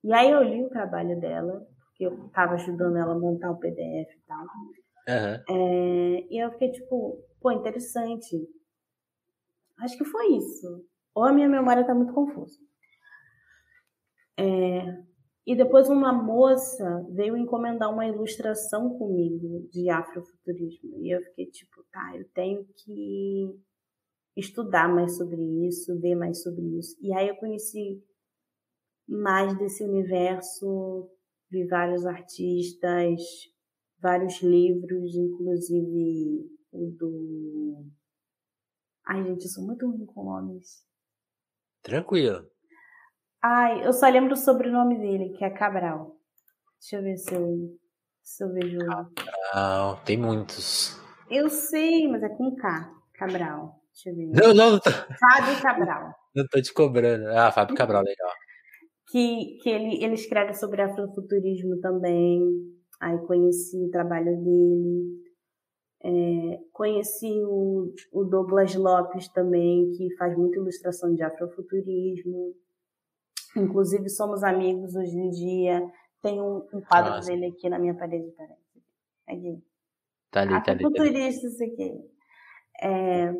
E 0.03 0.13
aí 0.13 0.29
eu 0.29 0.43
li 0.43 0.63
o 0.63 0.69
trabalho 0.69 1.19
dela, 1.19 1.67
porque 1.87 2.05
eu 2.05 2.27
estava 2.27 2.53
ajudando 2.53 2.95
ela 2.95 3.15
a 3.15 3.17
montar 3.17 3.49
o 3.49 3.57
PDF 3.57 4.07
e 4.13 4.21
tal. 4.27 4.45
Uhum. 5.09 5.43
É, 5.49 6.27
e 6.29 6.37
eu 6.37 6.51
fiquei 6.51 6.71
tipo, 6.73 7.17
pô, 7.41 7.51
interessante. 7.51 8.37
Acho 9.79 9.97
que 9.97 10.05
foi 10.05 10.27
isso. 10.33 10.85
Ou 11.15 11.23
a 11.23 11.33
minha 11.33 11.49
memória 11.49 11.83
tá 11.83 11.95
muito 11.95 12.13
confusa. 12.13 12.59
É, 14.37 14.95
e 15.47 15.55
depois 15.55 15.89
uma 15.89 16.13
moça 16.13 17.03
veio 17.15 17.35
encomendar 17.35 17.91
uma 17.91 18.05
ilustração 18.05 18.95
comigo 18.95 19.67
de 19.71 19.89
afrofuturismo. 19.89 20.99
E 20.99 21.15
eu 21.15 21.21
fiquei 21.23 21.47
tipo, 21.47 21.83
tá, 21.91 22.11
eu 22.15 22.29
tenho 22.35 22.63
que 22.75 23.59
estudar 24.37 24.87
mais 24.87 25.17
sobre 25.17 25.41
isso, 25.67 25.99
ver 25.99 26.15
mais 26.15 26.41
sobre 26.43 26.63
isso. 26.77 26.95
E 27.01 27.13
aí 27.13 27.27
eu 27.27 27.35
conheci 27.35 28.03
mais 29.07 29.57
desse 29.57 29.83
universo, 29.83 31.09
vi 31.49 31.65
vários 31.65 32.05
artistas, 32.05 33.21
vários 33.99 34.41
livros, 34.41 35.15
inclusive 35.15 36.45
o 36.71 36.91
do. 36.91 37.85
Ai, 39.07 39.23
gente, 39.23 39.45
eu 39.45 39.49
sou 39.49 39.65
muito 39.65 39.89
ruim 39.89 40.05
com 40.05 40.23
nomes. 40.23 40.85
Tranquilo. 41.81 42.45
Ai, 43.41 43.85
eu 43.85 43.93
só 43.93 44.09
lembro 44.09 44.33
o 44.33 44.37
sobrenome 44.37 44.99
dele, 44.99 45.29
que 45.37 45.43
é 45.43 45.49
Cabral. 45.49 46.17
Deixa 46.79 46.97
eu 46.97 47.03
ver 47.03 47.17
se 47.17 47.33
eu, 47.33 47.79
se 48.21 48.43
eu 48.43 48.51
vejo. 48.51 48.79
Cabral, 49.15 50.03
tem 50.03 50.17
muitos. 50.17 50.99
Eu 51.29 51.49
sei, 51.49 52.07
mas 52.07 52.23
é 52.23 52.29
com 52.29 52.55
K. 52.55 52.96
Cabral. 53.17 53.81
Deixa 53.91 54.09
eu 54.11 54.15
ver. 54.15 54.27
Não, 54.27 54.53
não, 54.53 54.71
não 54.71 54.79
tô... 54.79 54.91
Fábio 54.91 55.61
Cabral. 55.61 56.13
Não 56.35 56.45
tô 56.47 56.61
te 56.61 56.71
cobrando. 56.71 57.25
Ah, 57.29 57.51
Fábio 57.51 57.75
Cabral, 57.75 58.03
legal. 58.03 58.31
Que, 59.09 59.57
que 59.63 59.69
ele, 59.69 60.03
ele 60.03 60.13
escreve 60.13 60.53
sobre 60.53 60.83
afrofuturismo 60.83 61.79
também. 61.81 62.39
Aí 63.01 63.17
conheci 63.25 63.75
o 63.83 63.89
trabalho 63.89 64.37
dele. 64.37 65.27
É, 66.03 66.59
conheci 66.71 67.41
o, 67.43 67.91
o, 68.13 68.23
Douglas 68.23 68.75
Lopes 68.75 69.27
também, 69.29 69.89
que 69.93 70.15
faz 70.15 70.37
muita 70.37 70.59
ilustração 70.59 71.11
de 71.15 71.23
afrofuturismo. 71.23 72.53
Inclusive, 73.55 74.07
somos 74.09 74.43
amigos 74.43 74.95
hoje 74.95 75.17
em 75.17 75.31
dia. 75.31 75.81
Tem 76.21 76.39
um, 76.39 76.57
um 76.71 76.81
quadro 76.81 77.13
Nossa. 77.13 77.31
dele 77.31 77.47
aqui 77.47 77.67
na 77.67 77.79
minha 77.79 77.95
parede. 77.95 78.31
Peraí. 78.37 78.57
Aqui. 79.27 79.63
Tá 80.29 80.41
ali, 80.41 80.63
tá 80.63 80.71
ali. 80.71 80.85
Afrofuturista, 80.85 81.47
isso 81.47 81.63
aqui. 81.63 82.16
É, 82.81 83.33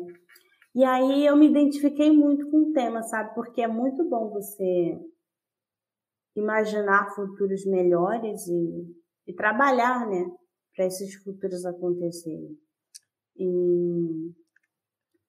e 0.74 0.84
aí 0.84 1.26
eu 1.26 1.36
me 1.36 1.48
identifiquei 1.48 2.10
muito 2.12 2.50
com 2.50 2.70
o 2.70 2.72
tema, 2.72 3.02
sabe? 3.02 3.34
Porque 3.34 3.62
é 3.62 3.68
muito 3.68 4.08
bom 4.08 4.30
você 4.30 4.98
imaginar 6.36 7.14
futuros 7.14 7.64
melhores 7.66 8.46
e 8.46 8.98
e 9.28 9.34
trabalhar, 9.34 10.08
né, 10.08 10.24
para 10.74 10.86
esses 10.86 11.14
futuros 11.22 11.66
acontecerem. 11.66 12.58
E 13.36 14.32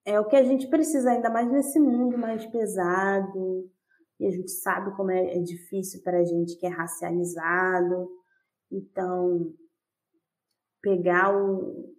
é 0.05 0.17
o 0.19 0.25
que 0.25 0.37
a 0.37 0.43
gente 0.43 0.67
precisa, 0.69 1.11
ainda 1.11 1.29
mais 1.29 1.51
nesse 1.51 1.79
mundo 1.79 2.17
mais 2.17 2.45
pesado, 2.45 3.69
e 4.17 4.25
a 4.25 4.31
gente 4.31 4.51
sabe 4.51 4.95
como 4.95 5.11
é, 5.11 5.35
é 5.35 5.39
difícil 5.39 6.01
para 6.01 6.19
a 6.19 6.23
gente 6.23 6.57
que 6.57 6.65
é 6.65 6.69
racializado. 6.69 8.09
Então, 8.71 9.53
pegar 10.81 11.35
o. 11.35 11.93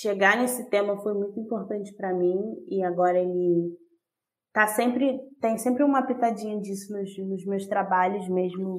Chegar 0.00 0.36
nesse 0.36 0.68
tema 0.70 0.96
foi 0.98 1.12
muito 1.12 1.40
importante 1.40 1.92
para 1.94 2.14
mim, 2.14 2.38
e 2.68 2.84
agora 2.84 3.18
ele 3.18 3.76
tá 4.52 4.68
sempre. 4.68 5.18
Tem 5.40 5.58
sempre 5.58 5.82
uma 5.82 6.06
pitadinha 6.06 6.60
disso 6.60 6.92
nos, 6.92 7.18
nos 7.18 7.44
meus 7.44 7.66
trabalhos, 7.66 8.28
mesmo 8.28 8.78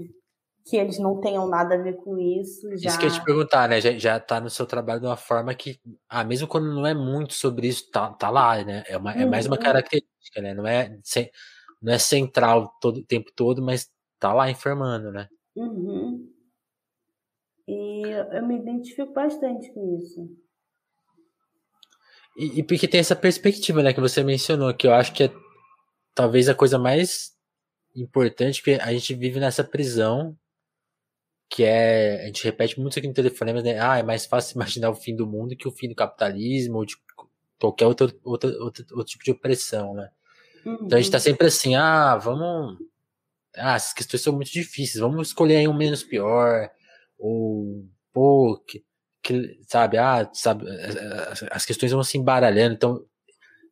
que 0.65 0.77
eles 0.77 0.97
não 0.97 1.19
tenham 1.19 1.45
nada 1.49 1.75
a 1.75 1.81
ver 1.81 1.97
com 1.97 2.17
isso. 2.17 2.69
Já... 2.77 2.89
Isso 2.89 2.99
que 2.99 3.05
eu 3.05 3.09
ia 3.09 3.15
te 3.15 3.25
perguntar, 3.25 3.67
né? 3.67 3.81
Já, 3.81 3.91
já 3.97 4.19
tá 4.19 4.39
no 4.39 4.49
seu 4.49 4.65
trabalho 4.65 5.01
de 5.01 5.07
uma 5.07 5.17
forma 5.17 5.53
que, 5.53 5.77
ah, 6.07 6.23
mesmo 6.23 6.47
quando 6.47 6.73
não 6.73 6.87
é 6.87 6.93
muito 6.93 7.33
sobre 7.33 7.67
isso, 7.67 7.91
tá, 7.91 8.13
tá 8.13 8.29
lá, 8.29 8.63
né? 8.63 8.83
É, 8.87 8.95
uma, 8.95 9.11
é 9.11 9.25
mais 9.25 9.45
uma 9.45 9.57
uhum. 9.57 9.61
característica, 9.61 10.41
né? 10.41 10.53
Não 10.53 10.65
é. 10.65 10.97
Não 11.81 11.93
é 11.93 11.97
central 11.97 12.73
todo 12.79 12.97
o 12.97 13.05
tempo 13.05 13.29
todo, 13.35 13.61
mas 13.61 13.89
tá 14.19 14.33
lá 14.33 14.49
informando, 14.49 15.11
né? 15.11 15.27
Uhum. 15.55 16.29
E 17.67 18.03
eu 18.33 18.47
me 18.47 18.57
identifico 18.57 19.13
bastante 19.13 19.73
com 19.73 19.97
isso. 19.97 20.48
E, 22.39 22.59
e, 22.59 22.63
porque 22.63 22.87
tem 22.87 23.01
essa 23.01 23.17
perspectiva, 23.17 23.83
né, 23.83 23.91
que 23.91 23.99
você 23.99 24.23
mencionou, 24.23 24.73
que 24.73 24.87
eu 24.87 24.93
acho 24.93 25.11
que 25.11 25.25
é 25.25 25.31
talvez 26.15 26.47
a 26.47 26.55
coisa 26.55 26.79
mais 26.79 27.33
importante, 27.93 28.63
que 28.63 28.75
a 28.75 28.93
gente 28.93 29.13
vive 29.13 29.41
nessa 29.41 29.61
prisão, 29.61 30.37
que 31.49 31.65
é, 31.65 32.23
a 32.23 32.25
gente 32.27 32.45
repete 32.45 32.79
muito 32.79 32.97
aqui 32.97 33.09
no 33.09 33.13
telefone, 33.13 33.51
né, 33.61 33.77
ah, 33.81 33.97
é 33.97 34.03
mais 34.03 34.25
fácil 34.25 34.55
imaginar 34.57 34.89
o 34.89 34.95
fim 34.95 35.13
do 35.13 35.27
mundo 35.27 35.53
que 35.53 35.67
o 35.67 35.71
fim 35.71 35.89
do 35.89 35.95
capitalismo, 35.95 36.77
ou 36.77 36.85
de 36.85 36.95
qualquer 37.59 37.87
outro, 37.87 38.17
outro, 38.23 38.49
outro, 38.63 38.85
outro 38.91 39.11
tipo 39.11 39.25
de 39.25 39.31
opressão, 39.31 39.93
né. 39.93 40.09
Uhum. 40.65 40.79
Então 40.83 40.97
a 40.97 41.01
gente 41.01 41.11
tá 41.11 41.17
uhum. 41.17 41.23
sempre 41.23 41.47
assim, 41.47 41.75
ah, 41.75 42.15
vamos, 42.15 42.77
ah, 43.57 43.75
essas 43.75 43.91
questões 43.91 44.21
são 44.21 44.31
muito 44.31 44.49
difíceis, 44.49 45.01
vamos 45.01 45.27
escolher 45.27 45.57
aí 45.57 45.67
um 45.67 45.75
menos 45.75 46.03
pior, 46.03 46.69
ou, 47.17 47.85
pô, 48.13 48.63
que, 48.65 48.81
que, 49.33 49.59
sabe, 49.67 49.97
ah, 49.97 50.29
sabe, 50.33 50.65
as 51.51 51.65
questões 51.65 51.91
vão 51.91 52.03
se 52.03 52.17
embaralhando, 52.17 52.75
então 52.75 53.05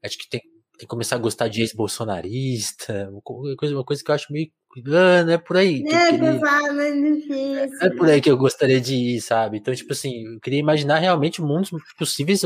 acho 0.04 0.18
que 0.18 0.30
tem, 0.30 0.42
tem 0.42 0.80
que 0.80 0.88
começar 0.88 1.16
a 1.16 1.20
gostar 1.20 1.48
de 1.48 1.62
ex-bolsonarista, 1.62 3.10
uma 3.10 3.22
coisa, 3.22 3.76
uma 3.76 3.84
coisa 3.84 4.04
que 4.04 4.12
eu 4.12 4.16
acho 4.16 4.32
meio. 4.32 4.52
Ah, 4.88 5.24
não 5.24 5.34
é 5.34 5.38
por 5.38 5.58
aí. 5.58 5.84
É, 5.88 6.12
queria, 6.12 6.30
é 6.30 6.92
difícil. 6.92 7.80
Não 7.80 7.88
é 7.88 7.90
por 7.90 8.10
aí 8.10 8.22
que 8.22 8.30
eu 8.30 8.38
gostaria 8.38 8.80
de 8.80 8.94
ir, 8.94 9.22
sabe? 9.22 9.58
Então, 9.58 9.74
tipo 9.74 9.92
assim, 9.92 10.24
eu 10.26 10.40
queria 10.40 10.60
imaginar 10.60 11.00
realmente 11.00 11.42
mundos 11.42 11.72
possíveis 11.98 12.44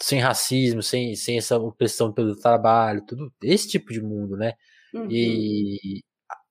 sem 0.00 0.18
racismo, 0.18 0.82
sem, 0.82 1.14
sem 1.14 1.36
essa 1.36 1.58
opressão 1.58 2.12
pelo 2.12 2.34
trabalho, 2.34 3.04
tudo 3.06 3.30
esse 3.42 3.68
tipo 3.68 3.92
de 3.92 4.00
mundo, 4.00 4.36
né? 4.36 4.54
Uhum. 4.94 5.08
E 5.10 6.02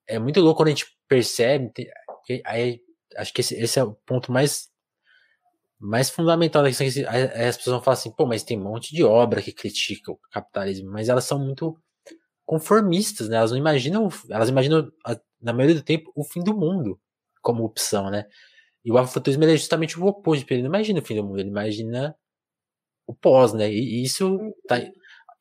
é 0.06 0.18
muito 0.18 0.40
louco 0.40 0.58
quando 0.58 0.68
a 0.68 0.70
gente 0.70 0.86
percebe, 1.08 1.72
aí 2.46 2.80
acho 3.16 3.32
que 3.32 3.40
esse, 3.40 3.54
esse 3.56 3.78
é 3.78 3.84
o 3.84 3.92
ponto 4.06 4.32
mais 4.32 4.71
mais 5.82 6.10
fundamental 6.10 6.62
da 6.62 6.68
questão 6.68 6.88
que 6.88 7.06
as 7.06 7.56
pessoas 7.56 7.74
vão 7.74 7.82
falar 7.82 7.94
assim, 7.94 8.12
pô, 8.12 8.26
mas 8.26 8.42
tem 8.42 8.58
um 8.58 8.62
monte 8.62 8.94
de 8.94 9.02
obra 9.02 9.42
que 9.42 9.52
critica 9.52 10.12
o 10.12 10.18
capitalismo, 10.30 10.90
mas 10.90 11.08
elas 11.08 11.24
são 11.24 11.38
muito 11.38 11.76
conformistas, 12.44 13.28
né? 13.28 13.36
Elas 13.36 13.50
não 13.50 13.58
imaginam, 13.58 14.08
elas 14.30 14.48
imaginam 14.48 14.90
na 15.40 15.52
maioria 15.52 15.76
do 15.76 15.82
tempo 15.82 16.12
o 16.14 16.24
fim 16.24 16.42
do 16.42 16.56
mundo 16.56 17.00
como 17.42 17.64
opção, 17.64 18.10
né? 18.10 18.26
E 18.84 18.92
o 18.92 18.98
afrofuturismo 18.98 19.44
é 19.44 19.56
justamente 19.56 19.98
o 19.98 20.06
oposto, 20.06 20.50
ele 20.52 20.62
não 20.62 20.68
imagina 20.68 21.00
o 21.00 21.04
fim 21.04 21.16
do 21.16 21.24
mundo, 21.24 21.40
ele 21.40 21.50
imagina 21.50 22.16
o 23.06 23.14
pós, 23.14 23.52
né? 23.52 23.70
E 23.70 24.02
isso 24.04 24.38
tá 24.68 24.78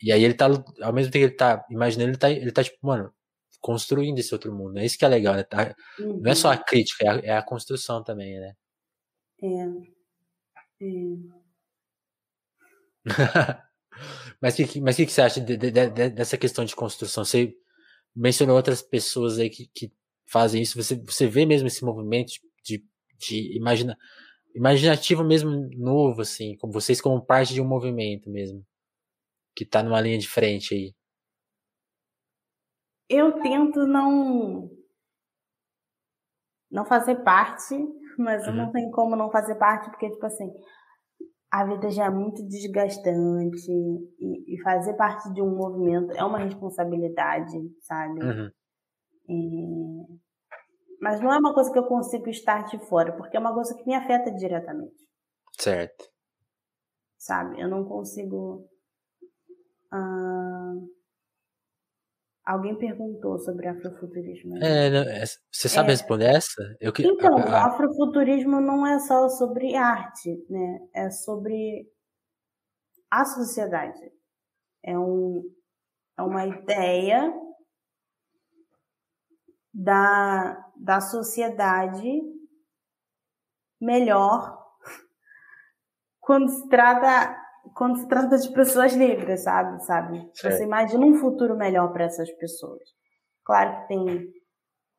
e 0.01 0.11
aí 0.11 0.23
ele 0.23 0.33
tá 0.33 0.47
ao 0.81 0.93
mesmo 0.93 1.11
tempo 1.11 1.25
que 1.25 1.31
ele 1.31 1.35
tá 1.35 1.65
imaginando, 1.69 2.11
ele 2.11 2.17
tá 2.17 2.31
ele 2.31 2.51
tá 2.51 2.63
tipo, 2.63 2.77
mano, 2.81 3.13
construindo 3.59 4.19
esse 4.19 4.33
outro 4.33 4.53
mundo. 4.53 4.79
É 4.79 4.85
isso 4.85 4.97
que 4.97 5.05
é 5.05 5.07
legal, 5.07 5.35
né? 5.35 5.43
Tá. 5.43 5.75
Não 5.99 6.31
é 6.31 6.35
só 6.35 6.51
a 6.51 6.55
uhum. 6.55 6.63
crítica, 6.67 7.05
é 7.05 7.09
a, 7.09 7.15
é 7.35 7.37
a, 7.37 7.43
construção 7.43 8.03
também, 8.03 8.39
né? 8.39 8.53
É. 9.43 10.00
mas 14.41 14.57
o 14.57 14.65
que, 14.65 14.81
mas 14.81 14.95
que, 14.95 15.05
que 15.05 15.11
você 15.11 15.21
acha 15.21 15.41
de, 15.41 15.57
de, 15.57 15.71
de, 15.71 16.09
dessa 16.09 16.37
questão 16.37 16.65
de 16.65 16.75
construção? 16.75 17.23
Você 17.25 17.55
mencionou 18.15 18.55
outras 18.55 18.81
pessoas 18.81 19.39
aí 19.39 19.49
que, 19.49 19.67
que 19.67 19.91
fazem 20.25 20.61
isso. 20.61 20.81
Você, 20.81 20.95
você 20.95 21.27
vê 21.27 21.45
mesmo 21.45 21.67
esse 21.67 21.83
movimento 21.83 22.33
de, 22.63 22.83
de 23.17 23.57
imagina, 23.57 23.97
imaginativo 24.55 25.23
mesmo 25.23 25.69
novo, 25.77 26.21
assim, 26.21 26.55
como 26.57 26.73
vocês 26.73 26.99
como 27.01 27.25
parte 27.25 27.53
de 27.53 27.61
um 27.61 27.67
movimento 27.67 28.29
mesmo, 28.29 28.65
que 29.55 29.65
tá 29.65 29.83
numa 29.83 30.01
linha 30.01 30.17
de 30.17 30.27
frente 30.27 30.73
aí 30.73 30.95
eu 33.11 33.33
tento 33.41 33.85
não 33.85 34.71
não 36.71 36.85
fazer 36.85 37.15
parte, 37.15 37.75
mas 38.21 38.47
uhum. 38.47 38.53
não 38.53 38.71
tem 38.71 38.89
como 38.91 39.15
não 39.15 39.31
fazer 39.31 39.55
parte, 39.55 39.89
porque, 39.89 40.09
tipo 40.09 40.25
assim, 40.25 40.51
a 41.51 41.65
vida 41.65 41.89
já 41.89 42.05
é 42.05 42.09
muito 42.09 42.45
desgastante 42.47 43.71
e, 44.19 44.55
e 44.55 44.61
fazer 44.61 44.93
parte 44.93 45.31
de 45.33 45.41
um 45.41 45.55
movimento 45.55 46.11
é 46.11 46.23
uma 46.23 46.39
responsabilidade, 46.39 47.57
sabe? 47.81 48.23
Uhum. 48.23 48.49
E... 49.29 50.21
Mas 51.01 51.19
não 51.19 51.33
é 51.33 51.37
uma 51.37 51.53
coisa 51.53 51.71
que 51.71 51.79
eu 51.79 51.87
consigo 51.87 52.29
estar 52.29 52.65
de 52.65 52.77
fora, 52.87 53.15
porque 53.17 53.35
é 53.35 53.39
uma 53.39 53.53
coisa 53.53 53.75
que 53.75 53.85
me 53.85 53.95
afeta 53.95 54.31
diretamente. 54.31 55.03
Certo. 55.59 56.05
Sabe? 57.17 57.59
Eu 57.59 57.67
não 57.67 57.83
consigo. 57.83 58.67
Uh 59.91 61.00
Alguém 62.45 62.75
perguntou 62.75 63.37
sobre 63.39 63.67
afrofuturismo. 63.67 64.55
Né? 64.55 64.87
É, 65.21 65.23
você 65.51 65.69
sabe 65.69 65.89
é. 65.89 65.91
responder 65.91 66.25
essa? 66.25 66.61
Eu, 66.79 66.91
então, 66.97 67.37
a, 67.37 67.41
a... 67.41 67.45
o 67.45 67.71
afrofuturismo 67.71 68.59
não 68.59 68.85
é 68.85 68.99
só 68.99 69.29
sobre 69.29 69.75
arte, 69.75 70.43
né? 70.49 70.79
É 70.93 71.09
sobre 71.11 71.87
a 73.11 73.25
sociedade. 73.25 74.11
É, 74.83 74.97
um, 74.97 75.43
é 76.17 76.23
uma 76.23 76.47
ideia 76.47 77.31
da, 79.73 80.71
da 80.75 80.99
sociedade 80.99 82.21
melhor 83.79 84.59
quando 86.19 86.49
se 86.49 86.67
trata 86.69 87.40
quando 87.75 87.97
se 87.97 88.07
trata 88.07 88.37
de 88.37 88.51
pessoas 88.53 88.95
negras, 88.95 89.43
sabe? 89.43 89.83
sabe? 89.85 90.29
Você 90.33 90.63
imagina 90.63 91.05
um 91.05 91.15
futuro 91.15 91.55
melhor 91.55 91.91
para 91.91 92.05
essas 92.05 92.31
pessoas. 92.37 92.81
Claro 93.43 93.81
que 93.81 93.87
tem 93.87 94.31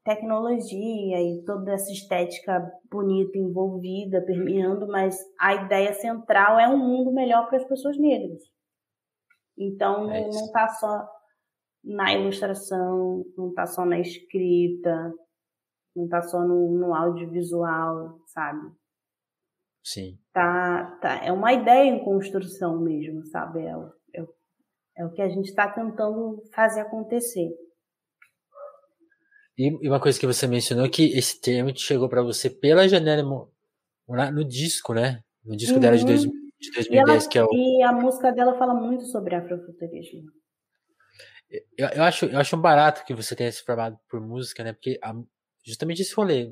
tecnologia 0.05 1.21
e 1.21 1.45
toda 1.45 1.73
essa 1.73 1.91
estética 1.93 2.61
bonita 2.91 3.39
envolvida, 3.39 4.25
permeando, 4.25 4.89
mas 4.89 5.17
a 5.39 5.55
ideia 5.55 5.93
central 5.95 6.59
é 6.59 6.69
um 6.69 6.79
mundo 6.79 7.13
melhor 7.13 7.47
para 7.49 7.59
as 7.59 7.65
pessoas 7.65 7.97
negras. 7.99 8.43
Então 9.57 10.11
é 10.11 10.23
não 10.23 10.31
está 10.31 10.69
só 10.69 11.09
na 11.85 12.13
ilustração, 12.13 13.25
não 13.37 13.51
está 13.51 13.67
só 13.67 13.85
na 13.85 14.01
escrita, 14.01 15.13
não 15.95 16.05
está 16.05 16.23
só 16.23 16.41
no, 16.41 16.71
no 16.79 16.95
audiovisual, 16.95 18.19
sabe? 18.27 18.73
Sim. 19.83 20.19
Tá, 20.33 20.99
tá, 21.01 21.25
é 21.25 21.33
uma 21.33 21.53
ideia 21.53 21.91
em 21.91 22.05
construção 22.05 22.81
mesmo, 22.81 23.25
sabe? 23.27 23.61
É, 23.61 23.75
é, 24.15 24.27
é 24.99 25.05
o 25.05 25.11
que 25.11 25.21
a 25.21 25.29
gente 25.29 25.49
está 25.49 25.69
tentando 25.69 26.43
fazer 26.53 26.81
acontecer. 26.81 27.51
E 29.59 29.89
uma 29.89 30.01
coisa 30.01 30.19
que 30.19 30.27
você 30.27 30.47
mencionou 30.47 30.89
que 30.89 31.17
esse 31.17 31.41
termo 31.41 31.77
chegou 31.77 32.09
para 32.09 32.23
você 32.23 32.49
pela 32.49 32.89
janela 32.89 33.23
no 34.33 34.45
disco, 34.45 34.95
né? 34.95 35.23
No 35.45 35.57
disco 35.57 35.75
uhum. 35.75 35.81
dela 35.81 35.97
de, 35.97 36.07
dois, 36.07 36.23
de 36.23 36.31
2010, 36.73 36.89
e 36.89 36.97
ela, 36.97 37.29
que 37.29 37.39
é 37.39 37.45
o. 37.45 37.49
E 37.53 37.83
a 37.83 37.93
música 37.93 38.33
dela 38.33 38.57
fala 38.57 38.75
muito 38.75 39.05
sobre 39.07 39.35
afrofuturismo. 39.35 40.31
Eu, 41.77 41.89
eu, 41.89 42.03
acho, 42.03 42.27
eu 42.27 42.39
acho 42.39 42.57
barato 42.57 43.05
que 43.05 43.15
você 43.15 43.37
tenha 43.37 43.53
se 43.53 43.63
formado 43.63 43.99
por 44.09 44.21
música, 44.21 44.65
né? 44.65 44.73
Porque 44.73 44.99
a, 45.03 45.15
justamente 45.63 46.01
esse 46.01 46.15
rolê, 46.15 46.51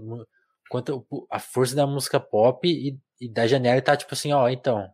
quanto 0.68 1.06
a 1.30 1.38
força 1.38 1.74
da 1.74 1.86
música 1.86 2.20
pop 2.20 2.68
e, 2.68 2.98
e 3.20 3.28
da 3.28 3.46
janela 3.46 3.80
tá 3.82 3.96
tipo 3.96 4.14
assim, 4.14 4.32
ó, 4.32 4.48
então, 4.48 4.88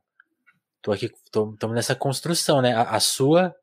tô 0.83 0.93
aqui, 0.93 1.11
tô, 1.31 1.57
tô 1.59 1.69
nessa 1.69 1.95
construção, 1.95 2.61
né? 2.61 2.75
A, 2.75 2.83
a, 2.83 3.01
sua, 3.01 3.55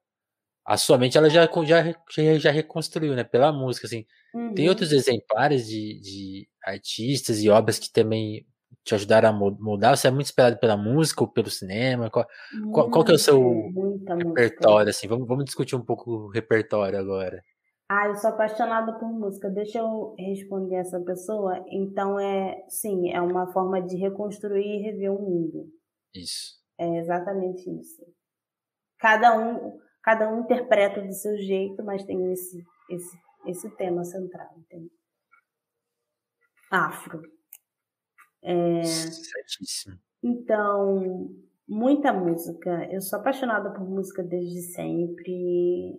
a 0.66 0.78
sua 0.78 0.98
mente, 0.98 1.18
ela 1.18 1.30
já, 1.30 1.50
já, 1.66 1.84
já, 2.10 2.40
já 2.40 2.52
reconstruiu, 2.52 3.16
né? 3.16 3.24
Pela 3.24 3.52
música, 3.52 3.88
assim. 3.88 4.06
Uhum. 4.34 4.54
Tem 4.54 4.70
outros 4.70 4.92
exemplares 4.92 5.68
de, 5.68 6.00
de 6.00 6.50
artistas 6.64 7.42
e 7.42 7.50
obras 7.50 7.78
que 7.78 7.92
também 7.92 8.46
te 8.84 8.96
ajudaram 8.96 9.30
a 9.30 9.34
moldar? 9.34 9.96
Você 9.96 10.08
é 10.08 10.12
muito 10.12 10.28
inspirado 10.28 10.58
pela 10.58 10.76
música 10.78 11.24
ou 11.24 11.28
pelo 11.28 11.50
cinema? 11.50 12.10
Qual, 12.10 12.26
qual, 12.72 12.90
qual 12.90 13.06
que 13.06 13.12
é 13.12 13.16
o 13.16 13.20
seu 13.20 13.72
repertório, 14.18 14.90
assim? 14.90 15.08
Vamos, 15.08 15.28
vamos 15.28 15.46
discutir 15.46 15.76
um 15.76 15.86
pouco 15.86 16.12
o 16.12 16.30
repertório 16.30 16.98
agora. 16.98 17.44
Ah, 17.90 18.08
eu 18.08 18.16
sou 18.16 18.30
apaixonada 18.30 18.98
por 18.98 19.08
música. 19.08 19.50
Deixa 19.50 19.80
eu 19.80 20.16
responder 20.18 20.76
essa 20.76 21.00
pessoa. 21.02 21.64
Então 21.70 22.20
é, 22.20 22.66
sim, 22.70 23.12
é 23.12 23.22
uma 23.22 23.52
forma 23.52 23.82
de 23.82 23.96
reconstruir 23.98 24.80
e 24.80 24.82
rever 24.82 25.12
o 25.12 25.22
mundo. 25.22 25.70
Isso. 26.14 26.62
É 26.78 26.98
exatamente 26.98 27.70
isso. 27.70 28.04
Cada 28.98 29.38
um, 29.38 29.80
cada 30.02 30.30
um 30.30 30.42
interpreta 30.42 31.02
do 31.02 31.14
seu 31.14 31.38
jeito, 31.38 31.84
mas 31.84 32.04
tem 32.04 32.32
esse 32.32 32.64
esse 32.90 33.18
esse 33.46 33.70
tema 33.72 34.04
central, 34.04 34.50
entende? 34.58 34.90
Afro. 36.72 37.22
É... 38.42 38.84
Certíssimo. 38.84 40.00
Então, 40.24 41.30
muita 41.68 42.14
música. 42.14 42.88
Eu 42.92 43.02
sou 43.02 43.20
apaixonada 43.20 43.72
por 43.72 43.88
música 43.88 44.24
desde 44.24 44.62
sempre 44.62 45.98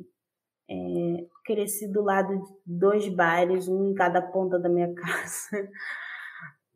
é, 0.68 1.26
cresci 1.44 1.90
do 1.90 2.02
lado 2.02 2.34
de 2.34 2.52
dois 2.66 3.08
bares, 3.08 3.68
um 3.68 3.90
em 3.90 3.94
cada 3.94 4.22
ponta 4.22 4.58
da 4.58 4.68
minha 4.68 4.92
casa. 4.94 5.68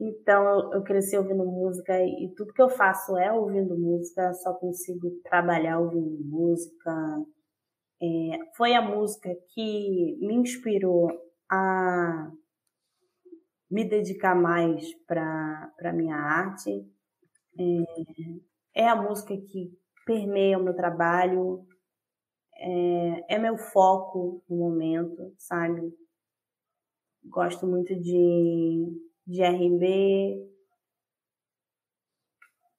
Então 0.01 0.73
eu 0.73 0.83
cresci 0.83 1.16
ouvindo 1.16 1.45
música 1.45 1.99
e 2.01 2.33
tudo 2.37 2.53
que 2.53 2.62
eu 2.62 2.69
faço 2.71 3.16
é 3.16 3.33
ouvindo 3.33 3.77
música, 3.77 4.33
só 4.35 4.55
consigo 4.55 5.11
trabalhar 5.25 5.81
ouvindo 5.81 6.25
música. 6.25 6.93
é, 8.01 8.39
foi 8.57 8.75
a 8.75 8.83
música 8.83 9.29
que 9.53 10.16
me 10.21 10.35
inspirou 10.35 11.11
a 11.51 12.31
me 13.71 13.85
dedicar 13.85 14.35
mais 14.35 14.95
para 15.07 15.73
a 15.83 15.93
minha 15.93 16.16
arte. 16.16 16.71
É, 17.59 18.83
é, 18.83 18.89
a 18.89 18.97
música 18.97 19.37
que 19.37 19.73
permeia 20.07 20.59
o 20.59 20.62
meu 20.62 20.75
trabalho, 20.75 21.66
é, 22.59 23.37
é 23.37 23.39
meu 23.39 23.57
foco 23.57 24.43
no 24.49 24.57
momento, 24.57 25.33
sabe? 25.39 25.93
Gosto 27.25 27.67
muito 27.67 27.95
de, 27.95 28.87
de 29.27 29.43
R&B, 29.43 30.49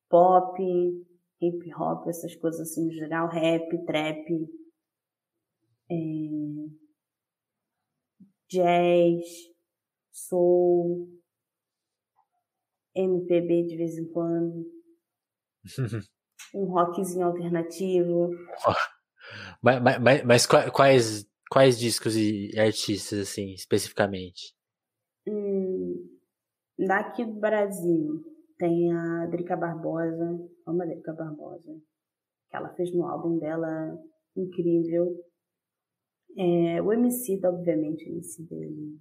pop, 0.10 0.62
hip 1.42 1.74
hop, 1.76 2.08
essas 2.08 2.36
coisas 2.36 2.62
assim 2.62 2.86
no 2.86 2.92
geral, 2.92 3.30
rap, 3.30 3.86
trap, 3.86 4.50
é, 5.92 5.96
jazz, 8.50 9.26
soul, 10.12 11.08
MPB 12.96 13.64
de 13.68 13.78
vez 13.78 13.98
em 13.98 14.12
quando, 14.12 14.66
um 16.54 16.66
rockzinho 16.66 17.28
alternativo. 17.28 18.30
Mas, 19.62 20.00
mas, 20.02 20.24
mas, 20.24 20.46
quais, 20.46 21.28
quais 21.50 21.78
discos 21.78 22.16
e 22.16 22.52
artistas, 22.58 23.20
assim, 23.20 23.54
especificamente? 23.54 24.56
Hum, 25.28 26.18
daqui 26.78 27.26
do 27.26 27.40
Brasil 27.40 28.24
tem 28.58 28.94
a 28.94 29.26
Drica 29.28 29.58
Barbosa, 29.58 30.40
amo 30.66 30.82
a 30.82 30.86
Drica 30.86 31.14
Barbosa, 31.14 31.74
que 32.50 32.56
ela 32.56 32.74
fez 32.76 32.94
no 32.94 33.06
álbum 33.06 33.38
dela 33.38 33.98
incrível. 34.36 35.16
É, 36.38 36.82
o 36.82 36.94
MC, 36.94 37.40
obviamente, 37.46 38.06
o 38.06 38.14
MC 38.14 38.44
dele. 38.44 39.00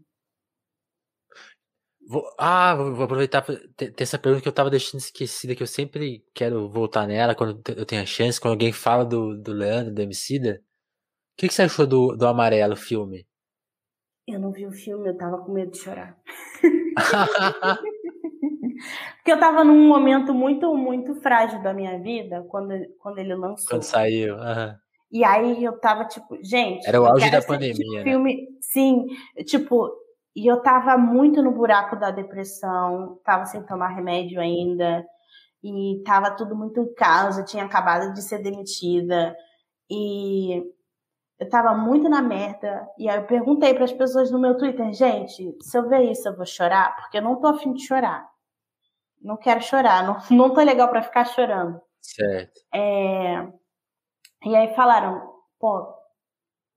Vou, 2.11 2.25
ah, 2.39 2.75
vou 2.75 3.03
aproveitar 3.03 3.45
ter 3.77 3.93
essa 3.99 4.19
pergunta 4.19 4.43
que 4.43 4.49
eu 4.49 4.53
tava 4.53 4.71
deixando 4.71 4.99
esquecida, 4.99 5.55
que 5.55 5.63
eu 5.63 5.67
sempre 5.67 6.25
quero 6.35 6.67
voltar 6.67 7.07
nela 7.07 7.35
quando 7.35 7.61
eu 7.77 7.85
tenho 7.85 8.01
a 8.01 8.07
chance, 8.07 8.41
quando 8.41 8.53
alguém 8.53 8.73
fala 8.73 9.05
do, 9.05 9.37
do 9.37 9.53
Leandro, 9.53 9.93
do 9.93 10.01
Emicida. 10.01 10.63
O 11.35 11.37
que, 11.37 11.49
que 11.49 11.53
você 11.53 11.65
achou 11.65 11.87
do, 11.87 12.17
do 12.17 12.27
Amarelo, 12.27 12.77
filme? 12.77 13.27
Eu 14.27 14.41
não 14.41 14.51
vi 14.51 14.67
o 14.67 14.73
filme, 14.73 15.07
eu 15.07 15.19
tava 15.19 15.37
com 15.37 15.53
medo 15.53 15.73
de 15.73 15.79
chorar. 15.81 16.19
Porque 19.19 19.33
eu 19.33 19.39
tava 19.39 19.63
num 19.63 19.87
momento 19.87 20.33
muito, 20.33 20.75
muito 20.75 21.15
frágil 21.17 21.63
da 21.63 21.75
minha 21.75 22.01
vida 22.01 22.43
quando, 22.49 22.73
quando 23.01 23.19
ele 23.19 23.35
lançou. 23.35 23.69
Quando 23.69 23.83
saiu. 23.83 24.35
Uhum. 24.35 24.75
E 25.13 25.25
aí 25.25 25.63
eu 25.63 25.79
tava 25.79 26.07
tipo, 26.07 26.39
gente. 26.43 26.89
Era 26.89 27.03
o 27.03 27.05
auge 27.05 27.31
da 27.31 27.43
pandemia. 27.43 27.99
Né? 27.99 28.03
Filme, 28.03 28.35
né? 28.35 28.43
sim, 28.63 29.07
tipo, 29.45 29.91
e 30.39 30.47
eu 30.47 30.63
tava 30.63 30.97
muito 30.97 31.43
no 31.43 31.51
buraco 31.51 31.97
da 31.97 32.13
depressão, 32.13 33.21
tava 33.25 33.45
sem 33.45 33.61
tomar 33.65 33.89
remédio 33.89 34.41
ainda, 34.41 35.05
e 35.65 36.01
tava 36.07 36.31
tudo 36.31 36.55
muito 36.55 36.81
em 36.81 36.95
casa, 36.95 37.43
tinha 37.43 37.65
acabado 37.65 38.13
de 38.15 38.23
ser 38.23 38.41
demitida, 38.41 39.37
e 39.91 40.63
eu 41.41 41.49
tava 41.49 41.75
muito 41.75 42.09
na 42.09 42.23
merda. 42.23 42.87
E 42.97 43.09
aí 43.09 43.17
eu 43.19 43.27
perguntei 43.27 43.75
para 43.75 43.83
as 43.83 43.93
pessoas 43.93 44.31
no 44.31 44.39
meu 44.39 44.57
Twitter, 44.57 44.93
gente, 44.93 45.57
se 45.61 45.77
eu 45.77 45.89
ver 45.89 46.03
isso 46.03 46.29
eu 46.29 46.37
vou 46.37 46.47
chorar? 46.47 46.95
Porque 46.97 47.19
eu 47.19 47.23
não 47.23 47.41
tô 47.41 47.49
afim 47.49 47.73
de 47.73 47.85
chorar. 47.85 48.25
Não 49.21 49.37
quero 49.37 49.61
chorar, 49.61 50.05
não, 50.05 50.19
não 50.31 50.55
tô 50.55 50.61
legal 50.61 50.89
para 50.89 51.03
ficar 51.03 51.25
chorando. 51.25 51.81
Certo. 52.01 52.61
É... 52.73 53.45
E 54.45 54.55
aí 54.55 54.73
falaram, 54.77 55.35
pô. 55.59 55.97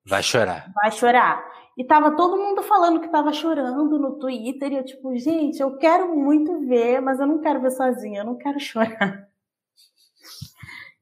Vai 0.04 0.24
chorar. 0.24 0.72
Vai 0.74 0.92
chorar. 0.92 1.51
E 1.78 1.86
tava 1.86 2.16
todo 2.16 2.38
mundo 2.38 2.62
falando 2.62 3.00
que 3.00 3.10
tava 3.10 3.32
chorando 3.32 3.98
no 3.98 4.20
Twitter. 4.20 4.72
E 4.72 4.78
eu, 4.78 4.86
tipo, 4.86 5.16
gente, 5.18 5.60
eu 5.62 5.78
quero 5.78 6.16
muito 6.16 6.68
ver, 6.68 7.02
mas 7.02 7.20
eu 7.20 7.28
não 7.28 7.40
quero 7.40 7.62
ver 7.62 7.72
sozinha, 7.72 8.22
eu 8.22 8.26
não 8.26 8.38
quero 8.38 8.60
chorar. 8.62 9.30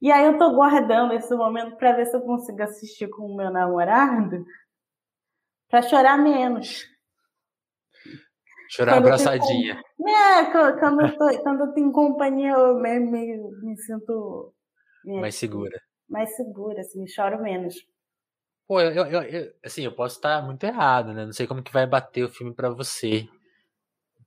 E 0.01 0.11
aí 0.11 0.25
eu 0.25 0.37
tô 0.37 0.53
guardando 0.53 1.13
esse 1.13 1.35
momento 1.35 1.75
para 1.75 1.91
ver 1.91 2.05
se 2.05 2.15
eu 2.15 2.21
consigo 2.21 2.61
assistir 2.63 3.09
com 3.09 3.23
o 3.23 3.35
meu 3.35 3.51
namorado 3.51 4.45
para 5.69 5.81
chorar 5.81 6.17
menos. 6.17 6.85
Chorar 8.69 8.93
quando 8.93 9.05
abraçadinha. 9.07 9.81
Tenho... 9.97 10.09
É, 10.09 10.51
quando 10.79 11.01
eu, 11.01 11.17
tô, 11.17 11.27
quando 11.43 11.61
eu 11.61 11.73
tenho 11.73 11.91
companhia, 11.91 12.51
eu 12.51 12.75
me, 12.75 12.99
me, 12.99 13.37
me 13.61 13.77
sinto. 13.77 14.53
mais 15.05 15.35
segura. 15.35 15.81
Mais 16.07 16.35
segura, 16.35 16.81
assim, 16.81 17.05
choro 17.07 17.41
menos. 17.41 17.75
Pô, 18.69 18.79
eu, 18.79 18.91
eu, 18.91 19.23
eu, 19.23 19.53
assim, 19.65 19.83
eu 19.83 19.91
posso 19.91 20.17
estar 20.17 20.43
muito 20.45 20.63
errado, 20.63 21.11
né? 21.11 21.25
Não 21.25 21.33
sei 21.33 21.47
como 21.47 21.63
que 21.63 21.73
vai 21.73 21.87
bater 21.87 22.23
o 22.23 22.29
filme 22.29 22.53
para 22.53 22.69
você. 22.69 23.27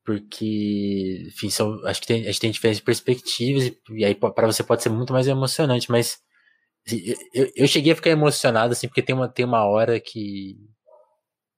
Porque, 0.05 1.25
enfim, 1.29 1.49
são, 1.49 1.87
acho 1.87 2.01
que 2.01 2.09
tem, 2.09 2.23
a 2.23 2.27
gente 2.27 2.41
tem 2.41 2.51
diferentes 2.51 2.81
perspectivas, 2.81 3.67
e, 3.67 3.81
e 3.91 4.05
aí 4.05 4.15
para 4.17 4.47
você 4.47 4.65
pode 4.65 4.83
ser 4.83 4.89
muito 4.91 5.13
mais 5.13 5.29
emocionante, 5.29 5.91
mas 5.91 6.21
assim, 6.87 7.15
eu, 7.35 7.53
eu 7.57 7.69
cheguei 7.69 7.93
a 7.93 7.97
ficar 7.97 8.11
emocionado, 8.11 8.73
assim, 8.73 8.89
porque 8.89 9.03
tem 9.03 9.15
uma, 9.15 9.29
tem 9.29 9.45
uma 9.45 9.65
hora 9.67 10.01
que, 10.01 10.59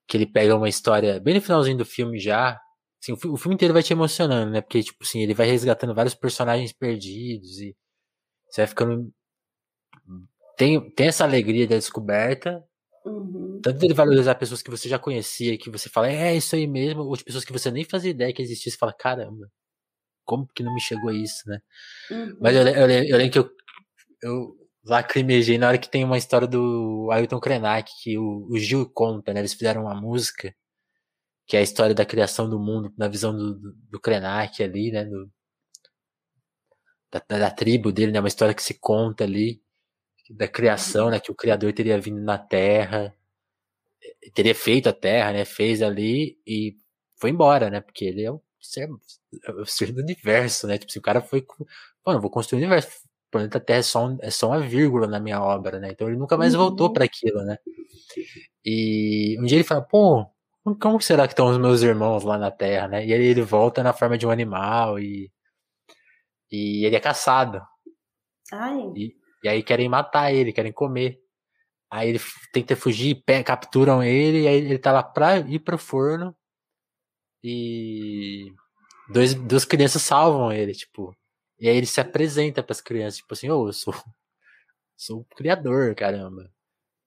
que 0.07 0.17
ele 0.17 0.27
pega 0.27 0.57
uma 0.57 0.69
história, 0.69 1.21
bem 1.21 1.35
no 1.35 1.41
finalzinho 1.43 1.79
do 1.79 1.87
filme 1.87 2.19
já, 2.19 2.61
Assim, 3.05 3.13
o, 3.13 3.37
filme 3.37 3.55
inteiro 3.55 3.75
vai 3.75 3.83
te 3.83 3.93
emocionando, 3.93 4.51
né? 4.51 4.63
Porque, 4.63 4.83
tipo 4.83 5.05
assim, 5.05 5.21
ele 5.21 5.35
vai 5.35 5.47
resgatando 5.47 5.95
vários 5.95 6.15
personagens 6.15 6.73
perdidos 6.73 7.61
e 7.61 7.77
você 8.49 8.63
vai 8.63 8.67
ficando. 8.67 9.13
Tem, 10.57 10.91
tem 10.93 11.09
essa 11.09 11.25
alegria 11.25 11.69
da 11.69 11.77
descoberta. 11.77 12.65
Uhum. 13.05 13.61
Tanto 13.63 13.85
ele 13.85 13.95
valorizar 13.95 14.35
pessoas 14.35 14.63
que 14.63 14.71
você 14.71 14.89
já 14.89 14.99
conhecia, 14.99 15.59
que 15.59 15.71
você 15.71 15.89
fala, 15.89 16.11
é 16.11 16.35
isso 16.37 16.55
aí 16.57 16.67
mesmo, 16.67 17.03
ou 17.03 17.17
de 17.17 17.25
pessoas 17.25 17.45
que 17.45 17.53
você 17.53 17.71
nem 17.71 17.85
fazia 17.85 18.11
ideia 18.11 18.33
que 18.33 18.43
existisse, 18.43 18.79
fala, 18.79 18.95
caramba, 18.95 19.51
como 20.25 20.47
que 20.55 20.63
não 20.63 20.75
me 20.75 20.81
chegou 20.81 21.11
isso, 21.13 21.49
né? 21.49 21.61
Uhum. 22.11 22.39
Mas 22.41 22.57
eu, 22.57 22.67
eu, 22.67 22.91
eu, 22.91 23.17
lembro 23.19 23.33
que 23.33 23.39
eu, 23.39 23.51
eu 24.23 24.57
lacrimejei 24.85 25.59
na 25.59 25.69
hora 25.69 25.79
que 25.79 25.91
tem 25.91 26.05
uma 26.05 26.19
história 26.19 26.47
do 26.49 27.09
Ailton 27.13 27.41
Krenak, 27.41 27.91
que 28.03 28.19
o, 28.19 28.49
o 28.51 28.59
Gil 28.59 28.89
conta, 28.91 29.33
né? 29.33 29.41
Eles 29.41 29.55
fizeram 29.55 29.83
uma 29.83 29.95
música 29.95 30.55
que 31.47 31.57
é 31.57 31.61
a 31.61 31.63
história 31.63 31.95
da 31.95 32.07
criação 32.07 32.49
do 32.49 32.59
mundo 32.59 32.93
na 32.97 33.09
visão 33.09 33.37
do, 33.37 33.55
do, 33.55 33.73
do 33.91 34.01
Krenak 34.01 34.63
ali, 34.63 34.91
né, 34.91 35.05
do, 35.05 35.31
da, 37.11 37.21
da, 37.39 37.51
tribo 37.51 37.93
dele, 37.93 38.13
né, 38.13 38.21
uma 38.21 38.29
história 38.29 38.55
que 38.55 38.63
se 38.63 38.75
conta 38.81 39.25
ali 39.25 39.63
da 40.31 40.49
criação, 40.49 41.11
né, 41.11 41.21
que 41.21 41.31
o 41.31 41.35
criador 41.35 41.73
teria 41.73 42.01
vindo 42.01 42.21
na 42.21 42.39
Terra, 42.39 43.15
teria 44.35 44.55
feito 44.55 44.89
a 44.89 44.93
Terra, 44.93 45.33
né, 45.33 45.45
fez 45.45 45.83
ali 45.83 46.39
e 46.47 46.77
foi 47.17 47.31
embora, 47.31 47.71
né, 47.71 47.81
porque 47.81 48.05
ele 48.05 48.23
é 48.25 48.31
o 48.31 48.41
ser, 48.61 48.89
é 49.45 49.53
o 49.53 49.67
ser 49.67 49.93
do 49.93 50.01
universo, 50.03 50.67
né, 50.67 50.79
tipo, 50.79 50.93
se 50.93 50.99
o 50.99 51.03
cara 51.03 51.21
foi, 51.21 51.47
mano, 52.07 52.21
vou 52.21 52.31
construir 52.31 52.59
o 52.59 52.63
universo, 52.63 52.89
o 53.29 53.31
planeta 53.31 53.61
Terra 53.61 53.81
é 53.81 53.83
só, 53.83 54.07
um, 54.07 54.19
é 54.21 54.31
só 54.31 54.49
uma 54.49 54.61
vírgula 54.61 55.07
na 55.07 55.21
minha 55.21 55.43
obra, 55.43 55.79
né, 55.79 55.91
então 55.91 56.09
ele 56.09 56.17
nunca 56.17 56.37
mais 56.37 56.55
uhum. 56.55 56.61
voltou 56.61 56.93
para 56.93 57.05
aquilo, 57.05 57.43
né, 57.45 57.59
e 58.65 59.37
um 59.41 59.45
dia 59.45 59.59
ele 59.59 59.65
fala, 59.65 59.83
pô, 59.83 60.27
como 60.81 61.01
será 61.01 61.27
que 61.27 61.35
estão 61.35 61.49
os 61.49 61.59
meus 61.59 61.83
irmãos 61.83 62.25
lá 62.25 62.39
na 62.39 62.51
Terra, 62.51 62.89
né? 62.89 63.07
E 63.07 63.13
aí 63.13 63.23
ele 63.23 63.43
volta 63.43 63.83
na 63.83 63.93
forma 63.93 64.17
de 64.17 64.27
um 64.27 64.31
animal 64.31 64.99
e 64.99 65.31
e 66.51 66.85
ele 66.87 66.97
é 66.97 67.01
caçado. 67.01 67.61
Ai. 68.53 68.93
E, 68.97 69.17
e 69.45 69.49
aí 69.49 69.63
querem 69.63 69.89
matar 69.89 70.33
ele, 70.33 70.53
querem 70.53 70.73
comer. 70.73 71.21
Aí 71.91 72.11
ele 72.11 72.21
tenta 72.53 72.77
fugir, 72.77 73.23
capturam 73.45 74.03
ele, 74.03 74.43
e 74.43 74.49
aí 74.49 74.57
ele 74.57 74.79
tá 74.79 74.93
lá 74.93 75.03
pra 75.03 75.39
ir 75.41 75.61
pro 75.61 75.79
forno. 75.79 76.37
E 77.43 78.53
dois, 79.11 79.35
duas 79.35 79.65
crianças 79.65 80.03
salvam 80.03 80.53
ele, 80.53 80.73
tipo. 80.73 81.17
E 81.61 81.69
aí 81.69 81.77
ele 81.77 81.87
se 81.87 82.01
apresenta 82.01 82.63
para 82.63 82.73
as 82.73 82.81
crianças, 82.81 83.19
tipo 83.19 83.33
assim, 83.35 83.51
ô, 83.51 83.63
oh, 83.65 83.69
eu 83.69 83.73
sou, 83.73 83.95
sou 84.97 85.21
o 85.21 85.25
criador, 85.37 85.95
caramba. 85.95 86.51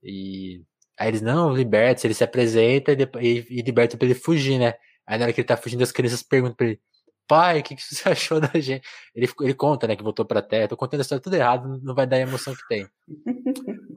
E 0.04 0.64
Aí 1.00 1.10
eles, 1.10 1.22
não, 1.22 1.54
liberta, 1.54 2.08
ele 2.08 2.14
se 2.14 2.24
apresenta 2.24 2.92
e, 2.94 2.98
e, 3.22 3.60
e 3.60 3.62
liberta 3.62 3.96
pra 3.98 4.06
ele 4.08 4.16
fugir, 4.16 4.58
né? 4.58 4.74
Aí 5.06 5.18
na 5.18 5.26
hora 5.26 5.34
que 5.34 5.42
ele 5.42 5.48
tá 5.48 5.56
fugindo, 5.56 5.84
as 5.84 5.92
crianças 5.92 6.24
perguntam 6.24 6.56
pra 6.56 6.68
ele, 6.68 6.82
pai, 7.28 7.60
o 7.60 7.64
que, 7.64 7.76
que 7.76 7.84
você 7.84 8.08
achou 8.10 8.40
da 8.40 8.60
gente? 8.60 8.86
Ele, 9.14 9.30
ele 9.42 9.54
conta, 9.54 9.88
né, 9.88 9.96
que 9.96 10.04
voltou 10.04 10.26
pra 10.26 10.42
terra. 10.42 10.68
Tô 10.68 10.78
contando 10.78 11.00
a 11.00 11.04
história 11.04 11.22
tudo 11.22 11.36
errado, 11.36 11.80
não 11.84 11.94
vai 11.94 12.08
dar 12.08 12.18
a 12.18 12.22
emoção 12.22 12.56
que 12.56 12.68
tem. 12.68 12.88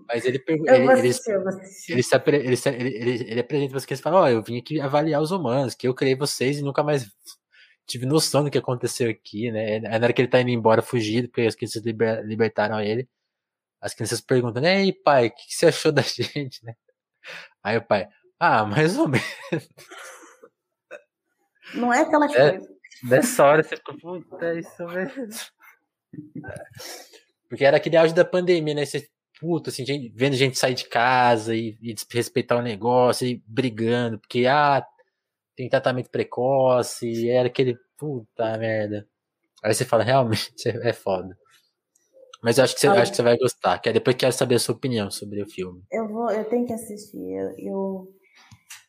Mas 0.08 0.24
ele 0.24 0.38
pergunta. 0.38 0.74
Ele, 0.74 0.84
ele, 0.84 1.00
ele, 1.00 1.12
se, 1.12 2.68
ele, 2.68 2.88
ele, 2.88 3.30
ele 3.30 3.40
apresenta 3.40 3.70
para 3.70 3.78
as 3.78 3.84
crianças 3.84 4.00
e 4.00 4.02
fala: 4.02 4.20
Ó, 4.20 4.24
oh, 4.24 4.28
eu 4.28 4.42
vim 4.42 4.58
aqui 4.58 4.80
avaliar 4.80 5.22
os 5.22 5.30
humanos, 5.30 5.74
que 5.74 5.86
eu 5.86 5.94
criei 5.94 6.14
vocês 6.14 6.58
e 6.58 6.62
nunca 6.62 6.82
mais 6.82 7.10
tive 7.86 8.06
noção 8.06 8.44
do 8.44 8.50
que 8.50 8.58
aconteceu 8.58 9.10
aqui, 9.10 9.50
né? 9.50 9.80
Na 9.80 9.94
hora 9.96 10.12
que 10.12 10.20
ele 10.22 10.28
tá 10.28 10.40
indo 10.40 10.50
embora 10.50 10.82
fugido, 10.82 11.28
porque 11.28 11.42
as 11.42 11.54
crianças 11.54 11.82
liber, 11.84 12.24
libertaram 12.24 12.80
ele, 12.80 13.08
as 13.80 13.94
crianças 13.94 14.20
perguntam: 14.20 14.64
Ei, 14.64 14.92
pai, 14.92 15.28
o 15.28 15.30
que, 15.30 15.46
que 15.48 15.54
você 15.54 15.66
achou 15.66 15.92
da 15.92 16.02
gente, 16.02 16.64
né? 16.64 16.74
Aí 17.62 17.76
o 17.76 17.82
pai, 17.82 18.08
ah, 18.38 18.64
mais 18.64 18.96
ou 18.98 19.08
menos. 19.08 19.26
Não 21.74 21.92
é 21.92 22.00
aquelas 22.00 22.34
é, 22.34 22.50
coisas. 22.50 22.79
Nessa 23.02 23.44
hora 23.44 23.62
você 23.62 23.76
ficou, 23.76 23.96
puta, 23.96 24.44
é 24.44 24.58
isso 24.58 24.86
mesmo. 24.86 25.28
Porque 27.48 27.64
era 27.64 27.76
aquele 27.76 27.96
auge 27.96 28.14
da 28.14 28.24
pandemia, 28.24 28.74
né? 28.74 28.84
Você 28.84 29.08
puto, 29.40 29.70
assim, 29.70 29.86
gente, 29.86 30.12
vendo 30.14 30.36
gente 30.36 30.58
sair 30.58 30.74
de 30.74 30.84
casa 30.84 31.56
e, 31.56 31.78
e 31.80 31.94
desrespeitar 31.94 32.58
o 32.58 32.62
negócio 32.62 33.26
e 33.26 33.42
brigando, 33.46 34.18
porque, 34.18 34.46
ah, 34.46 34.86
tem 35.56 35.68
tratamento 35.68 36.10
precoce, 36.10 37.08
e 37.08 37.30
era 37.30 37.48
aquele, 37.48 37.78
puta 37.96 38.56
merda. 38.58 39.08
Aí 39.64 39.72
você 39.72 39.84
fala, 39.84 40.04
realmente, 40.04 40.52
é 40.84 40.92
foda. 40.92 41.36
Mas 42.42 42.58
eu 42.58 42.64
acho 42.64 42.74
que 42.74 42.80
você, 42.80 42.86
acho 42.88 43.10
que 43.10 43.16
você 43.16 43.22
vai 43.22 43.36
gostar, 43.36 43.78
que 43.78 43.92
depois 43.92 44.16
quero 44.16 44.32
saber 44.32 44.54
a 44.54 44.58
sua 44.58 44.74
opinião 44.74 45.10
sobre 45.10 45.42
o 45.42 45.48
filme. 45.48 45.82
Eu 45.90 46.08
vou, 46.08 46.30
eu 46.30 46.44
tenho 46.48 46.66
que 46.66 46.72
assistir. 46.72 47.18
Eu, 47.18 47.50
eu, 47.58 48.08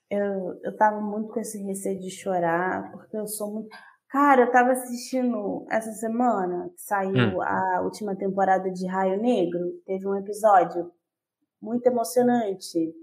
eu, 0.09 0.59
eu 0.63 0.77
tava 0.77 1.01
muito 1.01 1.33
com 1.33 1.39
esse 1.39 1.61
receio 1.63 1.99
de 1.99 2.09
chorar, 2.09 2.91
porque 2.91 3.17
eu 3.17 3.27
sou 3.27 3.53
muito. 3.53 3.69
Cara, 4.11 4.41
eu 4.41 4.51
tava 4.51 4.73
assistindo 4.73 5.65
essa 5.69 5.93
semana, 5.93 6.69
que 6.75 6.81
saiu 6.81 7.37
hum. 7.37 7.41
a 7.41 7.79
última 7.81 8.13
temporada 8.13 8.69
de 8.69 8.85
Raio 8.85 9.21
Negro, 9.21 9.81
teve 9.85 10.05
um 10.05 10.17
episódio 10.17 10.91
muito 11.61 11.87
emocionante. 11.87 12.93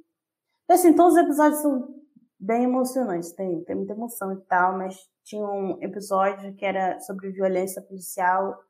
Assim, 0.69 0.95
todos 0.95 1.15
os 1.15 1.21
episódios 1.21 1.63
são 1.63 1.89
bem 2.39 2.65
emocionantes, 2.65 3.33
tem, 3.33 3.65
tem 3.65 3.75
muita 3.75 3.95
emoção 3.95 4.35
e 4.35 4.41
tal, 4.43 4.77
mas 4.77 5.09
tinha 5.25 5.47
um 5.47 5.79
episódio 5.83 6.55
que 6.55 6.67
era 6.67 7.01
sobre 7.01 7.31
violência 7.31 7.81
policial. 7.81 8.63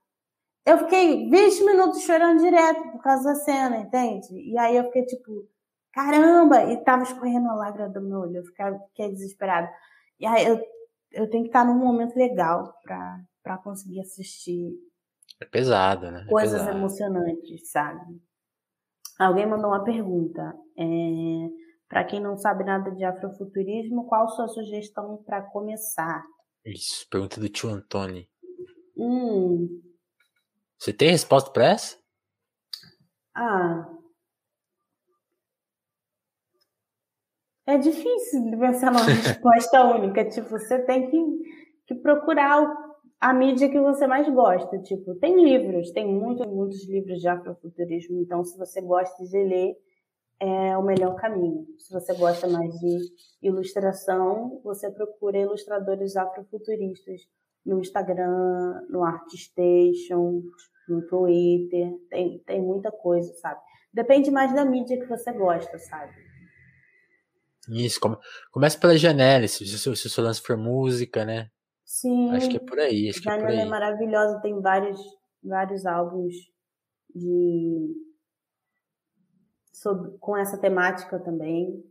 Eu 0.64 0.78
fiquei 0.78 1.28
20 1.28 1.64
minutos 1.64 2.02
chorando 2.02 2.38
direto 2.38 2.92
por 2.92 3.02
causa 3.02 3.24
da 3.24 3.34
cena, 3.34 3.78
entende? 3.78 4.32
E 4.32 4.56
aí 4.56 4.76
eu 4.76 4.84
fiquei 4.84 5.04
tipo, 5.06 5.44
caramba! 5.92 6.62
E 6.72 6.76
tava 6.84 7.02
escorrendo 7.02 7.48
a 7.48 7.54
lágrima 7.54 7.88
do 7.88 8.00
meu 8.00 8.20
olho, 8.20 8.36
eu 8.36 8.44
fiquei, 8.44 8.66
fiquei 8.90 9.08
desesperada. 9.10 9.68
E 10.20 10.26
aí 10.26 10.46
eu 10.46 10.77
eu 11.12 11.28
tenho 11.28 11.44
que 11.44 11.48
estar 11.48 11.64
num 11.64 11.78
momento 11.78 12.16
legal 12.16 12.74
para 12.82 13.20
para 13.42 13.58
conseguir 13.58 14.00
assistir. 14.00 14.74
É 15.40 15.46
pesado, 15.46 16.10
né? 16.10 16.22
É 16.22 16.26
coisas 16.26 16.60
pesado. 16.60 16.76
emocionantes, 16.76 17.70
sabe? 17.70 18.20
Alguém 19.18 19.46
mandou 19.46 19.70
uma 19.70 19.82
pergunta. 19.82 20.54
É, 20.76 20.84
para 21.88 22.04
quem 22.04 22.20
não 22.20 22.36
sabe 22.36 22.62
nada 22.62 22.90
de 22.90 23.04
afrofuturismo, 23.04 24.06
qual 24.06 24.28
sua 24.28 24.48
sugestão 24.48 25.22
para 25.24 25.42
começar? 25.42 26.22
Isso, 26.64 27.08
pergunta 27.08 27.40
do 27.40 27.48
tio 27.48 27.70
Antônio. 27.70 28.26
Hum. 28.96 29.80
Você 30.78 30.92
tem 30.92 31.10
resposta 31.10 31.50
para 31.50 31.70
essa? 31.70 31.96
Ah, 33.34 33.88
é 37.68 37.76
difícil 37.76 38.58
pensar 38.58 38.90
numa 38.90 39.04
resposta 39.12 39.84
única. 39.84 40.24
Tipo, 40.24 40.48
você 40.48 40.78
tem 40.86 41.10
que, 41.10 41.38
que 41.86 41.94
procurar 41.96 42.66
a 43.20 43.34
mídia 43.34 43.68
que 43.68 43.78
você 43.78 44.06
mais 44.06 44.26
gosta. 44.30 44.78
Tipo, 44.78 45.14
tem 45.16 45.44
livros, 45.44 45.90
tem 45.90 46.06
muitos, 46.06 46.46
muitos 46.46 46.88
livros 46.88 47.20
de 47.20 47.28
afrofuturismo. 47.28 48.22
Então, 48.22 48.42
se 48.42 48.56
você 48.56 48.80
gosta 48.80 49.22
de 49.22 49.44
ler, 49.44 49.76
é 50.40 50.78
o 50.78 50.82
melhor 50.82 51.14
caminho. 51.16 51.66
Se 51.78 51.92
você 51.92 52.14
gosta 52.14 52.48
mais 52.48 52.72
de 52.78 52.98
ilustração, 53.42 54.62
você 54.64 54.90
procura 54.90 55.36
ilustradores 55.36 56.16
afrofuturistas 56.16 57.20
no 57.66 57.80
Instagram, 57.80 58.80
no 58.88 59.04
Artstation, 59.04 60.42
no 60.88 61.06
Twitter. 61.06 61.92
Tem, 62.08 62.38
tem 62.46 62.62
muita 62.62 62.90
coisa, 62.90 63.30
sabe? 63.34 63.60
Depende 63.92 64.30
mais 64.30 64.54
da 64.54 64.64
mídia 64.64 64.98
que 64.98 65.06
você 65.06 65.32
gosta, 65.32 65.76
sabe? 65.78 66.27
Isso, 67.68 68.00
come, 68.00 68.16
começa 68.50 68.78
pela 68.78 68.96
janela, 68.96 69.46
se, 69.46 69.66
se, 69.66 69.78
se 69.78 69.88
o 69.88 69.96
seu 69.96 70.24
lance 70.24 70.40
for 70.40 70.56
música, 70.56 71.24
né? 71.24 71.50
Sim. 71.84 72.30
Acho 72.30 72.48
que 72.50 72.56
é 72.56 72.60
por 72.60 72.78
aí. 72.78 73.08
Acho 73.08 73.22
Janela 73.22 73.48
que 73.48 73.54
é, 73.54 73.60
é 73.62 73.64
maravilhosa, 73.64 74.40
tem 74.40 74.60
vários, 74.60 75.00
vários 75.42 75.86
álbuns 75.86 76.34
de 77.14 77.94
sobre, 79.72 80.18
com 80.18 80.36
essa 80.36 80.58
temática 80.58 81.18
também. 81.18 81.82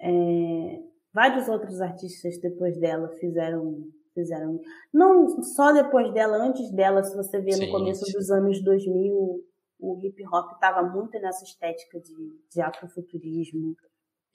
É, 0.00 0.82
vários 1.12 1.48
outros 1.48 1.80
artistas 1.80 2.38
depois 2.40 2.78
dela 2.78 3.08
fizeram 3.18 3.88
fizeram 4.14 4.60
não 4.92 5.42
só 5.42 5.72
depois 5.72 6.12
dela 6.12 6.36
antes 6.36 6.70
dela 6.72 7.02
se 7.02 7.16
você 7.16 7.40
vê 7.40 7.56
no 7.56 7.70
começo 7.70 8.04
dos 8.12 8.30
anos 8.30 8.62
2000 8.62 9.44
o 9.80 10.00
hip 10.04 10.24
hop 10.26 10.52
estava 10.52 10.82
muito 10.82 11.18
nessa 11.20 11.44
estética 11.44 12.00
de, 12.00 12.14
de 12.50 12.60
afrofuturismo 12.60 13.76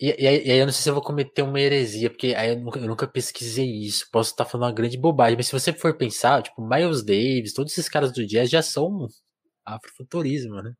e, 0.03 0.07
e, 0.21 0.27
aí, 0.27 0.45
e, 0.45 0.51
aí, 0.51 0.59
eu 0.59 0.65
não 0.65 0.73
sei 0.73 0.83
se 0.83 0.89
eu 0.89 0.93
vou 0.93 1.01
cometer 1.01 1.41
uma 1.43 1.61
heresia, 1.61 2.09
porque 2.09 2.35
aí 2.35 2.49
eu 2.49 2.59
nunca, 2.59 2.77
eu 2.77 2.89
nunca, 2.89 3.07
pesquisei 3.07 3.65
isso. 3.65 4.05
Posso 4.11 4.31
estar 4.31 4.43
falando 4.43 4.67
uma 4.67 4.75
grande 4.75 4.97
bobagem, 4.97 5.37
mas 5.37 5.47
se 5.47 5.53
você 5.53 5.71
for 5.71 5.95
pensar, 5.95 6.43
tipo, 6.43 6.61
Miles 6.61 7.05
Davis, 7.05 7.53
todos 7.53 7.71
esses 7.71 7.87
caras 7.87 8.11
do 8.11 8.27
jazz 8.27 8.49
já 8.49 8.61
são 8.61 9.07
afrofuturismo, 9.65 10.61
né? 10.61 10.73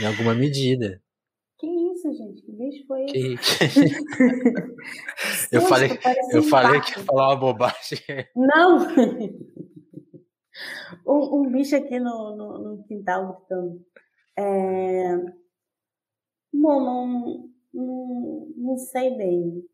Em 0.00 0.06
alguma 0.06 0.34
medida. 0.34 0.98
Que 1.58 1.66
isso, 1.66 2.10
gente? 2.14 2.40
Que 2.40 2.52
bicho 2.52 2.86
foi 2.86 3.04
que... 3.04 3.34
eu 5.52 5.60
falei, 5.60 5.90
eu 6.32 6.42
falei 6.42 6.80
que 6.80 6.98
ia 6.98 7.04
falar 7.04 7.28
uma 7.28 7.36
bobagem. 7.36 7.98
Não! 8.34 8.78
um, 11.06 11.42
um, 11.42 11.52
bicho 11.52 11.76
aqui 11.76 12.00
no, 12.00 12.34
no, 12.34 12.76
no 12.76 12.82
quintal 12.84 13.28
gritando. 13.28 13.84
É... 14.38 15.16
Bom, 16.50 16.80
não 16.80 17.57
não, 17.72 18.52
não 18.56 18.76
sei 18.76 19.16
bem. 19.16 19.64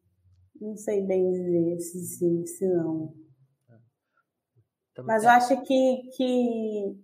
Não 0.60 0.76
sei 0.76 1.02
bem 1.02 1.30
dizer 1.30 1.80
se 1.80 1.98
sim, 2.04 2.46
se 2.46 2.66
não. 2.66 3.14
Mas 5.02 5.24
eu 5.24 5.30
acho 5.30 5.60
que, 5.62 6.10
que 6.16 6.96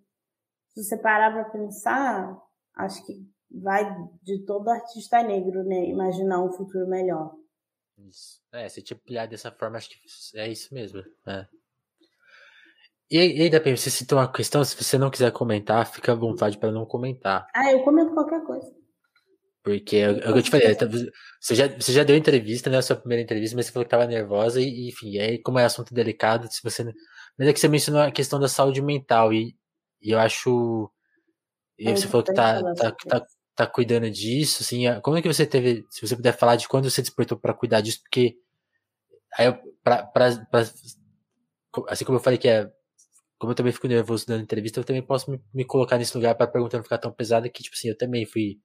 se 0.69 0.85
você 0.85 0.97
parar 0.97 1.33
para 1.33 1.51
pensar, 1.51 2.41
acho 2.77 3.05
que 3.05 3.29
vai 3.51 3.85
de 4.23 4.45
todo 4.45 4.69
artista 4.69 5.23
negro, 5.23 5.65
né? 5.65 5.87
Imaginar 5.87 6.43
um 6.43 6.53
futuro 6.53 6.89
melhor. 6.89 7.35
Isso. 7.99 8.41
É, 8.53 8.69
se 8.69 8.81
te 8.81 8.95
pilhar 8.95 9.29
dessa 9.29 9.51
forma, 9.51 9.77
acho 9.77 9.91
que 9.91 9.99
é 10.39 10.49
isso 10.49 10.73
mesmo. 10.73 11.03
É. 11.27 11.47
E, 13.11 13.17
e 13.19 13.43
aí, 13.43 13.51
Dapem, 13.51 13.77
você 13.77 13.91
citou 13.91 14.19
uma 14.19 14.31
questão, 14.31 14.65
se 14.65 14.77
você 14.77 14.97
não 14.97 15.11
quiser 15.11 15.33
comentar, 15.33 15.85
fica 15.85 16.13
à 16.13 16.15
vontade 16.15 16.57
para 16.57 16.71
não 16.71 16.87
comentar. 16.87 17.49
Ah, 17.53 17.73
eu 17.73 17.83
comento 17.83 18.15
qualquer 18.15 18.45
coisa. 18.45 18.80
Porque 19.63 19.97
é, 19.97 20.05
é 20.05 20.11
o 20.11 20.33
que 20.33 20.39
eu 20.39 20.43
te 20.43 20.51
falei, 20.51 20.75
tá, 20.75 20.87
você 21.41 21.55
já, 21.55 21.69
você 21.69 21.93
já 21.93 22.03
deu 22.03 22.17
entrevista, 22.17 22.71
né? 22.71 22.79
A 22.79 22.83
sua 22.83 22.97
primeira 22.97 23.23
entrevista, 23.23 23.57
mas 23.57 23.67
você 23.67 23.73
falou 23.73 23.85
que 23.85 23.95
estava 23.95 24.07
nervosa, 24.07 24.61
e 24.61 24.89
enfim, 24.89 25.19
aí 25.19 25.39
como 25.39 25.59
é 25.59 25.65
assunto 25.65 25.93
delicado, 25.93 26.51
se 26.51 26.63
você. 26.63 26.85
Mas 27.39 27.49
é 27.49 27.53
que 27.53 27.61
você 27.61 27.69
mencionou 27.69 28.03
a 28.03 28.11
questão 28.11 28.41
da 28.41 28.49
saúde 28.49 28.81
mental, 28.81 29.33
e, 29.33 29.55
e 30.01 30.11
eu 30.13 30.19
acho. 30.19 30.91
E 31.79 31.91
você 31.91 32.09
falou 32.09 32.25
que 32.25 32.35
tá, 32.35 32.63
tá, 32.75 32.93
tá, 32.93 33.27
tá 33.55 33.67
cuidando 33.67 34.11
disso, 34.11 34.63
assim, 34.63 34.85
como 35.03 35.17
é 35.17 35.23
que 35.23 35.29
você 35.29 35.47
teve, 35.47 35.85
se 35.91 36.07
você 36.07 36.17
puder 36.17 36.37
falar 36.37 36.57
de 36.57 36.69
quando 36.69 36.91
você 36.91 37.03
despertou 37.03 37.39
para 37.39 37.55
cuidar 37.55 37.81
disso, 37.81 38.01
porque 38.03 38.37
aí 39.39 39.53
pra, 39.83 40.05
pra, 40.05 40.37
pra, 40.47 40.61
assim 41.89 42.05
como 42.05 42.19
eu 42.19 42.23
falei 42.23 42.39
que 42.39 42.49
é, 42.49 42.71
como 43.39 43.53
eu 43.53 43.57
também 43.57 43.73
fico 43.73 43.89
nervoso 43.89 44.27
dando 44.27 44.43
entrevista, 44.43 44.81
eu 44.81 44.85
também 44.85 45.03
posso 45.03 45.31
me, 45.31 45.41
me 45.53 45.65
colocar 45.65 45.99
nesse 45.99 46.17
lugar 46.17 46.35
para 46.35 46.47
perguntar 46.47 46.79
não 46.79 46.85
ficar 46.85 46.99
tão 46.99 47.13
pesada 47.13 47.49
que, 47.49 47.63
tipo 47.63 47.75
assim, 47.75 47.89
eu 47.89 47.97
também 47.97 48.27
fui 48.27 48.59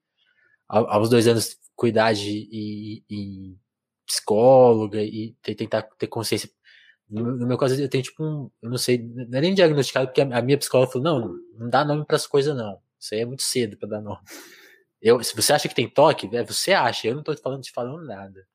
aos 0.67 1.09
dois 1.09 1.27
anos 1.27 1.57
cuidar 1.75 2.13
de 2.13 2.47
e, 2.51 3.03
e 3.09 3.57
psicóloga 4.05 5.01
e 5.01 5.35
tentar 5.43 5.83
ter 5.83 6.07
consciência. 6.07 6.49
No, 7.09 7.23
no, 7.37 7.47
meu 7.47 7.57
caso, 7.57 7.79
eu 7.79 7.89
tenho 7.89 8.03
tipo 8.03 8.23
um, 8.23 8.49
eu 8.61 8.69
não 8.69 8.77
sei, 8.77 8.97
não 8.97 9.37
é 9.37 9.41
nem 9.41 9.53
diagnosticado, 9.53 10.07
porque 10.07 10.21
a, 10.21 10.37
a 10.37 10.41
minha 10.41 10.57
psicóloga 10.57 10.91
falou: 10.91 11.03
não, 11.03 11.39
não 11.57 11.69
dá 11.69 11.85
nome 11.85 12.05
para 12.05 12.15
as 12.15 12.25
coisas, 12.25 12.55
não. 12.55 12.79
Isso 12.99 13.13
aí 13.13 13.21
é 13.21 13.25
muito 13.25 13.43
cedo 13.43 13.77
para 13.77 13.89
dar 13.89 14.01
nome. 14.01 14.21
Eu, 15.01 15.23
se 15.23 15.35
você 15.35 15.53
acha 15.53 15.67
que 15.69 15.75
tem 15.75 15.87
toque, 15.87 16.27
é, 16.35 16.43
você 16.43 16.73
acha, 16.73 17.07
eu 17.07 17.15
não 17.15 17.21
tô 17.21 17.35
falando, 17.37 17.61
te 17.61 17.71
falando 17.71 18.03
nada. 18.05 18.47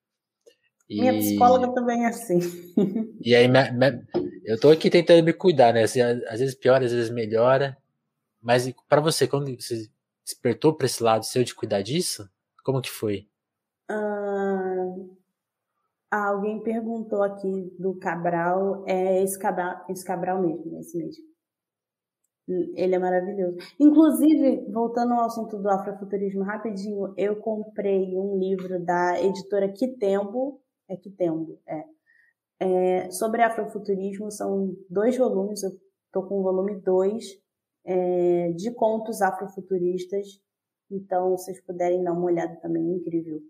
E, 0.88 1.00
minha 1.00 1.16
psicóloga 1.16 1.72
também 1.72 2.04
é 2.04 2.08
assim. 2.08 2.40
E 3.22 3.36
aí, 3.36 3.46
minha, 3.46 3.70
minha, 3.70 4.02
eu 4.44 4.58
tô 4.58 4.70
aqui 4.70 4.90
tentando 4.90 5.22
me 5.22 5.32
cuidar, 5.32 5.72
né? 5.72 5.84
Assim, 5.84 6.00
às 6.00 6.40
vezes 6.40 6.54
piora, 6.54 6.84
às 6.84 6.92
vezes 6.92 7.10
melhora. 7.10 7.76
Mas 8.42 8.72
para 8.88 9.00
você, 9.00 9.28
quando 9.28 9.54
você 9.54 9.88
despertou 10.30 10.74
para 10.74 10.86
esse 10.86 11.02
lado 11.02 11.24
seu 11.24 11.42
de 11.44 11.54
cuidar 11.54 11.82
disso? 11.82 12.28
Como 12.64 12.80
que 12.80 12.90
foi? 12.90 13.28
Ah, 13.88 14.94
alguém 16.10 16.62
perguntou 16.62 17.22
aqui 17.22 17.74
do 17.78 17.94
Cabral, 17.98 18.84
é 18.86 19.22
esse 19.22 19.38
Cabral, 19.38 19.84
esse 19.88 20.04
Cabral 20.04 20.40
mesmo, 20.40 20.78
esse 20.78 20.96
mesmo. 20.96 21.30
Ele 22.74 22.94
é 22.94 22.98
maravilhoso. 22.98 23.56
Inclusive, 23.78 24.66
voltando 24.72 25.14
ao 25.14 25.26
assunto 25.26 25.56
do 25.56 25.68
afrofuturismo 25.68 26.42
rapidinho, 26.42 27.14
eu 27.16 27.36
comprei 27.36 28.16
um 28.18 28.36
livro 28.38 28.84
da 28.84 29.20
editora 29.22 29.68
Quitembo, 29.68 30.60
é 30.88 30.96
Quitembo, 30.96 31.60
é, 31.66 31.84
é 32.58 33.10
sobre 33.10 33.42
afrofuturismo, 33.42 34.32
são 34.32 34.76
dois 34.88 35.16
volumes, 35.16 35.62
eu 35.62 35.70
tô 36.12 36.24
com 36.24 36.40
o 36.40 36.42
volume 36.42 36.80
2, 36.80 37.24
é, 37.84 38.52
de 38.52 38.72
contos 38.74 39.22
afrofuturistas. 39.22 40.26
Então, 40.90 41.36
se 41.36 41.44
vocês 41.46 41.64
puderem 41.64 42.02
dar 42.02 42.12
uma 42.12 42.24
olhada 42.24 42.56
também, 42.60 42.82
é 42.82 42.96
incrível. 42.96 43.40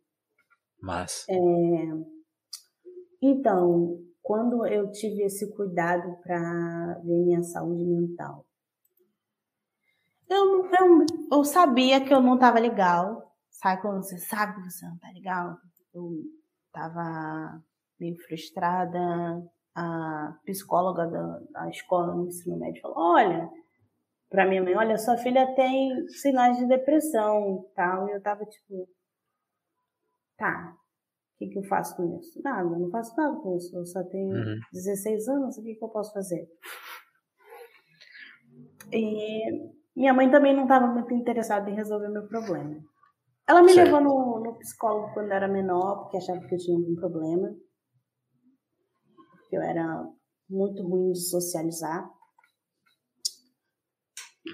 Mas. 0.81 1.25
É, 1.29 1.37
então, 3.23 3.99
quando 4.23 4.67
eu 4.67 4.91
tive 4.91 5.23
esse 5.23 5.51
cuidado 5.55 6.17
para 6.23 7.01
ver 7.05 7.25
minha 7.25 7.43
saúde 7.43 7.85
mental, 7.85 8.47
Eu, 10.29 10.65
eu, 10.65 11.07
eu 11.33 11.45
sabia 11.45 12.01
que 12.01 12.15
eu 12.15 12.23
não 12.23 12.35
estava 12.35 12.61
legal. 12.61 13.35
Sabe 13.51 13.83
quando 13.83 14.03
você 14.05 14.17
sabe 14.19 14.55
que 14.55 14.71
você 14.71 14.87
não 14.87 14.95
está 14.95 15.09
legal? 15.11 15.57
Eu 15.93 16.23
estava 16.67 17.61
meio 17.99 18.17
frustrada. 18.27 19.01
A 19.75 20.37
psicóloga 20.45 21.07
da, 21.07 21.41
da 21.53 21.69
escola 21.69 22.15
no 22.15 22.27
ensino 22.27 22.59
médio 22.59 22.83
falou: 22.83 22.97
olha, 22.99 23.49
para 24.31 24.47
minha 24.47 24.63
mãe, 24.63 24.77
olha, 24.77 24.97
sua 24.97 25.17
filha 25.17 25.55
tem 25.55 26.07
sinais 26.09 26.57
de 26.57 26.67
depressão 26.67 27.69
tal. 27.75 28.09
E 28.09 28.13
eu 28.13 28.23
tava 28.23 28.45
tipo, 28.47 28.89
tá, 30.39 30.73
o 31.35 31.39
que, 31.39 31.49
que 31.49 31.59
eu 31.59 31.65
faço 31.65 31.97
com 31.97 32.17
isso? 32.19 32.41
Nada, 32.43 32.69
eu 32.69 32.79
não 32.79 32.91
faço 32.91 33.15
nada 33.17 33.37
com 33.41 33.57
isso. 33.57 33.77
Eu 33.77 33.85
só 33.85 34.05
tenho 34.05 34.33
uhum. 34.33 34.61
16 34.73 35.29
anos, 35.29 35.59
o 35.59 35.63
que, 35.63 35.75
que 35.75 35.85
eu 35.85 35.89
posso 35.89 36.13
fazer? 36.13 36.49
E 38.93 39.71
minha 39.97 40.15
mãe 40.15 40.31
também 40.31 40.55
não 40.55 40.63
estava 40.63 40.87
muito 40.87 41.13
interessada 41.13 41.69
em 41.69 41.75
resolver 41.75 42.09
meu 42.09 42.27
problema. 42.29 42.81
Ela 43.49 43.63
me 43.63 43.73
certo. 43.73 43.93
levou 43.93 44.01
no, 44.01 44.45
no, 44.45 44.59
psicólogo 44.59 45.13
quando 45.13 45.27
eu 45.27 45.35
era 45.35 45.49
menor, 45.49 46.03
porque 46.03 46.19
achava 46.19 46.41
que 46.47 46.55
eu 46.55 46.59
tinha 46.59 46.77
algum 46.77 46.95
problema. 46.95 47.53
Que 49.49 49.57
eu 49.57 49.63
era 49.63 50.07
muito 50.49 50.87
ruim 50.87 51.11
de 51.11 51.19
socializar. 51.19 52.09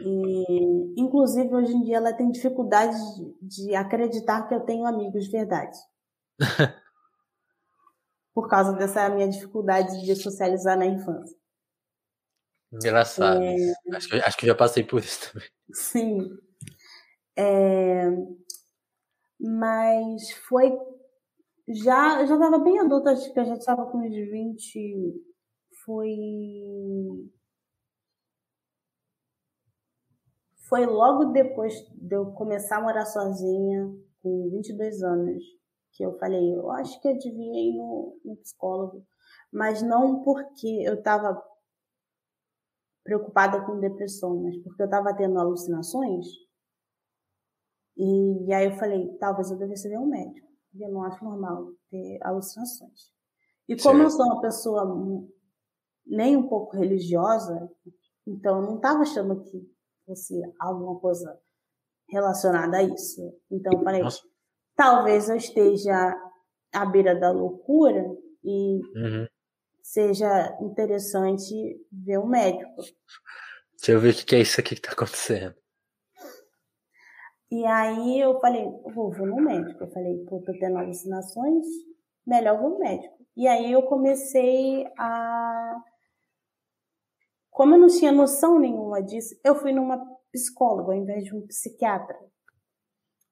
E, 0.03 1.01
inclusive, 1.01 1.55
hoje 1.55 1.73
em 1.73 1.83
dia, 1.83 1.97
ela 1.97 2.13
tem 2.13 2.31
dificuldade 2.31 2.97
de, 3.41 3.65
de 3.67 3.75
acreditar 3.75 4.47
que 4.49 4.55
eu 4.55 4.61
tenho 4.61 4.87
amigos 4.87 5.25
de 5.25 5.31
verdade. 5.31 5.77
Por 8.35 8.49
causa 8.49 8.73
dessa 8.75 9.09
minha 9.09 9.29
dificuldade 9.29 10.05
de 10.05 10.15
socializar 10.15 10.77
na 10.77 10.87
infância. 10.87 11.37
Engraçado. 12.73 13.43
É... 13.43 13.75
Acho, 13.95 14.09
que, 14.09 14.17
acho 14.17 14.37
que 14.37 14.47
já 14.47 14.55
passei 14.55 14.85
por 14.85 15.01
isso 15.01 15.33
também. 15.33 15.49
Sim. 15.73 16.39
É... 17.37 18.11
Mas 19.41 20.31
foi. 20.49 20.77
Já 21.69 22.25
já 22.25 22.35
estava 22.35 22.59
bem 22.59 22.79
adulta, 22.79 23.11
acho 23.11 23.33
que 23.33 23.41
eu 23.41 23.45
já 23.45 23.55
estava 23.55 23.87
com 23.87 23.99
uns 23.99 24.15
20. 24.15 25.15
Foi. 25.85 26.15
Foi 30.69 30.85
logo 30.85 31.27
depois 31.27 31.75
de 31.95 32.17
eu 32.17 32.33
começar 32.33 32.79
a 32.79 32.83
morar 32.83 33.07
sozinha, 33.07 33.89
com 34.21 34.51
22 34.51 35.03
anos, 35.03 35.45
que 35.93 36.05
eu 36.05 36.19
falei, 36.19 36.55
eu 36.55 36.71
acho 36.73 37.01
que 37.01 37.09
eu 37.09 37.17
devia 37.17 37.61
ir 37.61 37.77
no, 37.77 38.19
no 38.25 38.37
psicólogo. 38.39 39.07
Mas 39.53 39.81
não 39.81 40.25
porque 40.25 40.83
eu 40.85 40.95
estava 40.95 41.41
preocupada 43.05 43.65
com 43.65 43.79
depressão, 43.79 44.43
mas 44.43 44.57
porque 44.65 44.83
eu 44.83 44.87
estava 44.87 45.15
tendo 45.15 45.39
alucinações. 45.39 46.27
E, 47.97 48.49
e, 48.49 48.53
aí 48.53 48.67
eu 48.67 48.77
falei, 48.77 49.17
talvez 49.19 49.51
eu 49.51 49.57
devesse 49.57 49.89
ver 49.89 49.99
um 49.99 50.07
médico, 50.07 50.49
porque 50.71 50.85
eu 50.85 50.91
não 50.91 51.05
acho 51.05 51.25
normal 51.25 51.71
ter 51.89 52.19
alucinações. 52.23 53.13
E 53.69 53.77
como 53.81 54.03
eu 54.03 54.11
sou 54.11 54.27
uma 54.27 54.41
pessoa 54.41 54.85
nem 56.05 56.37
um 56.37 56.49
pouco 56.49 56.77
religiosa, 56.77 57.71
então 58.27 58.61
eu 58.61 58.67
não 58.67 58.77
estava 58.77 59.03
achando 59.03 59.43
que 59.45 59.76
fosse 60.07 60.41
alguma 60.59 60.99
coisa 61.01 61.39
relacionada 62.09 62.79
a 62.79 62.83
isso. 62.83 63.21
Então 63.51 63.73
eu 63.79 63.85
falei, 63.85 64.03
Nossa. 64.03 64.23
talvez 64.77 65.29
eu 65.29 65.37
esteja 65.37 66.15
à 66.73 66.87
beira 66.87 67.19
da 67.19 67.31
loucura 67.31 68.05
e 68.45 68.81
uhum 68.95 69.27
seja 69.87 70.59
interessante 70.61 71.55
ver 71.93 72.19
um 72.19 72.27
médico. 72.27 72.83
Deixa 73.77 73.93
eu 73.93 74.01
ver 74.01 74.15
o 74.15 74.27
que 74.27 74.35
é 74.35 74.41
isso 74.41 74.61
aqui 74.61 74.71
que 74.71 74.81
está 74.81 74.93
acontecendo. 74.93 75.55
E 77.51 77.65
aí 77.65 78.21
eu 78.21 78.41
falei, 78.41 78.65
vou 78.93 79.13
ver 79.13 79.27
no 79.27 79.37
médico. 79.37 79.85
Eu 79.85 79.91
falei, 79.93 80.25
pô, 80.25 80.43
tô 80.45 80.53
tendo 80.59 80.79
alucinações, 80.79 81.65
melhor 82.27 82.61
vou 82.61 82.71
no 82.71 82.79
médico. 82.81 83.15
E 83.37 83.47
aí 83.47 83.71
eu 83.71 83.83
comecei 83.85 84.85
a. 84.99 85.77
Como 87.57 87.75
eu 87.75 87.79
não 87.79 87.87
tinha 87.87 88.13
noção 88.13 88.59
nenhuma 88.59 89.03
disso, 89.03 89.35
eu 89.43 89.55
fui 89.55 89.73
numa 89.73 89.97
psicóloga 90.31 90.93
ao 90.93 90.99
invés 90.99 91.25
de 91.25 91.35
um 91.35 91.47
psiquiatra. 91.47 92.15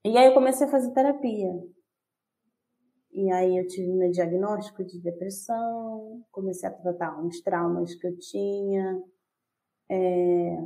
E 0.03 0.17
aí 0.17 0.25
eu 0.29 0.33
comecei 0.33 0.67
a 0.67 0.71
fazer 0.71 0.95
terapia. 0.95 1.53
E 3.13 3.31
aí 3.31 3.59
eu 3.59 3.67
tive 3.67 3.93
meu 3.93 4.11
diagnóstico 4.11 4.83
de 4.83 4.99
depressão, 5.03 6.25
comecei 6.33 6.67
a 6.67 6.73
tratar 6.73 7.23
uns 7.23 7.43
traumas 7.43 7.95
que 7.97 8.07
eu 8.07 8.19
tinha. 8.19 9.03
É... 9.91 10.57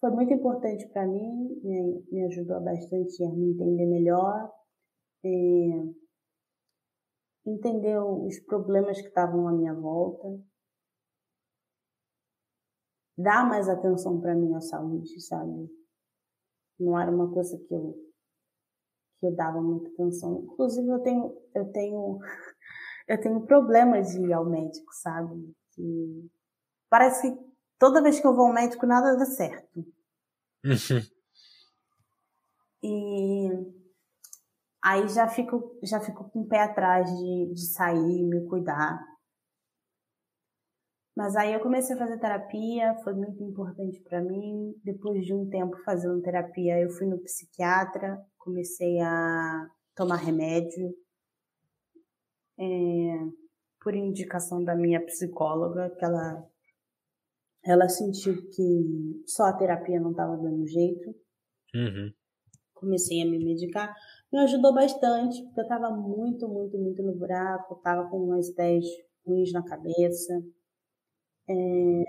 Foi 0.00 0.10
muito 0.10 0.34
importante 0.34 0.88
para 0.88 1.06
mim, 1.06 1.60
me, 1.62 2.04
me, 2.10 2.24
ajudou 2.24 2.60
bastante 2.60 3.22
a 3.22 3.30
me 3.30 3.52
entender 3.52 3.86
melhor, 3.86 4.52
é... 5.24 5.28
entender 7.46 8.00
os 8.00 8.40
problemas 8.40 9.00
que 9.00 9.06
estavam 9.06 9.46
à 9.46 9.52
minha 9.52 9.74
volta, 9.74 10.42
dar 13.16 13.48
mais 13.48 13.68
atenção 13.68 14.20
para 14.20 14.34
minha 14.34 14.60
saúde, 14.60 15.20
sabe? 15.20 15.70
Não 16.78 16.98
era 16.98 17.10
uma 17.10 17.32
coisa 17.32 17.58
que 17.58 17.74
eu 17.74 17.94
que 19.20 19.26
eu 19.26 19.34
dava 19.34 19.60
muita 19.60 19.88
atenção. 19.88 20.42
Inclusive 20.44 20.88
eu 20.88 21.00
tenho 21.00 21.36
eu 21.54 21.72
tenho 21.72 22.18
eu 23.08 23.20
tenho 23.20 23.46
problema 23.46 24.02
de 24.02 24.20
ir 24.20 24.32
ao 24.32 24.44
médico, 24.44 24.92
sabe? 24.92 25.54
Que 25.72 26.30
parece 26.90 27.30
que 27.30 27.38
toda 27.78 28.02
vez 28.02 28.20
que 28.20 28.26
eu 28.26 28.34
vou 28.34 28.46
ao 28.46 28.52
médico 28.52 28.86
nada 28.86 29.16
dá 29.16 29.26
certo. 29.26 29.84
E 32.86 33.48
aí 34.82 35.08
já 35.08 35.26
fico 35.26 35.78
já 35.82 35.98
fico 36.00 36.28
com 36.28 36.42
o 36.42 36.46
pé 36.46 36.64
atrás 36.64 37.08
de, 37.08 37.54
de 37.54 37.66
sair, 37.72 38.22
me 38.22 38.46
cuidar. 38.46 39.02
Mas 41.16 41.36
aí 41.36 41.52
eu 41.52 41.60
comecei 41.60 41.94
a 41.94 41.98
fazer 41.98 42.18
terapia, 42.18 42.94
foi 43.04 43.14
muito 43.14 43.42
importante 43.42 44.00
para 44.02 44.20
mim. 44.20 44.74
Depois 44.82 45.24
de 45.24 45.32
um 45.32 45.48
tempo 45.48 45.76
fazendo 45.84 46.20
terapia, 46.20 46.80
eu 46.80 46.90
fui 46.90 47.06
no 47.06 47.20
psiquiatra, 47.20 48.20
comecei 48.36 49.00
a 49.00 49.68
tomar 49.94 50.16
remédio. 50.16 50.92
É, 52.58 52.64
por 53.80 53.94
indicação 53.94 54.64
da 54.64 54.74
minha 54.74 55.04
psicóloga, 55.04 55.90
que 55.90 56.04
ela, 56.04 56.48
ela 57.62 57.88
sentiu 57.88 58.34
que 58.50 59.22
só 59.26 59.44
a 59.44 59.52
terapia 59.52 60.00
não 60.00 60.12
estava 60.12 60.36
dando 60.38 60.66
jeito. 60.66 61.10
Uhum. 61.74 62.12
Comecei 62.72 63.22
a 63.22 63.26
me 63.26 63.38
medicar. 63.38 63.94
Me 64.32 64.40
ajudou 64.40 64.74
bastante, 64.74 65.42
porque 65.44 65.60
eu 65.60 65.64
estava 65.64 65.90
muito, 65.90 66.48
muito, 66.48 66.78
muito 66.78 67.02
no 67.02 67.14
buraco, 67.14 67.74
estava 67.74 68.08
com 68.08 68.16
umas 68.16 68.48
ideias 68.48 68.84
ruins 69.24 69.52
na 69.52 69.62
cabeça. 69.62 70.42
É, 71.48 72.04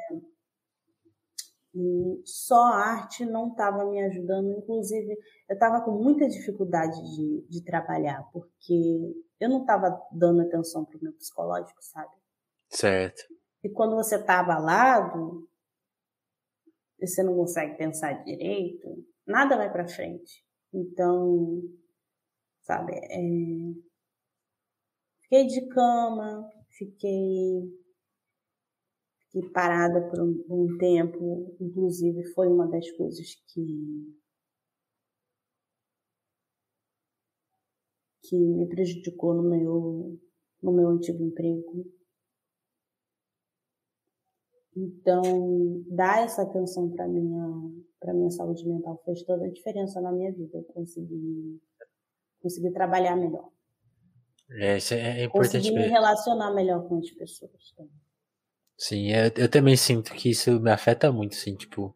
e 1.77 2.21
só 2.23 2.55
a 2.55 2.86
arte 3.01 3.25
não 3.25 3.49
estava 3.49 3.83
me 3.86 4.01
ajudando, 4.05 4.49
inclusive 4.57 5.11
eu 5.49 5.53
estava 5.53 5.83
com 5.83 5.91
muita 5.91 6.25
dificuldade 6.29 6.95
de, 7.15 7.45
de 7.49 7.63
trabalhar, 7.65 8.23
porque 8.31 9.13
eu 9.41 9.49
não 9.49 9.61
estava 9.61 10.01
dando 10.09 10.41
atenção 10.41 10.86
para 10.86 10.97
o 10.97 11.03
meu 11.03 11.11
psicológico, 11.13 11.81
sabe? 11.81 12.15
Certo. 12.69 13.23
E 13.61 13.69
quando 13.69 13.95
você 13.95 14.15
está 14.15 14.39
abalado, 14.39 15.49
você 16.97 17.21
não 17.21 17.36
consegue 17.36 17.77
pensar 17.77 18.23
direito, 18.23 19.05
nada 19.27 19.57
vai 19.57 19.69
para 19.69 19.88
frente. 19.88 20.45
Então, 20.73 21.61
sabe, 22.61 22.93
é... 22.95 23.19
fiquei 25.23 25.45
de 25.47 25.67
cama, 25.67 26.49
fiquei 26.69 27.84
parada 29.51 30.01
por 30.09 30.21
um, 30.21 30.45
um 30.49 30.77
tempo, 30.77 31.55
inclusive 31.59 32.23
foi 32.33 32.47
uma 32.47 32.67
das 32.67 32.89
coisas 32.91 33.36
que 33.47 34.15
que 38.23 38.36
me 38.36 38.67
prejudicou 38.67 39.33
no 39.33 39.43
meu 39.43 40.19
no 40.61 40.73
meu 40.73 40.89
antigo 40.89 41.23
emprego. 41.23 41.86
Então, 44.75 45.83
dar 45.88 46.23
essa 46.23 46.41
atenção 46.41 46.89
para 46.89 47.07
minha 47.07 47.45
para 47.99 48.13
minha 48.13 48.29
saúde 48.29 48.67
mental 48.67 49.01
fez 49.05 49.23
toda 49.23 49.45
a 49.45 49.51
diferença 49.51 50.01
na 50.01 50.11
minha 50.11 50.31
vida. 50.31 50.57
Eu 50.57 50.63
consegui 50.63 51.61
consegui 52.41 52.71
trabalhar 52.71 53.15
melhor. 53.15 53.49
É, 54.51 54.77
isso 54.77 54.93
é 54.93 55.23
importante. 55.23 55.57
Consegui 55.57 55.75
me 55.75 55.88
relacionar 55.88 56.53
melhor 56.53 56.88
com 56.88 56.97
as 56.99 57.09
pessoas 57.11 57.71
também. 57.75 58.05
Sim, 58.78 59.11
eu, 59.11 59.32
eu 59.38 59.49
também 59.49 59.76
sinto 59.78 60.13
que 60.13 60.30
isso 60.30 60.59
me 60.59 60.69
afeta 60.71 61.11
muito, 61.11 61.34
assim, 61.36 61.55
tipo, 61.55 61.95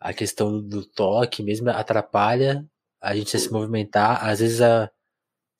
a 0.00 0.12
questão 0.14 0.60
do 0.62 0.86
toque 0.86 1.42
mesmo 1.42 1.70
atrapalha 1.70 2.66
a 3.00 3.16
gente 3.16 3.38
se 3.38 3.50
movimentar, 3.52 4.24
às 4.26 4.40
vezes 4.40 4.60
a 4.62 4.90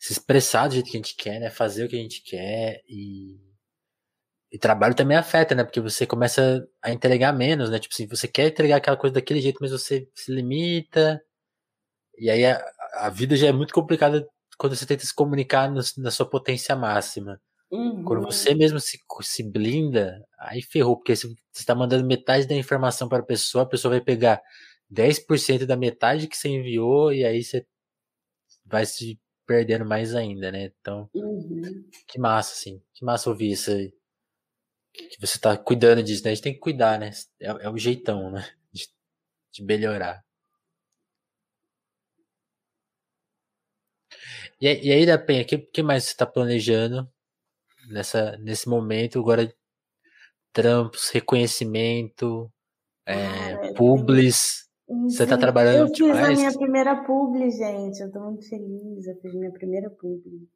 se 0.01 0.13
expressar 0.15 0.69
do 0.69 0.75
jeito 0.75 0.91
que 0.91 0.97
a 0.99 1.01
gente 1.01 1.17
quer, 1.17 1.41
né, 1.41 1.51
fazer 1.51 1.85
o 1.87 1.89
que 1.89 1.97
a 1.97 2.01
gente 2.01 2.23
quer 2.23 2.83
e 2.89 3.39
e 4.51 4.59
trabalho 4.59 4.95
também 4.95 5.17
afeta, 5.17 5.55
né? 5.55 5.65
Porque 5.65 5.81
você 5.81 6.07
começa 6.07 6.67
a 6.83 6.93
entregar 6.93 7.33
menos, 7.33 7.71
né? 7.71 7.79
Tipo 7.79 7.95
assim, 7.95 8.07
você 8.07 8.29
quer 8.29 8.49
entregar 8.49 8.77
aquela 8.77 8.97
coisa 8.97 9.15
daquele 9.15 9.41
jeito, 9.41 9.59
mas 9.61 9.71
você 9.73 10.07
se 10.15 10.31
limita. 10.33 11.23
E 12.19 12.31
aí 12.31 12.45
a, 12.47 12.63
a 12.95 13.11
vida 13.11 13.37
já 13.37 13.49
é 13.49 13.53
muito 13.53 13.75
complicada 13.75 14.27
quando 14.59 14.77
você 14.77 14.87
tenta 14.87 15.05
se 15.07 15.15
comunicar 15.15 15.71
no, 15.71 15.81
na 15.99 16.11
sua 16.11 16.29
potência 16.29 16.77
máxima. 16.77 17.41
Uhum. 17.73 18.05
Quando 18.05 18.23
você 18.23 18.55
mesmo 18.55 18.79
se, 18.79 19.01
se 19.23 19.43
blinda, 19.43 20.23
aí 20.39 20.61
ferrou, 20.61 20.95
porque 20.95 21.17
você 21.17 21.35
está 21.55 21.75
mandando 21.75 22.07
metade 22.07 22.47
da 22.47 22.55
informação 22.55 23.09
para 23.09 23.21
a 23.21 23.27
pessoa, 23.27 23.65
a 23.65 23.67
pessoa 23.67 23.93
vai 23.93 24.01
pegar 24.03 24.43
10% 24.91 25.65
da 25.65 25.75
metade 25.75 26.29
que 26.29 26.37
você 26.37 26.51
enviou 26.51 27.15
e 27.15 27.25
aí 27.25 27.43
você 27.43 27.67
vai 28.67 28.85
se 28.85 29.19
perdendo 29.47 29.87
mais 29.87 30.15
ainda, 30.15 30.53
né? 30.53 30.71
Então, 30.81 31.09
uhum. 31.15 31.89
que 32.07 32.19
massa, 32.19 32.53
assim. 32.53 32.83
Que 32.93 33.05
massa 33.07 33.31
ouvir 33.31 33.53
isso 33.53 33.71
aí. 33.71 33.91
Que 34.93 35.19
você 35.19 35.39
tá 35.39 35.57
cuidando 35.57 36.03
disso, 36.03 36.25
né? 36.25 36.31
A 36.31 36.35
gente 36.35 36.45
tem 36.45 36.53
que 36.53 36.61
cuidar, 36.61 36.99
né? 36.99 37.11
É, 37.41 37.47
é 37.49 37.71
o 37.71 37.79
jeitão, 37.79 38.31
né? 38.31 38.47
De, 38.73 38.89
de 39.53 39.65
melhorar. 39.65 40.25
E, 44.61 44.89
e 44.89 44.93
aí, 44.93 45.05
da 45.07 45.19
Penha, 45.19 45.43
o 45.43 45.47
que, 45.47 45.59
que 45.59 45.83
mais 45.83 46.05
você 46.05 46.11
está 46.13 46.27
planejando 46.27 47.11
nessa, 47.93 48.37
nesse 48.39 48.69
momento? 48.69 49.19
Agora, 49.21 49.53
trampos, 50.53 51.11
reconhecimento, 51.11 52.51
é, 53.07 53.53
ah, 53.53 53.75
publis. 53.77 54.69
Você 55.09 55.23
está 55.23 55.39
trabalhando 55.39 55.89
Eu 55.89 55.95
fiz 55.95 56.17
a 56.17 56.31
minha 56.31 56.53
primeira 56.53 57.05
publi, 57.05 57.51
gente. 57.51 58.01
Eu 58.01 58.09
estou 58.09 58.23
muito 58.23 58.49
feliz. 58.49 59.07
Eu 59.07 59.17
fiz 59.21 59.35
minha 59.35 59.53
primeira 59.53 59.89
publi. 59.91 60.49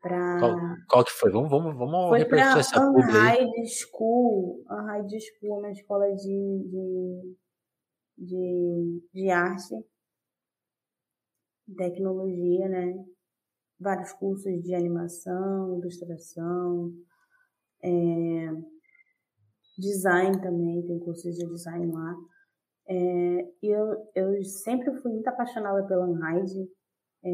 Pra... 0.00 0.38
Qual, 0.38 0.56
qual 0.88 1.04
que 1.04 1.12
foi? 1.12 1.30
Vamos, 1.30 1.50
vamos, 1.50 1.76
vamos 1.76 2.08
foi 2.08 2.18
repercutir 2.18 2.58
essa 2.58 2.80
publi. 2.80 3.02
Unhide 3.02 3.68
School. 3.68 4.64
Unhide 4.70 5.18
School, 5.20 5.58
uma 5.58 5.70
escola 5.70 6.06
de, 6.14 6.64
de, 6.68 7.36
de, 8.18 9.02
de 9.12 9.30
arte 9.30 9.74
tecnologia, 11.76 12.68
né? 12.68 12.94
Vários 13.78 14.12
cursos 14.12 14.62
de 14.62 14.74
animação, 14.74 15.78
ilustração, 15.78 16.92
é, 17.82 18.50
design 19.78 20.40
também, 20.40 20.86
tem 20.86 20.98
cursos 21.00 21.34
de 21.34 21.46
design 21.46 21.92
lá. 21.92 22.14
É, 22.86 23.52
eu, 23.62 24.10
eu 24.14 24.44
sempre 24.44 24.92
fui 25.00 25.12
muito 25.12 25.28
apaixonada 25.28 25.86
pela 25.86 26.06
Unride. 26.06 26.68
É, 27.24 27.30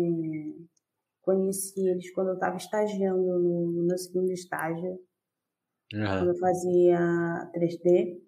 conheci 1.23 1.89
eles 1.89 2.11
quando 2.13 2.29
eu 2.29 2.35
estava 2.35 2.57
estagiando 2.57 3.23
no, 3.23 3.73
no, 3.73 3.83
meu 3.87 3.99
segundo 3.99 4.31
estágio, 4.33 4.99
uhum. 5.93 6.07
quando 6.07 6.29
eu 6.29 6.39
fazia 6.39 7.51
3D. 7.55 8.21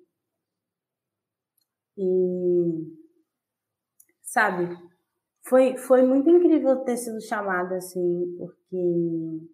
E, 1.99 2.97
sabe, 4.23 4.69
foi, 5.53 5.77
foi 5.77 6.03
muito 6.03 6.31
incrível 6.31 6.83
ter 6.83 6.97
sido 6.97 7.21
chamada 7.21 7.77
assim, 7.77 8.35
porque 8.39 9.47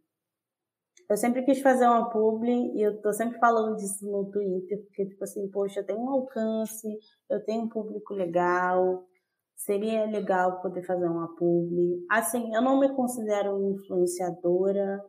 eu 1.11 1.17
sempre 1.17 1.43
quis 1.45 1.61
fazer 1.61 1.87
uma 1.87 2.09
publi 2.09 2.73
e 2.77 2.83
eu 2.83 3.03
tô 3.03 3.13
sempre 3.13 3.37
falando 3.41 3.75
disso 3.75 4.09
no 4.09 4.31
Twitter, 4.31 4.81
porque, 4.85 5.07
tipo 5.07 5.25
assim, 5.25 5.51
poxa, 5.51 5.81
eu 5.81 5.85
tenho 5.85 5.99
um 5.99 6.09
alcance, 6.09 6.87
eu 7.29 7.45
tenho 7.45 7.63
um 7.63 7.69
público 7.69 8.15
legal, 8.15 9.09
seria 9.57 10.07
legal 10.07 10.63
poder 10.63 10.85
fazer 10.85 11.09
uma 11.09 11.35
publi. 11.35 12.07
Assim, 12.09 12.55
eu 12.55 12.63
não 12.63 12.79
me 12.79 12.95
considero 12.95 13.61
influenciadora, 13.73 15.05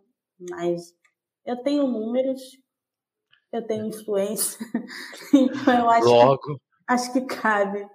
mas 0.49 0.91
eu 1.45 1.61
tenho 1.61 1.85
números, 1.85 2.41
eu 3.51 3.63
tenho 3.67 3.85
influência, 3.85 4.57
então 5.35 5.71
eu 5.71 5.87
acho, 5.87 6.07
Logo. 6.07 6.39
Que, 6.39 6.55
acho 6.87 7.13
que 7.13 7.21
cabe. 7.27 7.87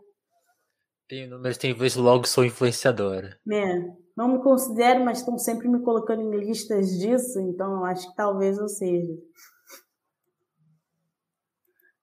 Tenho 1.07 1.29
números, 1.29 1.59
tenho 1.59 1.77
vezes 1.77 1.97
logo 1.97 2.27
sou 2.27 2.45
influenciadora. 2.45 3.39
É, 3.51 3.79
não 4.17 4.29
me 4.29 4.43
considero, 4.43 5.05
mas 5.05 5.19
estão 5.19 5.37
sempre 5.39 5.69
me 5.69 5.83
colocando 5.83 6.23
em 6.23 6.39
listas 6.39 6.99
disso, 6.99 7.41
então 7.41 7.73
eu 7.75 7.85
acho 7.85 8.09
que 8.09 8.17
talvez 8.17 8.59
eu 8.59 8.69
seja. 8.69 9.13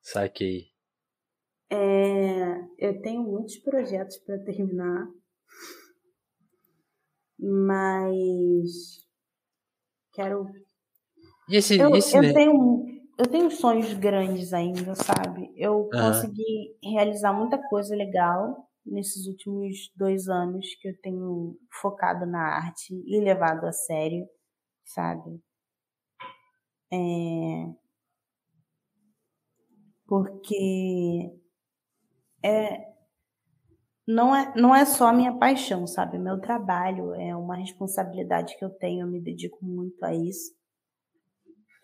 Saquei. 0.01 0.67
É, 1.69 2.59
eu 2.77 3.01
tenho 3.01 3.23
muitos 3.23 3.57
projetos 3.57 4.17
para 4.17 4.37
terminar, 4.39 5.07
mas 7.39 9.07
quero. 10.11 10.47
E 11.49 11.55
esse, 11.55 11.77
eu, 11.77 11.95
esse... 11.95 12.15
eu 12.15 12.33
tenho 12.33 13.01
eu 13.17 13.27
tenho 13.27 13.51
sonhos 13.51 13.93
grandes 13.93 14.51
ainda, 14.51 14.95
sabe? 14.95 15.51
Eu 15.55 15.81
uhum. 15.81 15.89
consegui 15.89 16.75
realizar 16.83 17.31
muita 17.31 17.57
coisa 17.69 17.95
legal 17.95 18.67
nesses 18.85 19.27
últimos 19.27 19.91
dois 19.95 20.27
anos 20.27 20.75
que 20.81 20.89
eu 20.89 20.97
tenho 21.01 21.57
focado 21.81 22.25
na 22.25 22.41
arte 22.57 22.93
e 23.05 23.19
levado 23.19 23.65
a 23.65 23.71
sério, 23.71 24.27
sabe? 24.85 25.41
É... 26.91 27.73
Porque 30.05 31.31
é... 32.43 32.91
Não, 34.07 34.35
é, 34.35 34.53
não 34.55 34.75
é 34.75 34.85
só 34.85 35.07
a 35.07 35.13
minha 35.13 35.37
paixão, 35.37 35.87
sabe? 35.87 36.17
Meu 36.17 36.39
trabalho 36.41 37.13
é 37.13 37.35
uma 37.35 37.55
responsabilidade 37.55 38.57
que 38.57 38.65
eu 38.65 38.69
tenho, 38.69 39.05
eu 39.05 39.11
me 39.11 39.21
dedico 39.21 39.63
muito 39.63 40.03
a 40.03 40.13
isso. 40.13 40.53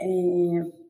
É... 0.01 0.87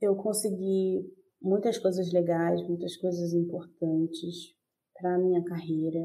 Eu 0.00 0.14
consegui 0.16 1.04
muitas 1.40 1.78
coisas 1.78 2.12
legais, 2.12 2.60
muitas 2.68 2.96
coisas 2.96 3.32
importantes 3.32 4.54
para 4.94 5.14
a 5.14 5.18
minha 5.18 5.42
carreira. 5.44 6.00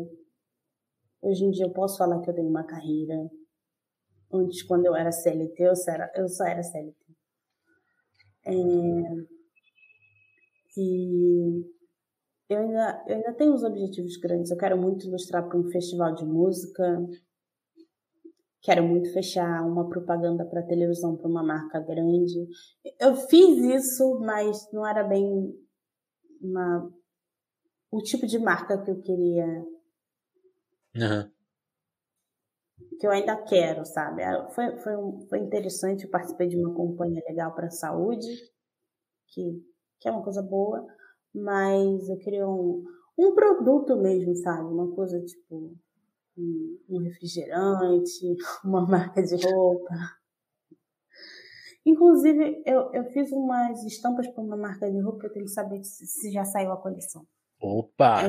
Hoje 1.21 1.45
em 1.45 1.51
dia 1.51 1.65
eu 1.65 1.71
posso 1.71 1.97
falar 1.97 2.21
que 2.21 2.29
eu 2.29 2.35
tenho 2.35 2.49
uma 2.49 2.63
carreira. 2.63 3.15
Antes, 4.31 4.63
quando 4.63 4.85
eu 4.85 4.95
era 4.95 5.11
CLT, 5.11 5.63
eu 5.63 5.75
só 5.75 5.91
era, 5.91 6.11
eu 6.15 6.27
só 6.27 6.45
era 6.45 6.63
CLT. 6.63 6.97
É, 8.45 8.51
e 10.75 11.63
eu 12.49 12.59
ainda, 12.59 13.05
eu 13.07 13.15
ainda 13.15 13.33
tenho 13.33 13.53
uns 13.53 13.63
objetivos 13.63 14.17
grandes. 14.17 14.51
Eu 14.51 14.57
quero 14.57 14.77
muito 14.77 15.07
ilustrar 15.07 15.47
para 15.47 15.57
um 15.57 15.69
festival 15.69 16.13
de 16.15 16.25
música. 16.25 16.83
Quero 18.63 18.81
muito 18.81 19.11
fechar 19.11 19.61
uma 19.67 19.89
propaganda 19.89 20.45
para 20.45 20.63
televisão 20.63 21.17
para 21.17 21.27
uma 21.27 21.43
marca 21.43 21.81
grande. 21.81 22.47
Eu 22.97 23.13
fiz 23.13 23.57
isso, 23.57 24.21
mas 24.21 24.71
não 24.71 24.87
era 24.87 25.03
bem 25.03 25.53
uma, 26.41 26.89
o 27.91 28.01
tipo 28.01 28.25
de 28.25 28.39
marca 28.39 28.81
que 28.81 28.89
eu 28.89 29.01
queria. 29.01 29.45
Uhum. 30.95 31.29
Que 32.97 33.05
eu 33.05 33.11
ainda 33.11 33.35
quero, 33.43 33.85
sabe? 33.85 34.23
Foi, 34.55 34.77
foi, 34.77 34.95
um, 34.95 35.19
foi 35.27 35.39
interessante. 35.39 36.05
Eu 36.05 36.09
participei 36.09 36.47
de 36.47 36.55
uma 36.55 36.73
companhia 36.73 37.21
legal 37.27 37.53
para 37.53 37.67
a 37.67 37.71
saúde, 37.71 38.29
que, 39.27 39.61
que 39.99 40.07
é 40.07 40.11
uma 40.11 40.23
coisa 40.23 40.41
boa, 40.41 40.87
mas 41.35 42.07
eu 42.07 42.17
queria 42.17 42.47
um, 42.47 42.81
um 43.17 43.35
produto 43.35 43.97
mesmo, 43.97 44.33
sabe? 44.37 44.63
Uma 44.63 44.95
coisa 44.95 45.19
tipo 45.19 45.75
um 46.37 46.99
refrigerante, 46.99 48.35
uma 48.63 48.85
marca 48.85 49.21
de 49.21 49.35
roupa. 49.35 49.93
Inclusive, 51.85 52.63
eu, 52.65 52.93
eu 52.93 53.03
fiz 53.11 53.31
umas 53.31 53.83
estampas 53.83 54.27
para 54.27 54.43
uma 54.43 54.55
marca 54.55 54.89
de 54.89 54.99
roupa, 55.01 55.25
eu 55.25 55.33
tenho 55.33 55.45
que 55.45 55.51
saber 55.51 55.83
se, 55.83 56.07
se 56.07 56.31
já 56.31 56.45
saiu 56.45 56.71
a 56.71 56.81
coleção. 56.81 57.27
Opa! 57.59 58.23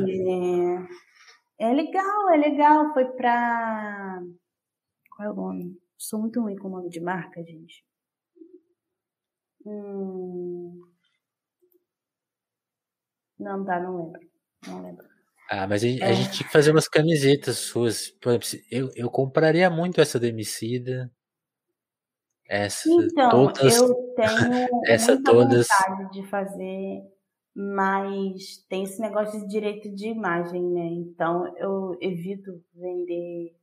É, 1.59 1.69
é 1.69 1.73
legal, 1.73 2.31
é 2.31 2.37
legal. 2.37 2.93
Foi 2.93 3.05
para. 3.13 4.23
Qual 5.11 5.29
é 5.29 5.33
o 5.33 5.35
nome? 5.35 5.81
Sou 5.97 6.21
muito 6.21 6.41
ruim 6.41 6.57
com 6.57 6.69
o 6.69 6.71
nome 6.71 6.89
de 6.89 7.01
marca, 7.01 7.43
gente. 7.45 7.85
Hum... 9.65 10.81
Não, 13.39 13.65
tá, 13.65 13.81
não 13.81 13.97
lembro. 13.97 14.21
Não 14.67 14.83
lembro. 14.83 15.14
Ah, 15.57 15.69
mas 15.69 15.85
a, 15.85 15.87
é. 15.87 16.03
a 16.03 16.13
gente 16.13 16.33
tinha 16.33 16.47
que 16.47 16.53
fazer 16.53 16.73
umas 16.73 16.89
camisetas 16.89 17.59
suas. 17.59 18.13
Eu, 18.69 18.91
eu 18.97 19.09
compraria 19.09 19.71
muito 19.71 20.01
essa 20.01 20.19
do 20.19 20.27
Emicida. 20.27 21.13
Essa, 22.47 22.89
então, 22.91 23.31
todas, 23.31 23.77
eu 23.77 23.95
tenho 24.17 24.69
essa 24.87 25.15
muita 25.15 25.31
todas. 25.33 25.67
vontade 25.69 26.11
de 26.11 26.29
fazer, 26.29 27.03
mas 27.55 28.59
tem 28.69 28.83
esse 28.83 29.01
negócio 29.01 29.41
de 29.41 29.47
direito 29.47 29.95
de 29.95 30.09
imagem, 30.09 30.61
né? 30.61 30.87
Então 30.87 31.57
eu 31.57 31.97
evito 32.01 32.61
vender. 32.75 33.57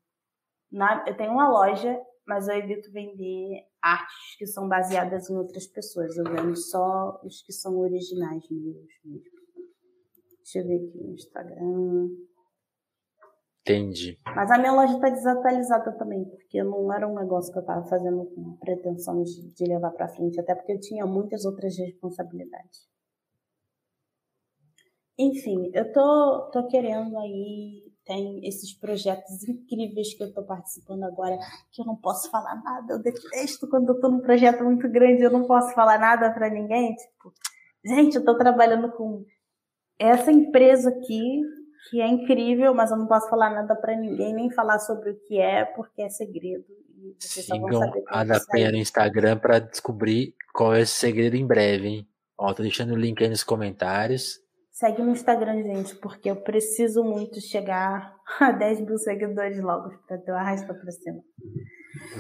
Na, 0.72 1.04
eu 1.06 1.16
tenho 1.16 1.34
uma 1.34 1.50
loja, 1.50 2.00
mas 2.26 2.48
eu 2.48 2.56
evito 2.56 2.90
vender 2.92 3.66
artes 3.82 4.38
que 4.38 4.48
são 4.48 4.68
baseadas 4.68 5.30
em 5.30 5.36
outras 5.36 5.68
pessoas. 5.68 6.16
Eu 6.16 6.24
vendo 6.24 6.56
só 6.56 7.20
os 7.24 7.42
que 7.42 7.52
são 7.52 7.78
originais 7.78 8.50
meus 8.50 8.88
mesmo. 9.04 9.41
Deixa 10.54 10.60
eu 10.60 10.68
ver 10.68 10.86
aqui 10.86 10.98
no 10.98 11.14
Instagram. 11.14 12.10
Entendi. 13.62 14.20
Mas 14.26 14.52
a 14.52 14.58
minha 14.58 14.74
loja 14.74 14.96
está 14.96 15.10
desatualizada 15.10 15.98
também, 15.98 16.26
porque 16.26 16.62
não 16.62 16.92
era 16.92 17.08
um 17.08 17.16
negócio 17.16 17.54
que 17.54 17.60
eu 17.60 17.62
estava 17.62 17.86
fazendo 17.86 18.26
com 18.26 18.58
pretensão 18.58 19.24
de, 19.24 19.54
de 19.54 19.66
levar 19.66 19.92
para 19.92 20.10
frente, 20.10 20.40
até 20.42 20.54
porque 20.54 20.74
eu 20.74 20.80
tinha 20.80 21.06
muitas 21.06 21.46
outras 21.46 21.78
responsabilidades. 21.78 22.90
Enfim, 25.18 25.72
eu 25.74 25.94
tô, 25.94 26.50
tô 26.52 26.68
querendo 26.68 27.18
aí, 27.20 27.94
tem 28.04 28.46
esses 28.46 28.78
projetos 28.78 29.48
incríveis 29.48 30.16
que 30.16 30.24
eu 30.24 30.34
tô 30.34 30.44
participando 30.44 31.04
agora, 31.04 31.38
que 31.72 31.82
eu 31.82 31.86
não 31.86 31.96
posso 31.96 32.30
falar 32.30 32.62
nada. 32.62 32.94
Eu 32.94 33.02
detesto 33.02 33.70
quando 33.70 33.90
eu 33.90 34.02
tô 34.02 34.10
num 34.10 34.22
projeto 34.22 34.64
muito 34.66 34.90
grande, 34.90 35.22
eu 35.24 35.32
não 35.32 35.46
posso 35.46 35.74
falar 35.76 35.98
nada 36.00 36.34
para 36.34 36.50
ninguém. 36.50 36.96
Tipo, 36.96 37.32
gente, 37.86 38.16
eu 38.16 38.26
tô 38.26 38.36
trabalhando 38.36 38.92
com 38.94 39.24
essa 40.02 40.32
empresa 40.32 40.90
aqui, 40.90 41.42
que 41.90 42.02
é 42.02 42.08
incrível, 42.08 42.74
mas 42.74 42.92
eu 42.92 42.98
não 42.98 43.08
posso 43.08 43.30
falar 43.30 43.52
nada 43.52 43.76
para 43.76 43.96
ninguém, 43.96 44.34
nem 44.34 44.52
falar 44.52 44.80
sobre 44.80 45.12
o 45.12 45.20
que 45.28 45.40
é, 45.40 45.66
porque 45.66 46.02
é 46.02 46.10
segredo. 46.10 46.66
E 46.98 47.16
vocês 47.20 47.46
Sigam 47.46 47.92
a 48.08 48.24
da 48.24 48.40
Penha 48.40 48.72
no 48.72 48.78
Instagram 48.78 49.38
para 49.38 49.60
descobrir 49.60 50.36
qual 50.54 50.74
é 50.74 50.82
esse 50.82 50.94
segredo 50.94 51.36
em 51.36 51.46
breve, 51.46 51.88
hein? 51.88 52.08
Ó, 52.38 52.54
tô 52.54 52.64
deixando 52.64 52.94
o 52.94 52.98
link 52.98 53.22
aí 53.24 53.30
nos 53.30 53.44
comentários. 53.44 54.40
Segue 54.72 55.02
no 55.04 55.12
Instagram, 55.12 55.62
gente, 55.62 55.96
porque 55.96 56.30
eu 56.30 56.36
preciso 56.38 57.04
muito 57.04 57.40
chegar 57.40 58.16
a 58.40 58.52
10 58.52 58.82
mil 58.82 58.98
seguidores 58.98 59.62
logo 59.62 59.90
para 60.08 60.18
ter 60.18 60.32
o 60.32 60.36
arrasta 60.36 60.74
pra 60.74 60.92
cima. 60.92 61.20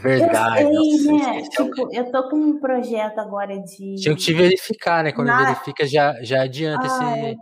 Verdade. 0.01 0.63
Eu 0.63 0.73
sei, 0.73 1.11
né? 1.13 1.39
É 1.39 1.41
tipo, 1.41 1.95
eu 1.95 2.11
tô 2.11 2.29
com 2.29 2.35
um 2.35 2.59
projeto 2.59 3.19
agora 3.19 3.57
de. 3.57 3.95
Tinha 3.95 4.15
que 4.15 4.21
te 4.21 4.33
verificar, 4.33 5.03
né? 5.03 5.11
Quando 5.11 5.27
Na... 5.27 5.45
verifica, 5.45 5.87
já, 5.87 6.21
já 6.21 6.43
adianta 6.43 6.83
ah, 6.83 7.17
esse 7.17 7.37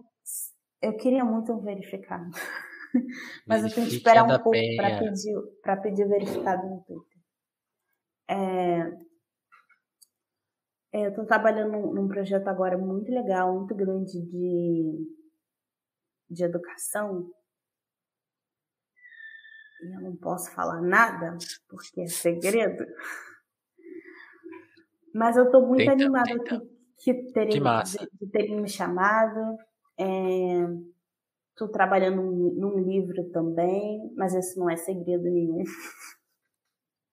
eu 0.82 0.96
queria 0.98 1.24
muito 1.24 1.58
verificar. 1.60 2.26
Mas 3.46 3.64
eu 3.64 3.74
tenho 3.74 3.88
que 3.88 3.96
esperar 3.96 4.24
um 4.24 4.42
pouco 4.42 4.58
para 4.76 5.00
pedir, 5.00 5.36
pra 5.62 5.78
pedir 5.78 6.08
verificado 6.08 6.68
no 6.68 6.82
Twitter. 6.84 7.20
É, 8.28 8.80
é, 10.92 11.06
eu 11.06 11.10
estou 11.10 11.26
trabalhando 11.26 11.72
num, 11.72 11.94
num, 11.94 12.08
projeto 12.08 12.48
agora 12.48 12.78
muito 12.78 13.12
legal, 13.12 13.54
muito 13.54 13.76
grande 13.76 14.20
de, 14.22 15.08
de 16.30 16.44
educação. 16.44 17.30
E 19.84 19.96
eu 19.96 20.02
não 20.02 20.16
posso 20.16 20.52
falar 20.52 20.82
nada, 20.82 21.38
porque 21.68 22.02
é 22.02 22.08
segredo. 22.08 22.86
Mas 25.14 25.38
eu 25.38 25.46
estou 25.46 25.66
muito 25.66 25.80
tenta, 25.80 25.92
animada 25.92 26.38
tenta. 26.38 26.60
que, 26.98 27.14
que, 27.14 27.32
terem, 27.34 27.62
de, 27.62 28.10
de 28.20 28.32
terem 28.32 28.62
me 28.62 28.70
chamado. 28.70 29.58
Estou 30.00 31.68
é, 31.68 31.72
trabalhando 31.72 32.22
num, 32.22 32.80
livro 32.80 33.30
também, 33.32 34.14
mas 34.16 34.34
esse 34.34 34.58
não 34.58 34.70
é 34.70 34.78
segredo 34.78 35.24
nenhum. 35.24 35.62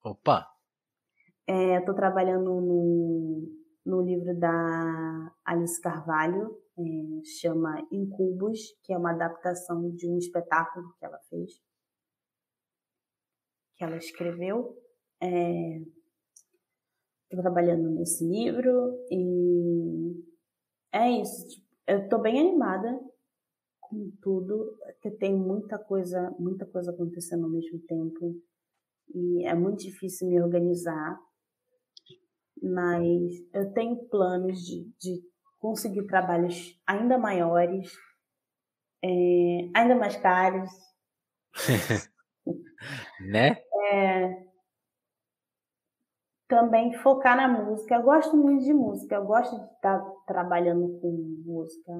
Opa! 0.05 0.47
Estou 1.49 1.95
é, 1.95 1.97
trabalhando 1.97 2.61
no, 2.61 3.49
no 3.85 4.03
livro 4.03 4.39
da 4.39 5.35
Alice 5.45 5.81
Carvalho, 5.81 6.57
é, 6.79 6.83
chama 7.41 7.85
Incubos, 7.91 8.61
que 8.85 8.93
é 8.93 8.99
uma 8.99 9.11
adaptação 9.11 9.91
de 9.91 10.09
um 10.09 10.17
espetáculo 10.17 10.95
que 10.97 11.05
ela 11.05 11.19
fez, 11.29 11.61
que 13.77 13.83
ela 13.83 13.97
escreveu. 13.97 14.81
Estou 15.21 15.29
é, 17.41 17.43
trabalhando 17.43 17.91
nesse 17.91 18.25
livro 18.25 18.97
e 19.11 20.25
é 20.93 21.11
isso. 21.21 21.66
Eu 21.87 22.01
estou 22.01 22.21
bem 22.21 22.41
animada 22.41 23.01
com 23.81 24.11
tudo, 24.21 24.77
que 25.01 25.11
tem 25.11 25.35
muita 25.35 25.79
coisa, 25.79 26.35
muita 26.39 26.67
coisa 26.67 26.91
acontecendo 26.91 27.45
ao 27.45 27.51
mesmo 27.51 27.79
tempo 27.87 28.35
e 29.15 29.47
é 29.47 29.55
muito 29.55 29.85
difícil 29.85 30.29
me 30.29 30.41
organizar, 30.41 31.19
mas 32.61 33.13
eu 33.53 33.73
tenho 33.73 34.09
planos 34.09 34.59
de, 34.61 34.91
de 34.99 35.23
conseguir 35.59 36.07
trabalhos 36.07 36.81
ainda 36.87 37.17
maiores, 37.19 37.93
é, 39.03 39.71
ainda 39.75 39.95
mais 39.95 40.17
caros. 40.17 40.71
né? 43.21 43.57
É, 43.93 44.46
também 46.49 46.93
focar 46.95 47.37
na 47.37 47.49
música. 47.49 47.95
Eu 47.95 48.03
gosto 48.03 48.37
muito 48.37 48.65
de 48.65 48.73
música, 48.73 49.17
eu 49.17 49.25
gosto 49.25 49.57
de 49.57 49.65
estar 49.73 50.01
trabalhando 50.27 50.99
com 51.01 51.43
música. 51.45 51.93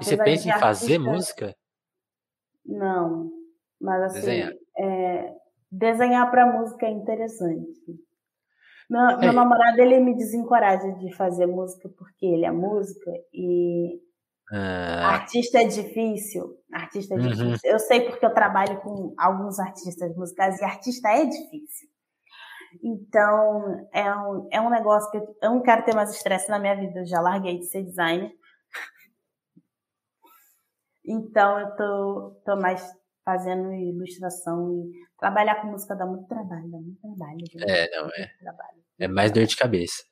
e 0.00 0.04
você 0.04 0.16
pensa 0.16 0.48
em 0.48 0.58
fazer 0.58 0.98
música? 0.98 1.54
Não, 2.64 3.30
mas 3.80 4.02
assim, 4.02 4.20
desenhar, 4.20 4.52
é, 4.78 5.36
desenhar 5.70 6.30
para 6.30 6.46
música 6.46 6.86
é 6.86 6.90
interessante. 6.90 7.80
Meu, 8.88 9.00
é. 9.00 9.16
meu 9.18 9.32
namorado 9.32 9.80
ele 9.80 10.00
me 10.00 10.16
desencoraja 10.16 10.92
de 10.94 11.14
fazer 11.14 11.46
música 11.46 11.88
porque 11.96 12.26
ele 12.26 12.44
é 12.44 12.50
música 12.50 13.10
e 13.32 14.00
ah. 14.52 15.14
artista 15.14 15.58
é 15.58 15.64
difícil. 15.64 16.56
Artista 16.72 17.14
é 17.14 17.18
uhum. 17.18 17.28
difícil. 17.28 17.70
Eu 17.70 17.78
sei 17.78 18.00
porque 18.00 18.26
eu 18.26 18.34
trabalho 18.34 18.80
com 18.80 19.14
alguns 19.16 19.58
artistas 19.60 20.14
musicais 20.16 20.60
e 20.60 20.64
artista 20.64 21.08
é 21.08 21.24
difícil. 21.24 21.88
Então, 22.82 23.88
é 23.92 24.14
um, 24.14 24.48
é 24.50 24.60
um 24.60 24.70
negócio 24.70 25.10
que 25.10 25.16
eu, 25.18 25.36
eu 25.42 25.50
não 25.50 25.62
quero 25.62 25.84
ter 25.84 25.94
mais 25.94 26.10
estresse 26.10 26.48
na 26.48 26.58
minha 26.58 26.76
vida. 26.76 27.00
Eu 27.00 27.06
já 27.06 27.20
larguei 27.20 27.58
de 27.58 27.66
ser 27.66 27.82
designer. 27.82 28.32
Então, 31.02 31.58
eu 31.58 31.74
tô, 31.74 32.42
tô 32.44 32.56
mais 32.56 32.86
fazendo 33.24 33.72
ilustração 33.72 34.70
e 34.70 34.92
trabalhar 35.18 35.60
com 35.60 35.68
música 35.68 35.96
dá 35.96 36.06
muito 36.06 36.26
trabalho, 36.28 36.70
dá 36.70 36.78
muito 36.78 37.00
trabalho. 37.00 37.38
Gente. 37.40 37.68
É, 37.68 37.90
não 37.90 38.08
é. 38.08 38.30
É 38.98 39.08
mais 39.08 39.32
dor 39.32 39.46
de 39.46 39.56
cabeça. 39.56 40.04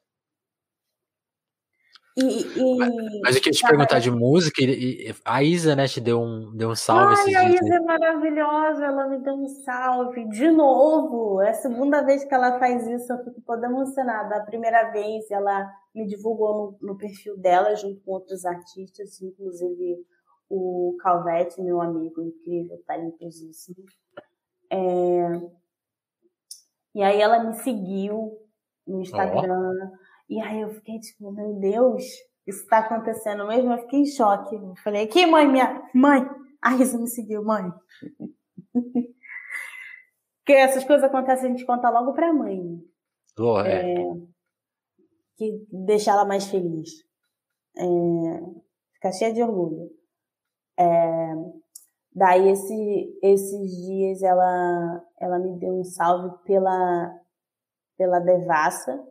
E, 2.20 2.40
e, 2.58 3.20
mas, 3.22 3.36
eu 3.36 3.42
queria 3.42 3.56
te 3.56 3.64
perguntar 3.64 4.00
de 4.00 4.10
música, 4.10 4.60
e, 4.60 5.14
a 5.24 5.40
Isa, 5.40 5.76
né, 5.76 5.86
te 5.86 6.00
deu 6.00 6.20
um, 6.20 6.50
deu 6.52 6.70
um 6.70 6.74
salve 6.74 7.14
Ai, 7.14 7.34
a 7.36 7.48
Isa 7.48 7.76
é 7.76 7.80
maravilhosa, 7.80 8.86
ela 8.86 9.06
me 9.06 9.18
deu 9.18 9.34
um 9.34 9.46
salve. 9.46 10.28
De 10.28 10.50
novo, 10.50 11.40
é 11.40 11.50
a 11.50 11.54
segunda 11.54 12.02
vez 12.02 12.24
que 12.24 12.34
ela 12.34 12.58
faz 12.58 12.88
isso, 12.88 13.12
eu 13.12 13.22
fico 13.22 13.40
toda 13.42 13.68
emocionada. 13.68 14.36
A 14.36 14.44
primeira 14.44 14.90
vez 14.90 15.30
ela 15.30 15.70
me 15.94 16.06
divulgou 16.08 16.76
no, 16.82 16.88
no 16.88 16.98
perfil 16.98 17.36
dela, 17.38 17.76
junto 17.76 18.00
com 18.00 18.10
outros 18.10 18.44
artistas, 18.44 19.22
inclusive 19.22 20.04
o 20.50 20.96
Calvete, 21.00 21.62
meu 21.62 21.80
amigo 21.80 22.20
incrível, 22.20 22.82
talentosíssimo. 22.84 23.84
É... 24.72 25.40
E 26.96 27.02
aí 27.02 27.20
ela 27.20 27.44
me 27.44 27.54
seguiu 27.54 28.40
no 28.84 29.02
Instagram. 29.02 29.92
Oh 29.94 30.07
e 30.28 30.40
aí 30.40 30.60
eu 30.60 30.70
fiquei 30.70 30.98
tipo, 31.00 31.30
meu 31.32 31.54
Deus, 31.54 32.04
isso 32.46 32.66
tá 32.66 32.78
acontecendo 32.78 33.46
mesmo? 33.46 33.72
Eu 33.72 33.78
fiquei 33.78 34.00
em 34.00 34.06
choque. 34.06 34.54
Eu 34.54 34.74
falei, 34.82 35.06
que 35.06 35.26
mãe, 35.26 35.46
minha 35.48 35.82
mãe? 35.94 36.26
A 36.62 36.74
Isa 36.76 36.98
me 36.98 37.06
seguiu, 37.08 37.44
mãe. 37.44 37.70
Porque 40.38 40.52
essas 40.52 40.84
coisas 40.84 41.04
acontecem, 41.04 41.46
a 41.46 41.48
gente 41.50 41.66
conta 41.66 41.90
logo 41.90 42.14
pra 42.14 42.32
mãe. 42.32 42.82
Oh, 43.38 43.60
é. 43.60 43.92
é. 43.92 44.14
Que 45.36 45.66
deixa 45.70 46.10
ela 46.10 46.24
mais 46.24 46.46
feliz. 46.46 46.88
É, 47.76 47.84
ficar 48.94 49.12
cheia 49.12 49.32
de 49.32 49.42
orgulho. 49.42 49.90
É, 50.78 51.34
daí 52.14 52.48
esse, 52.48 53.18
esses 53.22 53.70
dias 53.86 54.22
ela, 54.22 55.04
ela 55.20 55.38
me 55.38 55.58
deu 55.58 55.78
um 55.78 55.84
salve 55.84 56.36
pela, 56.44 57.14
pela 57.96 58.18
devassa, 58.18 59.06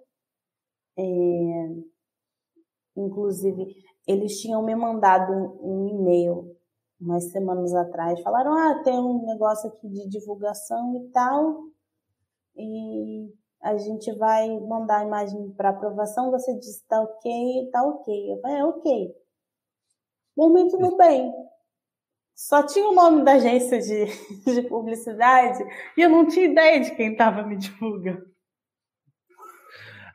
é, 0.98 1.04
inclusive, 2.96 3.76
eles 4.08 4.40
tinham 4.40 4.64
me 4.64 4.76
mandado 4.76 5.32
um, 5.32 5.84
um 5.84 5.88
e-mail 5.90 6.58
umas 7.00 7.32
semanas 7.32 7.74
atrás. 7.74 8.22
Falaram: 8.22 8.54
ah, 8.54 8.82
tem 8.84 8.98
um 9.00 9.26
negócio 9.26 9.70
aqui 9.70 9.88
de 9.90 10.08
divulgação 10.08 10.96
e 10.96 11.12
tal, 11.12 11.64
e 12.56 13.32
a 13.62 13.78
gente 13.78 14.12
vai 14.14 14.50
mandar 14.62 15.00
a 15.02 15.06
imagem 15.06 15.52
para 15.52 15.70
aprovação. 15.70 16.32
Você 16.32 16.58
disse: 16.58 16.86
tá 16.88 17.02
ok, 17.02 17.70
tá 17.72 17.84
ok. 17.84 18.34
Eu 18.34 18.42
falei: 18.42 18.58
é 18.58 18.66
ok. 18.66 19.16
Momento 20.36 20.78
no 20.78 20.96
bem. 20.98 21.34
Só 22.36 22.64
tinha 22.64 22.88
o 22.88 22.94
nome 22.94 23.24
da 23.24 23.34
agência 23.34 23.80
de, 23.80 24.06
de 24.46 24.62
publicidade 24.70 25.64
e 25.98 26.02
eu 26.02 26.10
não 26.10 26.28
tinha 26.28 26.46
ideia 26.46 26.80
de 26.80 26.96
quem 26.96 27.14
estava 27.14 27.42
me 27.42 27.58
divulgando. 27.58 28.37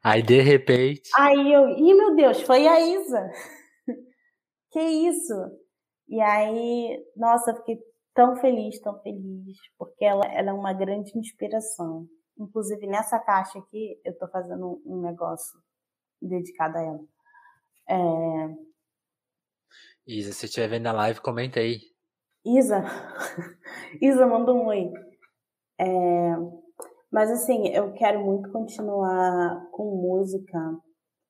Aí, 0.03 0.23
de 0.23 0.41
repente. 0.41 1.11
Aí 1.17 1.53
eu, 1.53 1.69
ih, 1.69 1.95
meu 1.95 2.17
Deus, 2.17 2.41
foi 2.43 2.67
a 2.67 2.81
Isa. 2.81 3.31
que 4.73 4.81
isso? 4.81 5.35
E 6.09 6.21
aí, 6.21 7.03
nossa, 7.17 7.55
fiquei 7.55 7.79
tão 8.15 8.37
feliz, 8.37 8.81
tão 8.81 9.01
feliz, 9.01 9.57
porque 9.79 10.05
ela, 10.05 10.25
ela 10.27 10.51
é 10.51 10.53
uma 10.53 10.73
grande 10.73 11.17
inspiração. 11.17 12.07
Inclusive, 12.39 12.87
nessa 12.87 13.19
caixa 13.19 13.59
aqui, 13.59 14.01
eu 14.05 14.17
tô 14.19 14.29
fazendo 14.29 14.83
um 14.85 15.01
negócio 15.01 15.59
dedicado 16.21 16.79
a 16.79 16.83
ela. 16.83 17.01
É... 17.89 18.73
Isa, 20.07 20.33
se 20.33 20.47
estiver 20.47 20.69
vendo 20.69 20.89
a 20.89 20.93
live, 20.93 21.21
comenta 21.21 21.61
aí. 21.61 21.81
Isa, 22.45 22.83
Isa 24.03 24.27
mandou 24.27 24.57
um 24.57 24.67
oi. 24.67 24.91
É, 25.79 25.85
mas 27.13 27.31
assim, 27.31 27.69
eu 27.69 27.93
quero 27.93 28.25
muito 28.25 28.51
continuar 28.51 29.69
com 29.71 29.85
música, 29.85 30.59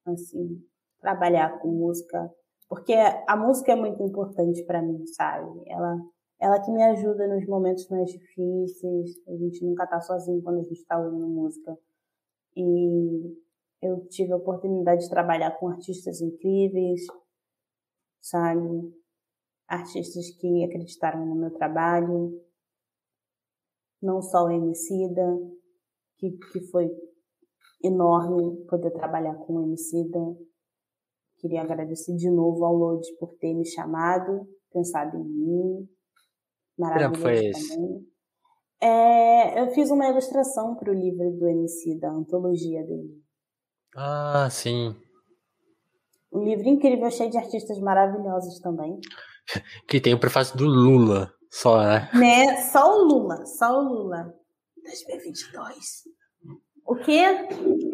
assim, 0.06 0.64
trabalhar 1.00 1.59
com 1.59 1.68
música, 1.68 2.32
porque 2.68 2.94
a 3.26 3.36
música 3.36 3.72
é 3.72 3.74
muito 3.74 4.00
importante 4.00 4.64
para 4.64 4.80
mim, 4.80 5.04
sabe? 5.09 5.60
Ela, 5.66 5.98
ela 6.40 6.60
que 6.60 6.70
me 6.70 6.84
ajuda 6.84 7.26
nos 7.26 7.44
momentos 7.46 7.88
mais 7.88 8.10
difíceis. 8.10 9.10
A 9.28 9.36
gente 9.36 9.64
nunca 9.64 9.86
tá 9.86 10.00
sozinho 10.00 10.40
quando 10.42 10.60
a 10.60 10.62
gente 10.62 10.86
tá 10.86 10.98
ouvindo 10.98 11.28
música. 11.28 11.76
E 12.56 13.36
eu 13.82 14.06
tive 14.09 14.32
a 14.32 14.36
oportunidade 14.36 15.02
de 15.02 15.10
trabalhar 15.10 15.50
com 15.59 15.68
artistas 15.68 16.20
incríveis, 16.20 17.00
sabe? 18.20 18.94
Artistas 19.66 20.30
que 20.36 20.64
acreditaram 20.64 21.26
no 21.26 21.34
meu 21.34 21.50
trabalho, 21.50 22.40
não 24.00 24.22
só 24.22 24.44
o 24.44 24.50
Emicida, 24.50 25.26
que, 26.23 26.31
que 26.53 26.61
foi 26.69 26.89
enorme 27.82 28.65
poder 28.66 28.93
trabalhar 28.93 29.35
com 29.35 29.55
o 29.55 29.62
Emicida. 29.62 30.19
Queria 31.39 31.62
agradecer 31.62 32.15
de 32.15 32.31
novo 32.31 32.65
ao 32.65 32.74
Lodi 32.74 33.09
por 33.19 33.35
ter 33.40 33.53
me 33.53 33.66
chamado, 33.66 34.47
pensado 34.73 35.16
em 35.16 35.24
mim. 35.24 35.89
Maravilhoso 36.78 37.20
foi 37.20 37.51
também. 37.51 38.07
É, 38.81 39.61
eu 39.61 39.70
fiz 39.73 39.90
uma 39.90 40.09
ilustração 40.09 40.77
para 40.77 40.90
o 40.90 40.94
livro 40.94 41.31
do 41.32 41.49
Emicida, 41.49 42.09
a 42.09 42.12
antologia 42.12 42.85
dele. 42.85 43.20
Ah, 43.97 44.49
sim. 44.51 44.94
Um 46.32 46.44
livro 46.44 46.69
incrível, 46.69 47.11
cheio 47.11 47.31
de 47.31 47.36
artistas 47.36 47.78
maravilhosos 47.81 48.61
também. 48.61 48.99
que 49.89 50.01
tem 50.01 50.15
o 50.15 50.20
prefácio 50.20 50.57
do 50.57 50.65
Lula, 50.65 51.32
só, 51.51 51.78
né? 51.82 52.09
Né? 52.15 52.57
Só 52.62 52.97
o 52.97 53.05
Lula, 53.05 53.44
só 53.44 53.78
o 53.78 53.82
Lula. 53.82 54.41
2022. 54.82 55.76
O 56.84 56.96
quê? 56.96 57.22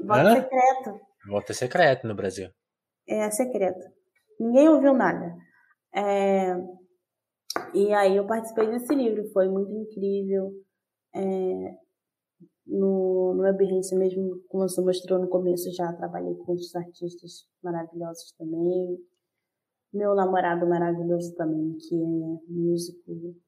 Voto 0.04 0.20
Hã? 0.20 0.34
secreto. 0.34 1.00
Voto 1.28 1.54
secreto 1.54 2.06
no 2.06 2.14
Brasil. 2.14 2.50
É 3.06 3.30
secreto. 3.30 3.84
Ninguém 4.40 4.68
ouviu 4.68 4.94
nada. 4.94 5.36
É... 5.94 6.54
E 7.74 7.92
aí 7.92 8.16
eu 8.16 8.26
participei 8.26 8.66
desse 8.70 8.94
livro, 8.94 9.30
foi 9.32 9.48
muito 9.48 9.72
incrível. 9.72 10.52
É 11.14 11.88
no, 12.68 13.34
no 13.34 13.52
Behance 13.54 13.96
mesmo, 13.96 14.42
como 14.48 14.68
você 14.68 14.80
mostrou 14.82 15.18
no 15.18 15.28
começo, 15.28 15.72
já 15.72 15.90
trabalhei 15.94 16.34
com 16.34 16.52
outros 16.52 16.74
artistas 16.76 17.46
maravilhosos 17.62 18.32
também. 18.32 18.98
Meu 19.92 20.14
namorado 20.14 20.68
maravilhoso 20.68 21.34
também, 21.34 21.76
que 21.78 21.94
é 21.94 22.52
músico, 22.52 23.00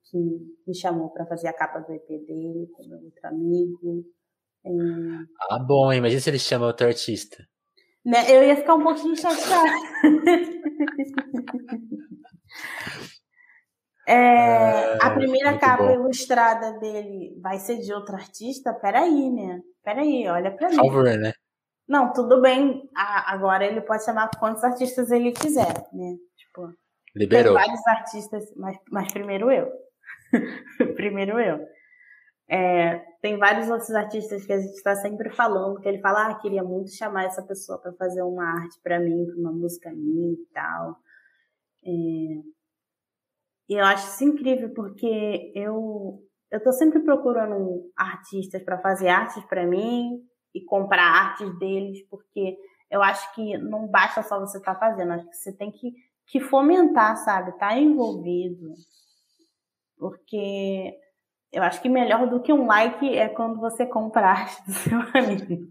que 0.05 0.19
me 0.67 0.75
chamou 0.75 1.11
para 1.11 1.27
fazer 1.27 1.49
a 1.49 1.53
capa 1.53 1.81
do 1.81 1.93
EP 1.93 2.09
dele, 2.09 2.67
com 2.73 2.89
meu 2.89 2.99
outro 2.99 3.29
amigo. 3.29 4.05
É... 4.65 4.71
Ah, 5.51 5.59
bom, 5.59 5.93
imagina 5.93 6.21
se 6.21 6.31
ele 6.31 6.39
chama 6.39 6.67
outro 6.67 6.87
artista. 6.87 7.37
Né? 8.05 8.35
Eu 8.35 8.43
ia 8.43 8.57
ficar 8.57 8.75
um 8.75 8.83
pouquinho 8.83 9.17
chateada. 9.17 9.71
É, 14.09 14.99
a 15.01 15.11
primeira 15.13 15.57
capa 15.57 15.85
bom. 15.85 15.93
ilustrada 15.93 16.73
dele 16.81 17.39
vai 17.41 17.61
ser 17.61 17.79
de 17.79 17.93
outro 17.93 18.17
artista? 18.17 18.75
Peraí, 18.75 19.31
né? 19.31 19.61
Peraí, 19.85 20.27
olha 20.27 20.51
pra 20.51 20.69
mim. 20.69 20.75
Favor, 20.75 21.05
né? 21.05 21.33
Não, 21.87 22.13
tudo 22.13 22.41
bem. 22.41 22.91
agora 22.95 23.65
ele 23.65 23.81
pode 23.81 24.05
chamar 24.05 24.29
quantos 24.41 24.65
artistas 24.65 25.13
ele 25.13 25.31
quiser, 25.31 25.87
né? 25.93 26.17
Tipo, 26.51 26.75
Liberou. 27.15 27.57
Tem 27.57 27.65
vários 27.65 27.87
artistas, 27.87 28.45
mas, 28.57 28.77
mas 28.91 29.13
primeiro 29.13 29.51
eu. 29.51 29.71
primeiro 30.95 31.41
eu. 31.41 31.61
É, 32.49 32.99
tem 33.23 33.39
vários 33.39 33.71
outros 33.71 33.91
artistas 33.91 34.45
que 34.45 34.53
a 34.53 34.59
gente 34.59 34.75
está 34.75 34.95
sempre 34.97 35.31
falando, 35.31 35.81
que 35.81 35.89
ele 35.89 36.01
fala, 36.01 36.29
ah, 36.29 36.35
queria 36.35 36.65
muito 36.65 36.91
chamar 36.91 37.25
essa 37.25 37.43
pessoa 37.43 37.81
para 37.81 37.93
fazer 37.93 38.23
uma 38.23 38.45
arte 38.45 38.81
para 38.83 38.99
mim, 38.99 39.25
para 39.27 39.37
uma 39.37 39.53
música 39.53 39.91
minha 39.91 40.33
e 40.33 40.47
tal. 40.53 40.97
É, 41.85 41.91
e 43.69 43.75
eu 43.75 43.85
acho 43.85 44.09
isso 44.09 44.25
incrível 44.25 44.73
porque 44.75 45.53
eu 45.55 46.21
eu 46.51 46.61
tô 46.61 46.73
sempre 46.73 46.99
procurando 47.01 47.89
artistas 47.97 48.61
para 48.65 48.81
fazer 48.81 49.09
artes 49.09 49.45
para 49.45 49.65
mim 49.65 50.21
e 50.53 50.65
comprar 50.65 51.05
artes 51.05 51.57
deles, 51.61 52.05
porque 52.09 52.57
eu 52.91 53.01
acho 53.03 53.33
que 53.35 53.57
não 53.59 53.87
basta 53.87 54.21
só 54.25 54.41
você 54.41 54.59
estar 54.59 54.75
tá 54.75 54.81
fazendo, 54.81 55.13
acho 55.13 55.29
que 55.29 55.37
você 55.37 55.57
tem 55.57 55.71
que, 55.71 55.93
que 56.31 56.41
fomentar, 56.41 57.17
sabe? 57.19 57.57
Tá 57.59 57.77
envolvido. 57.77 58.73
Porque 59.99 60.95
eu 61.53 61.63
acho 61.63 61.81
que 61.83 61.89
melhor 61.89 62.29
do 62.29 62.41
que 62.41 62.53
um 62.53 62.67
like 62.67 63.17
é 63.17 63.29
quando 63.29 63.61
você 63.61 63.85
compra 63.85 64.27
a 64.27 64.31
arte 64.31 64.65
do 64.67 64.73
seu 64.73 64.99
amigo. 65.15 65.71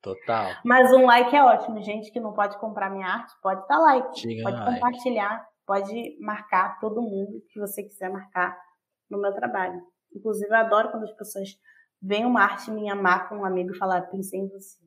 Total. 0.00 0.52
Mas 0.64 0.92
um 0.92 1.04
like 1.04 1.34
é 1.34 1.42
ótimo. 1.42 1.82
Gente 1.82 2.12
que 2.12 2.20
não 2.20 2.32
pode 2.32 2.58
comprar 2.58 2.90
minha 2.90 3.06
arte, 3.06 3.34
pode 3.42 3.66
dar 3.66 3.78
like, 3.78 4.20
Diga 4.20 4.44
pode 4.44 4.56
like. 4.56 4.74
compartilhar 4.74 5.46
pode 5.66 6.16
marcar 6.20 6.78
todo 6.78 7.02
mundo 7.02 7.42
que 7.50 7.58
você 7.58 7.82
quiser 7.82 8.08
marcar 8.08 8.56
no 9.10 9.20
meu 9.20 9.34
trabalho. 9.34 9.82
Inclusive, 10.14 10.48
eu 10.48 10.56
adoro 10.56 10.90
quando 10.90 11.02
as 11.02 11.12
pessoas 11.12 11.48
veem 12.00 12.24
uma 12.24 12.42
arte 12.42 12.70
minha, 12.70 12.94
marcam 12.94 13.40
um 13.40 13.44
amigo 13.44 13.74
e 13.74 13.78
falam, 13.78 14.00
pensei 14.08 14.40
em 14.40 14.48
você. 14.48 14.78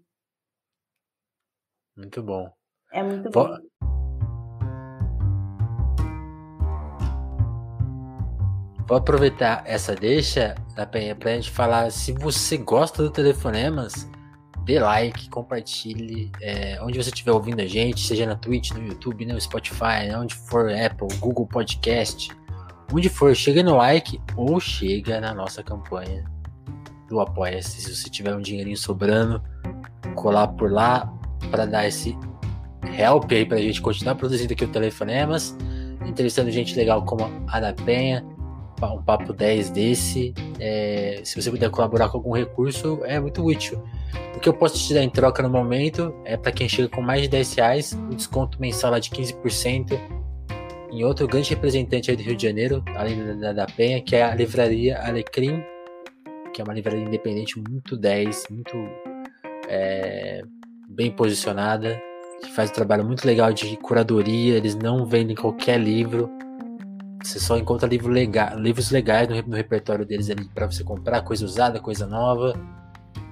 Muito 1.97 2.23
bom. 2.23 2.49
É 2.91 3.03
muito 3.03 3.30
bom. 3.30 3.57
Vou 8.89 8.97
aproveitar 8.97 9.61
essa 9.67 9.93
deixa, 9.93 10.55
da 10.75 10.83
Penha, 10.83 11.15
pra 11.15 11.35
gente 11.35 11.51
falar 11.51 11.91
se 11.91 12.11
você 12.11 12.57
gosta 12.57 13.03
do 13.03 13.11
Telefonemas, 13.11 14.09
dê 14.65 14.79
like, 14.79 15.29
compartilhe, 15.29 16.31
é, 16.41 16.79
onde 16.81 16.97
você 16.97 17.11
estiver 17.11 17.31
ouvindo 17.31 17.61
a 17.61 17.67
gente, 17.67 18.01
seja 18.01 18.25
na 18.25 18.35
Twitch, 18.35 18.71
no 18.71 18.83
YouTube, 18.83 19.27
no 19.27 19.39
Spotify, 19.39 20.09
onde 20.17 20.33
for 20.33 20.71
Apple, 20.71 21.07
Google 21.19 21.45
Podcast, 21.45 22.31
onde 22.91 23.09
for, 23.09 23.35
chega 23.35 23.61
no 23.61 23.77
like 23.77 24.19
ou 24.35 24.59
chega 24.59 25.21
na 25.21 25.35
nossa 25.35 25.61
campanha 25.61 26.25
do 27.07 27.19
Apoia-se. 27.19 27.81
Se 27.81 27.95
você 27.95 28.09
tiver 28.09 28.35
um 28.35 28.41
dinheirinho 28.41 28.75
sobrando, 28.75 29.39
colar 30.15 30.47
por 30.47 30.71
lá 30.71 31.13
para 31.51 31.67
dar 31.67 31.87
esse 31.87 32.17
help 32.97 33.31
aí 33.31 33.45
pra 33.45 33.59
gente 33.59 33.83
continuar 33.83 34.15
produzindo 34.15 34.51
aqui 34.51 34.65
o 34.65 34.67
Telefonemas, 34.67 35.55
entrevistando 36.07 36.49
gente 36.49 36.75
legal 36.75 37.05
como 37.05 37.25
a 37.47 37.57
Ana 37.59 37.71
Penha, 37.85 38.25
um 38.88 39.01
papo 39.01 39.34
10 39.34 39.69
desse. 39.69 40.34
É, 40.60 41.22
se 41.23 41.41
você 41.41 41.49
puder 41.49 41.69
colaborar 41.69 42.10
com 42.10 42.18
algum 42.18 42.34
recurso, 42.34 42.99
é 43.03 43.19
muito 43.19 43.43
útil. 43.43 43.81
O 44.35 44.39
que 44.39 44.47
eu 44.47 44.53
posso 44.53 44.77
te 44.77 44.93
dar 44.93 45.03
em 45.03 45.10
troca 45.10 45.43
no 45.43 45.49
momento 45.49 46.14
é 46.23 46.38
para 46.38 46.51
quem 46.51 46.69
chega 46.69 46.88
com 46.88 47.01
mais 47.01 47.23
de 47.23 47.27
10 47.27 47.53
reais, 47.56 47.93
um 47.93 48.10
desconto 48.10 48.60
mensal 48.60 48.97
de 48.99 49.10
15% 49.10 49.99
em 50.91 51.03
outro 51.03 51.27
grande 51.27 51.49
representante 51.51 52.10
aí 52.10 52.18
do 52.18 52.23
Rio 52.23 52.35
de 52.35 52.43
Janeiro, 52.47 52.84
além 52.95 53.38
da, 53.39 53.53
da 53.53 53.65
Penha, 53.65 54.01
que 54.01 54.15
é 54.15 54.23
a 54.23 54.34
livraria 54.34 54.99
Alecrim, 55.01 55.64
que 56.53 56.61
é 56.61 56.64
uma 56.64 56.73
livraria 56.73 57.03
independente 57.03 57.60
muito 57.60 57.95
10, 57.95 58.45
muito 58.49 58.76
é, 59.68 60.41
bem 60.89 61.11
posicionada, 61.11 62.01
que 62.41 62.51
faz 62.51 62.72
um 62.72 62.73
trabalho 62.73 63.06
muito 63.06 63.26
legal 63.26 63.53
de 63.53 63.77
curadoria, 63.77 64.56
eles 64.56 64.76
não 64.76 65.06
vendem 65.06 65.35
qualquer 65.35 65.80
livro, 65.80 66.30
você 67.23 67.39
só 67.39 67.57
encontra 67.57 67.87
livro 67.87 68.11
lega 68.11 68.53
livros 68.55 68.91
legais 68.91 69.27
no, 69.27 69.41
no 69.41 69.55
repertório 69.55 70.05
deles 70.05 70.29
ali 70.29 70.45
para 70.45 70.65
você 70.65 70.83
comprar, 70.83 71.21
coisa 71.21 71.43
usada, 71.45 71.79
coisa 71.79 72.07
nova. 72.07 72.53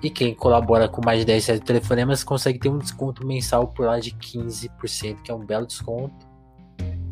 E 0.03 0.09
quem 0.09 0.35
colabora 0.35 0.88
com 0.88 1.01
mais 1.03 1.19
de 1.19 1.26
10 1.26 1.45
reais 1.45 1.59
de 1.59 1.65
telefonemas 1.65 2.23
consegue 2.23 2.59
ter 2.59 2.69
um 2.69 2.77
desconto 2.77 3.26
mensal 3.26 3.68
por 3.68 3.88
lá 3.88 3.99
de 3.99 4.11
15%, 4.11 5.22
que 5.23 5.31
é 5.31 5.34
um 5.34 5.45
belo 5.45 5.65
desconto. 5.65 6.27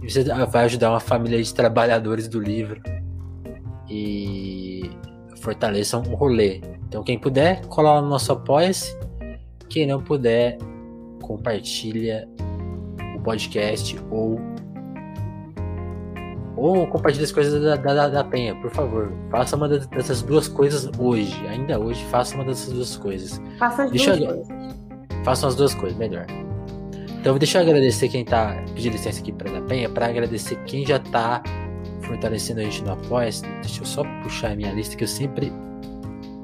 E 0.03 0.11
você 0.11 0.23
vai 0.23 0.65
ajudar 0.65 0.91
uma 0.91 0.99
família 0.99 1.41
de 1.41 1.53
trabalhadores 1.53 2.27
do 2.27 2.39
livro. 2.39 2.81
E 3.89 4.91
fortaleçam 5.37 6.01
o 6.01 6.15
rolê. 6.15 6.61
Então 6.87 7.03
quem 7.03 7.17
puder, 7.17 7.65
cola 7.67 8.01
no 8.01 8.09
nosso 8.09 8.31
apoia-se. 8.31 8.95
Quem 9.67 9.87
não 9.87 10.01
puder, 10.01 10.57
compartilha 11.21 12.27
o 13.15 13.19
podcast 13.21 13.97
ou 14.11 14.39
ou 16.57 16.87
compartilhe 16.87 17.25
as 17.25 17.31
coisas 17.31 17.61
da, 17.61 17.75
da, 17.75 18.07
da 18.07 18.23
Penha, 18.23 18.55
por 18.55 18.71
favor. 18.71 19.11
Faça 19.29 19.55
uma 19.55 19.67
dessas 19.67 20.21
duas 20.21 20.47
coisas 20.47 20.89
hoje. 20.97 21.35
Ainda 21.47 21.79
hoje, 21.79 22.03
faça 22.05 22.35
uma 22.35 22.45
dessas 22.45 22.73
duas 22.73 22.95
coisas. 22.97 23.41
Faça 23.59 23.83
as 23.83 23.91
deixa 23.91 24.15
duas 24.15 24.29
eu... 24.29 24.35
coisas. 24.37 24.75
Façam 25.23 25.49
as 25.49 25.55
duas 25.55 25.73
coisas, 25.73 25.97
melhor. 25.97 26.25
Então, 27.19 27.37
deixa 27.37 27.57
eu 27.57 27.63
agradecer 27.63 28.07
quem 28.07 28.23
tá. 28.23 28.55
Pedir 28.75 28.91
licença 28.91 29.19
aqui 29.19 29.31
para 29.31 29.51
da 29.51 29.61
Penha, 29.61 29.89
para 29.89 30.05
agradecer 30.07 30.55
quem 30.65 30.85
já 30.85 30.99
tá 30.99 31.41
fortalecendo 32.01 32.61
a 32.61 32.63
gente 32.63 32.83
no 32.83 32.91
apoia 32.91 33.31
-se. 33.31 33.41
Deixa 33.61 33.81
eu 33.81 33.85
só 33.85 34.03
puxar 34.21 34.51
a 34.51 34.55
minha 34.55 34.71
lista 34.71 34.95
que 34.95 35.03
eu 35.03 35.07
sempre 35.07 35.51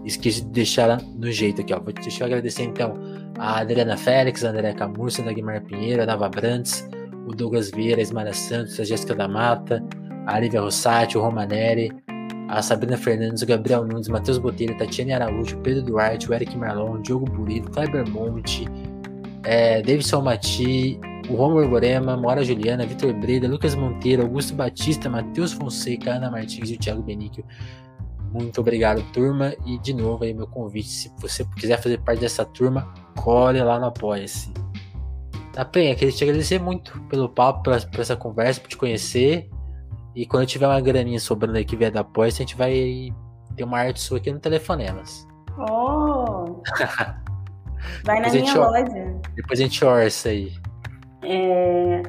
esqueci 0.03 0.41
de 0.41 0.49
deixar 0.49 0.83
ela 0.83 0.97
no 1.15 1.31
jeito 1.31 1.61
aqui, 1.61 1.73
ó. 1.73 1.79
Deixa 1.79 2.23
eu 2.23 2.25
agradecer 2.25 2.63
então 2.63 2.95
a 3.37 3.59
Adriana 3.59 3.95
Félix, 3.95 4.43
a 4.43 4.49
André 4.49 4.73
Camurça, 4.73 5.21
a 5.21 5.31
Guimar 5.31 5.61
Pinheiro, 5.61 6.01
a 6.01 6.05
Nava 6.05 6.27
Brandes, 6.27 6.89
o 7.27 7.35
Douglas 7.35 7.69
Vieira, 7.69 8.01
a 8.01 8.03
Ismara 8.03 8.33
Santos, 8.33 8.79
a 8.79 8.83
Jéssica 8.83 9.13
da 9.13 9.27
Mata, 9.27 9.83
a 10.31 10.39
Lívia 10.39 10.61
Rossati, 10.61 11.17
o 11.17 11.21
Romaneri, 11.21 11.91
a 12.47 12.61
Sabrina 12.61 12.97
Fernandes, 12.97 13.41
o 13.41 13.45
Gabriel 13.45 13.85
Nunes, 13.85 14.07
o 14.07 14.11
Matheus 14.11 14.37
Botelho, 14.37 14.77
Tatiane 14.77 15.13
Araújo, 15.13 15.57
o 15.57 15.59
Pedro 15.61 15.83
Duarte, 15.83 16.29
o 16.29 16.33
Eric 16.33 16.57
Marlon, 16.57 16.93
o 16.93 17.01
Diogo 17.01 17.25
Burido, 17.25 17.69
Kleber 17.69 18.09
Monte, 18.09 18.65
é, 19.43 19.81
Davidson 19.81 20.21
Mati, 20.21 20.99
o 21.29 21.35
Romulo 21.35 21.67
Gorema, 21.67 22.15
Mora 22.15 22.43
Juliana, 22.43 22.85
Vitor 22.85 23.13
Breda, 23.13 23.47
Lucas 23.47 23.75
Monteiro, 23.75 24.23
Augusto 24.23 24.55
Batista, 24.55 25.09
Matheus 25.09 25.51
Fonseca, 25.51 26.11
Ana 26.11 26.31
Martins 26.31 26.69
e 26.69 26.75
o 26.75 26.77
Thiago 26.79 27.01
Benício. 27.01 27.43
Muito 28.31 28.61
obrigado, 28.61 29.03
turma. 29.11 29.53
E 29.65 29.77
de 29.79 29.93
novo 29.93 30.23
aí 30.23 30.33
meu 30.33 30.47
convite. 30.47 30.87
Se 30.87 31.11
você 31.19 31.45
quiser 31.57 31.81
fazer 31.81 31.99
parte 31.99 32.21
dessa 32.21 32.45
turma, 32.45 32.93
colhe 33.17 33.61
lá 33.61 33.77
no 33.77 33.87
Apoia-se. 33.87 34.51
Tá, 35.51 35.65
Penha, 35.65 35.93
queria 35.95 36.13
te 36.13 36.23
agradecer 36.23 36.59
muito 36.59 36.97
pelo 37.09 37.27
papo, 37.27 37.63
por 37.63 37.99
essa 37.99 38.15
conversa, 38.15 38.61
por 38.61 38.69
te 38.69 38.77
conhecer. 38.77 39.49
E 40.15 40.25
quando 40.25 40.45
tiver 40.45 40.67
uma 40.67 40.81
graninha 40.81 41.19
sobrando 41.19 41.57
aí 41.57 41.65
que 41.65 41.75
vier 41.75 41.91
da 41.91 42.01
Apoia, 42.01 42.27
a 42.27 42.31
gente 42.31 42.55
vai 42.55 43.13
ter 43.55 43.63
uma 43.63 43.79
arte 43.79 43.99
sua 43.99 44.17
aqui 44.17 44.31
no 44.31 44.39
Telefonemas. 44.39 45.27
Oh! 45.57 46.61
vai 48.03 48.19
na 48.19 48.29
minha 48.29 48.57
loja. 48.57 49.21
Depois 49.35 49.59
a 49.59 49.63
gente 49.63 49.85
orça 49.85 50.29
aí. 50.29 50.51
É, 51.23 52.01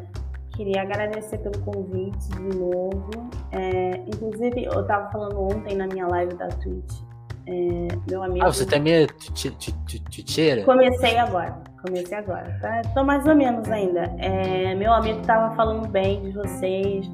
queria 0.54 0.82
agradecer 0.82 1.38
pelo 1.38 1.58
convite 1.60 2.28
de 2.30 2.58
novo. 2.58 3.10
É, 3.52 3.96
inclusive, 4.06 4.64
eu 4.64 4.84
tava 4.86 5.10
falando 5.10 5.40
ontem 5.40 5.76
na 5.76 5.86
minha 5.86 6.06
live 6.08 6.34
da 6.34 6.48
Twitch. 6.48 7.02
É, 7.46 7.88
meu 8.08 8.22
amigo. 8.22 8.44
Ah, 8.44 8.52
você 8.52 8.64
também 8.64 8.94
é 8.94 9.06
tcheira? 9.06 10.64
Comecei 10.64 11.18
agora. 11.18 11.60
Comecei 11.84 12.16
agora. 12.16 12.56
Tá? 12.60 12.82
Tô 12.94 13.02
mais 13.04 13.26
ou 13.26 13.34
menos 13.34 13.68
ainda. 13.68 14.04
É, 14.18 14.74
meu 14.74 14.92
amigo 14.92 15.20
tava 15.22 15.54
falando 15.56 15.88
bem 15.88 16.22
de 16.22 16.30
vocês. 16.30 17.04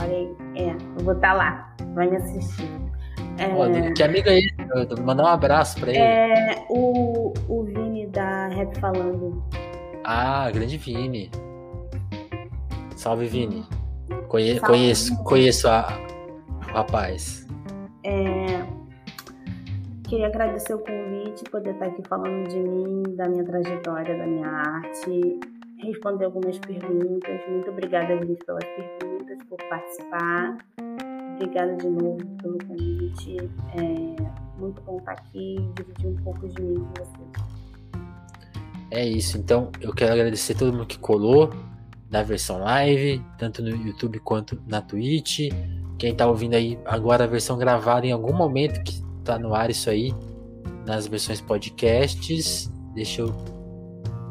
Falei, 0.00 0.34
é, 0.54 0.70
eu 0.70 1.04
vou 1.04 1.12
estar 1.12 1.28
tá 1.28 1.34
lá. 1.34 1.76
Vai 1.94 2.08
me 2.08 2.16
assistir. 2.16 2.66
É, 3.36 3.92
que 3.92 4.02
amigo 4.02 4.30
é? 4.30 4.40
Vou 4.96 5.04
mandar 5.04 5.24
um 5.24 5.26
abraço 5.26 5.78
pra 5.78 5.90
ele. 5.90 5.98
É 5.98 6.64
o, 6.70 7.34
o 7.48 7.64
Vini 7.64 8.06
da 8.06 8.48
Rap 8.48 8.78
Falando. 8.78 9.44
Ah, 10.04 10.50
grande 10.50 10.78
Vini. 10.78 11.30
Salve, 12.96 13.26
Vini. 13.26 13.66
Conhe 14.28 14.58
Salve, 14.58 14.66
conheço, 14.66 15.10
Vini. 15.10 15.24
conheço 15.24 15.68
a, 15.68 15.88
o 16.48 16.72
rapaz. 16.72 17.46
É, 18.02 18.64
queria 20.08 20.28
agradecer 20.28 20.72
o 20.72 20.78
convite, 20.78 21.44
poder 21.50 21.72
estar 21.72 21.86
aqui 21.86 22.02
falando 22.08 22.48
de 22.48 22.58
mim, 22.58 23.02
da 23.16 23.28
minha 23.28 23.44
trajetória, 23.44 24.16
da 24.16 24.26
minha 24.26 24.48
arte, 24.48 25.40
responder 25.82 26.26
algumas 26.26 26.58
perguntas. 26.58 27.40
Muito 27.48 27.70
obrigada, 27.70 28.16
gente, 28.24 28.44
pelas 28.44 28.64
perguntas, 28.64 29.38
por 29.48 29.58
participar. 29.68 30.58
Obrigada 31.34 31.76
de 31.76 31.88
novo 31.88 32.18
pelo 32.42 32.58
convite. 32.66 33.36
É 33.76 34.58
muito 34.58 34.80
bom 34.82 34.98
estar 34.98 35.12
aqui 35.12 35.56
e 35.58 35.72
dividir 35.74 36.08
um 36.08 36.16
pouco 36.16 36.48
de 36.48 36.62
mim 36.62 36.74
com 36.74 37.04
vocês. 37.04 37.50
É 38.90 39.06
isso, 39.06 39.38
então 39.38 39.70
eu 39.80 39.92
quero 39.94 40.12
agradecer 40.12 40.54
todo 40.54 40.72
mundo 40.72 40.86
que 40.86 40.98
colou 40.98 41.50
na 42.10 42.22
versão 42.22 42.58
live, 42.58 43.22
tanto 43.38 43.62
no 43.62 43.70
YouTube 43.70 44.18
quanto 44.18 44.60
na 44.66 44.82
Twitch. 44.82 45.48
Quem 45.96 46.14
tá 46.14 46.26
ouvindo 46.26 46.54
aí 46.54 46.78
agora 46.84 47.24
a 47.24 47.26
versão 47.26 47.56
gravada 47.56 48.06
em 48.06 48.12
algum 48.12 48.32
momento 48.32 48.82
que 48.82 49.00
tá 49.24 49.38
no 49.38 49.54
ar 49.54 49.70
isso 49.70 49.88
aí, 49.88 50.12
nas 50.84 51.06
versões 51.06 51.40
podcasts. 51.40 52.70
Deixa 52.94 53.22
eu 53.22 53.59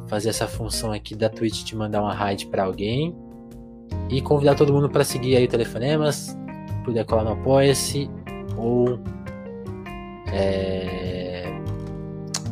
fazer 0.10 0.30
essa 0.30 0.48
função 0.48 0.92
aqui 0.92 1.16
da 1.16 1.30
Twitch 1.30 1.64
de 1.64 1.76
mandar 1.76 2.02
uma 2.02 2.14
raid 2.14 2.48
para 2.48 2.64
alguém. 2.64 3.16
E 4.10 4.22
convidar 4.22 4.56
todo 4.56 4.74
mundo 4.74 4.90
para 4.90 5.04
seguir 5.04 5.36
aí 5.38 5.46
o 5.46 5.48
Telefonemas, 5.48 6.36
puder 6.84 7.06
colar 7.06 7.24
no 7.24 7.32
Apoia-se 7.32 8.10
ou 8.58 9.00
é, 10.34 11.44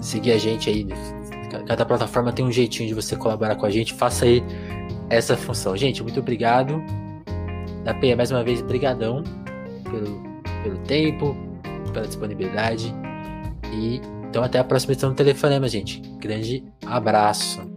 seguir 0.01 0.33
a 0.33 0.37
gente 0.37 0.69
aí 0.69 0.87
Cada 1.65 1.85
plataforma 1.85 2.31
tem 2.31 2.45
um 2.45 2.51
jeitinho 2.51 2.87
de 2.89 2.93
você 2.93 3.15
colaborar 3.15 3.55
com 3.55 3.65
a 3.65 3.69
gente. 3.69 3.93
Faça 3.93 4.25
aí 4.25 4.43
essa 5.09 5.35
função. 5.37 5.75
Gente, 5.77 6.03
muito 6.03 6.19
obrigado. 6.19 6.81
Da 7.83 7.93
Penha, 7.93 8.15
mais 8.15 8.31
uma 8.31 8.43
vez, 8.43 8.61
brigadão 8.61 9.23
pelo, 9.89 10.21
pelo 10.63 10.77
tempo, 10.79 11.35
pela 11.93 12.05
disponibilidade. 12.05 12.93
E 13.73 14.01
então 14.29 14.43
até 14.43 14.59
a 14.59 14.63
próxima 14.63 14.93
edição 14.93 15.09
do 15.09 15.15
Telefonema, 15.15 15.67
gente. 15.67 16.01
Grande 16.19 16.63
abraço. 16.85 17.76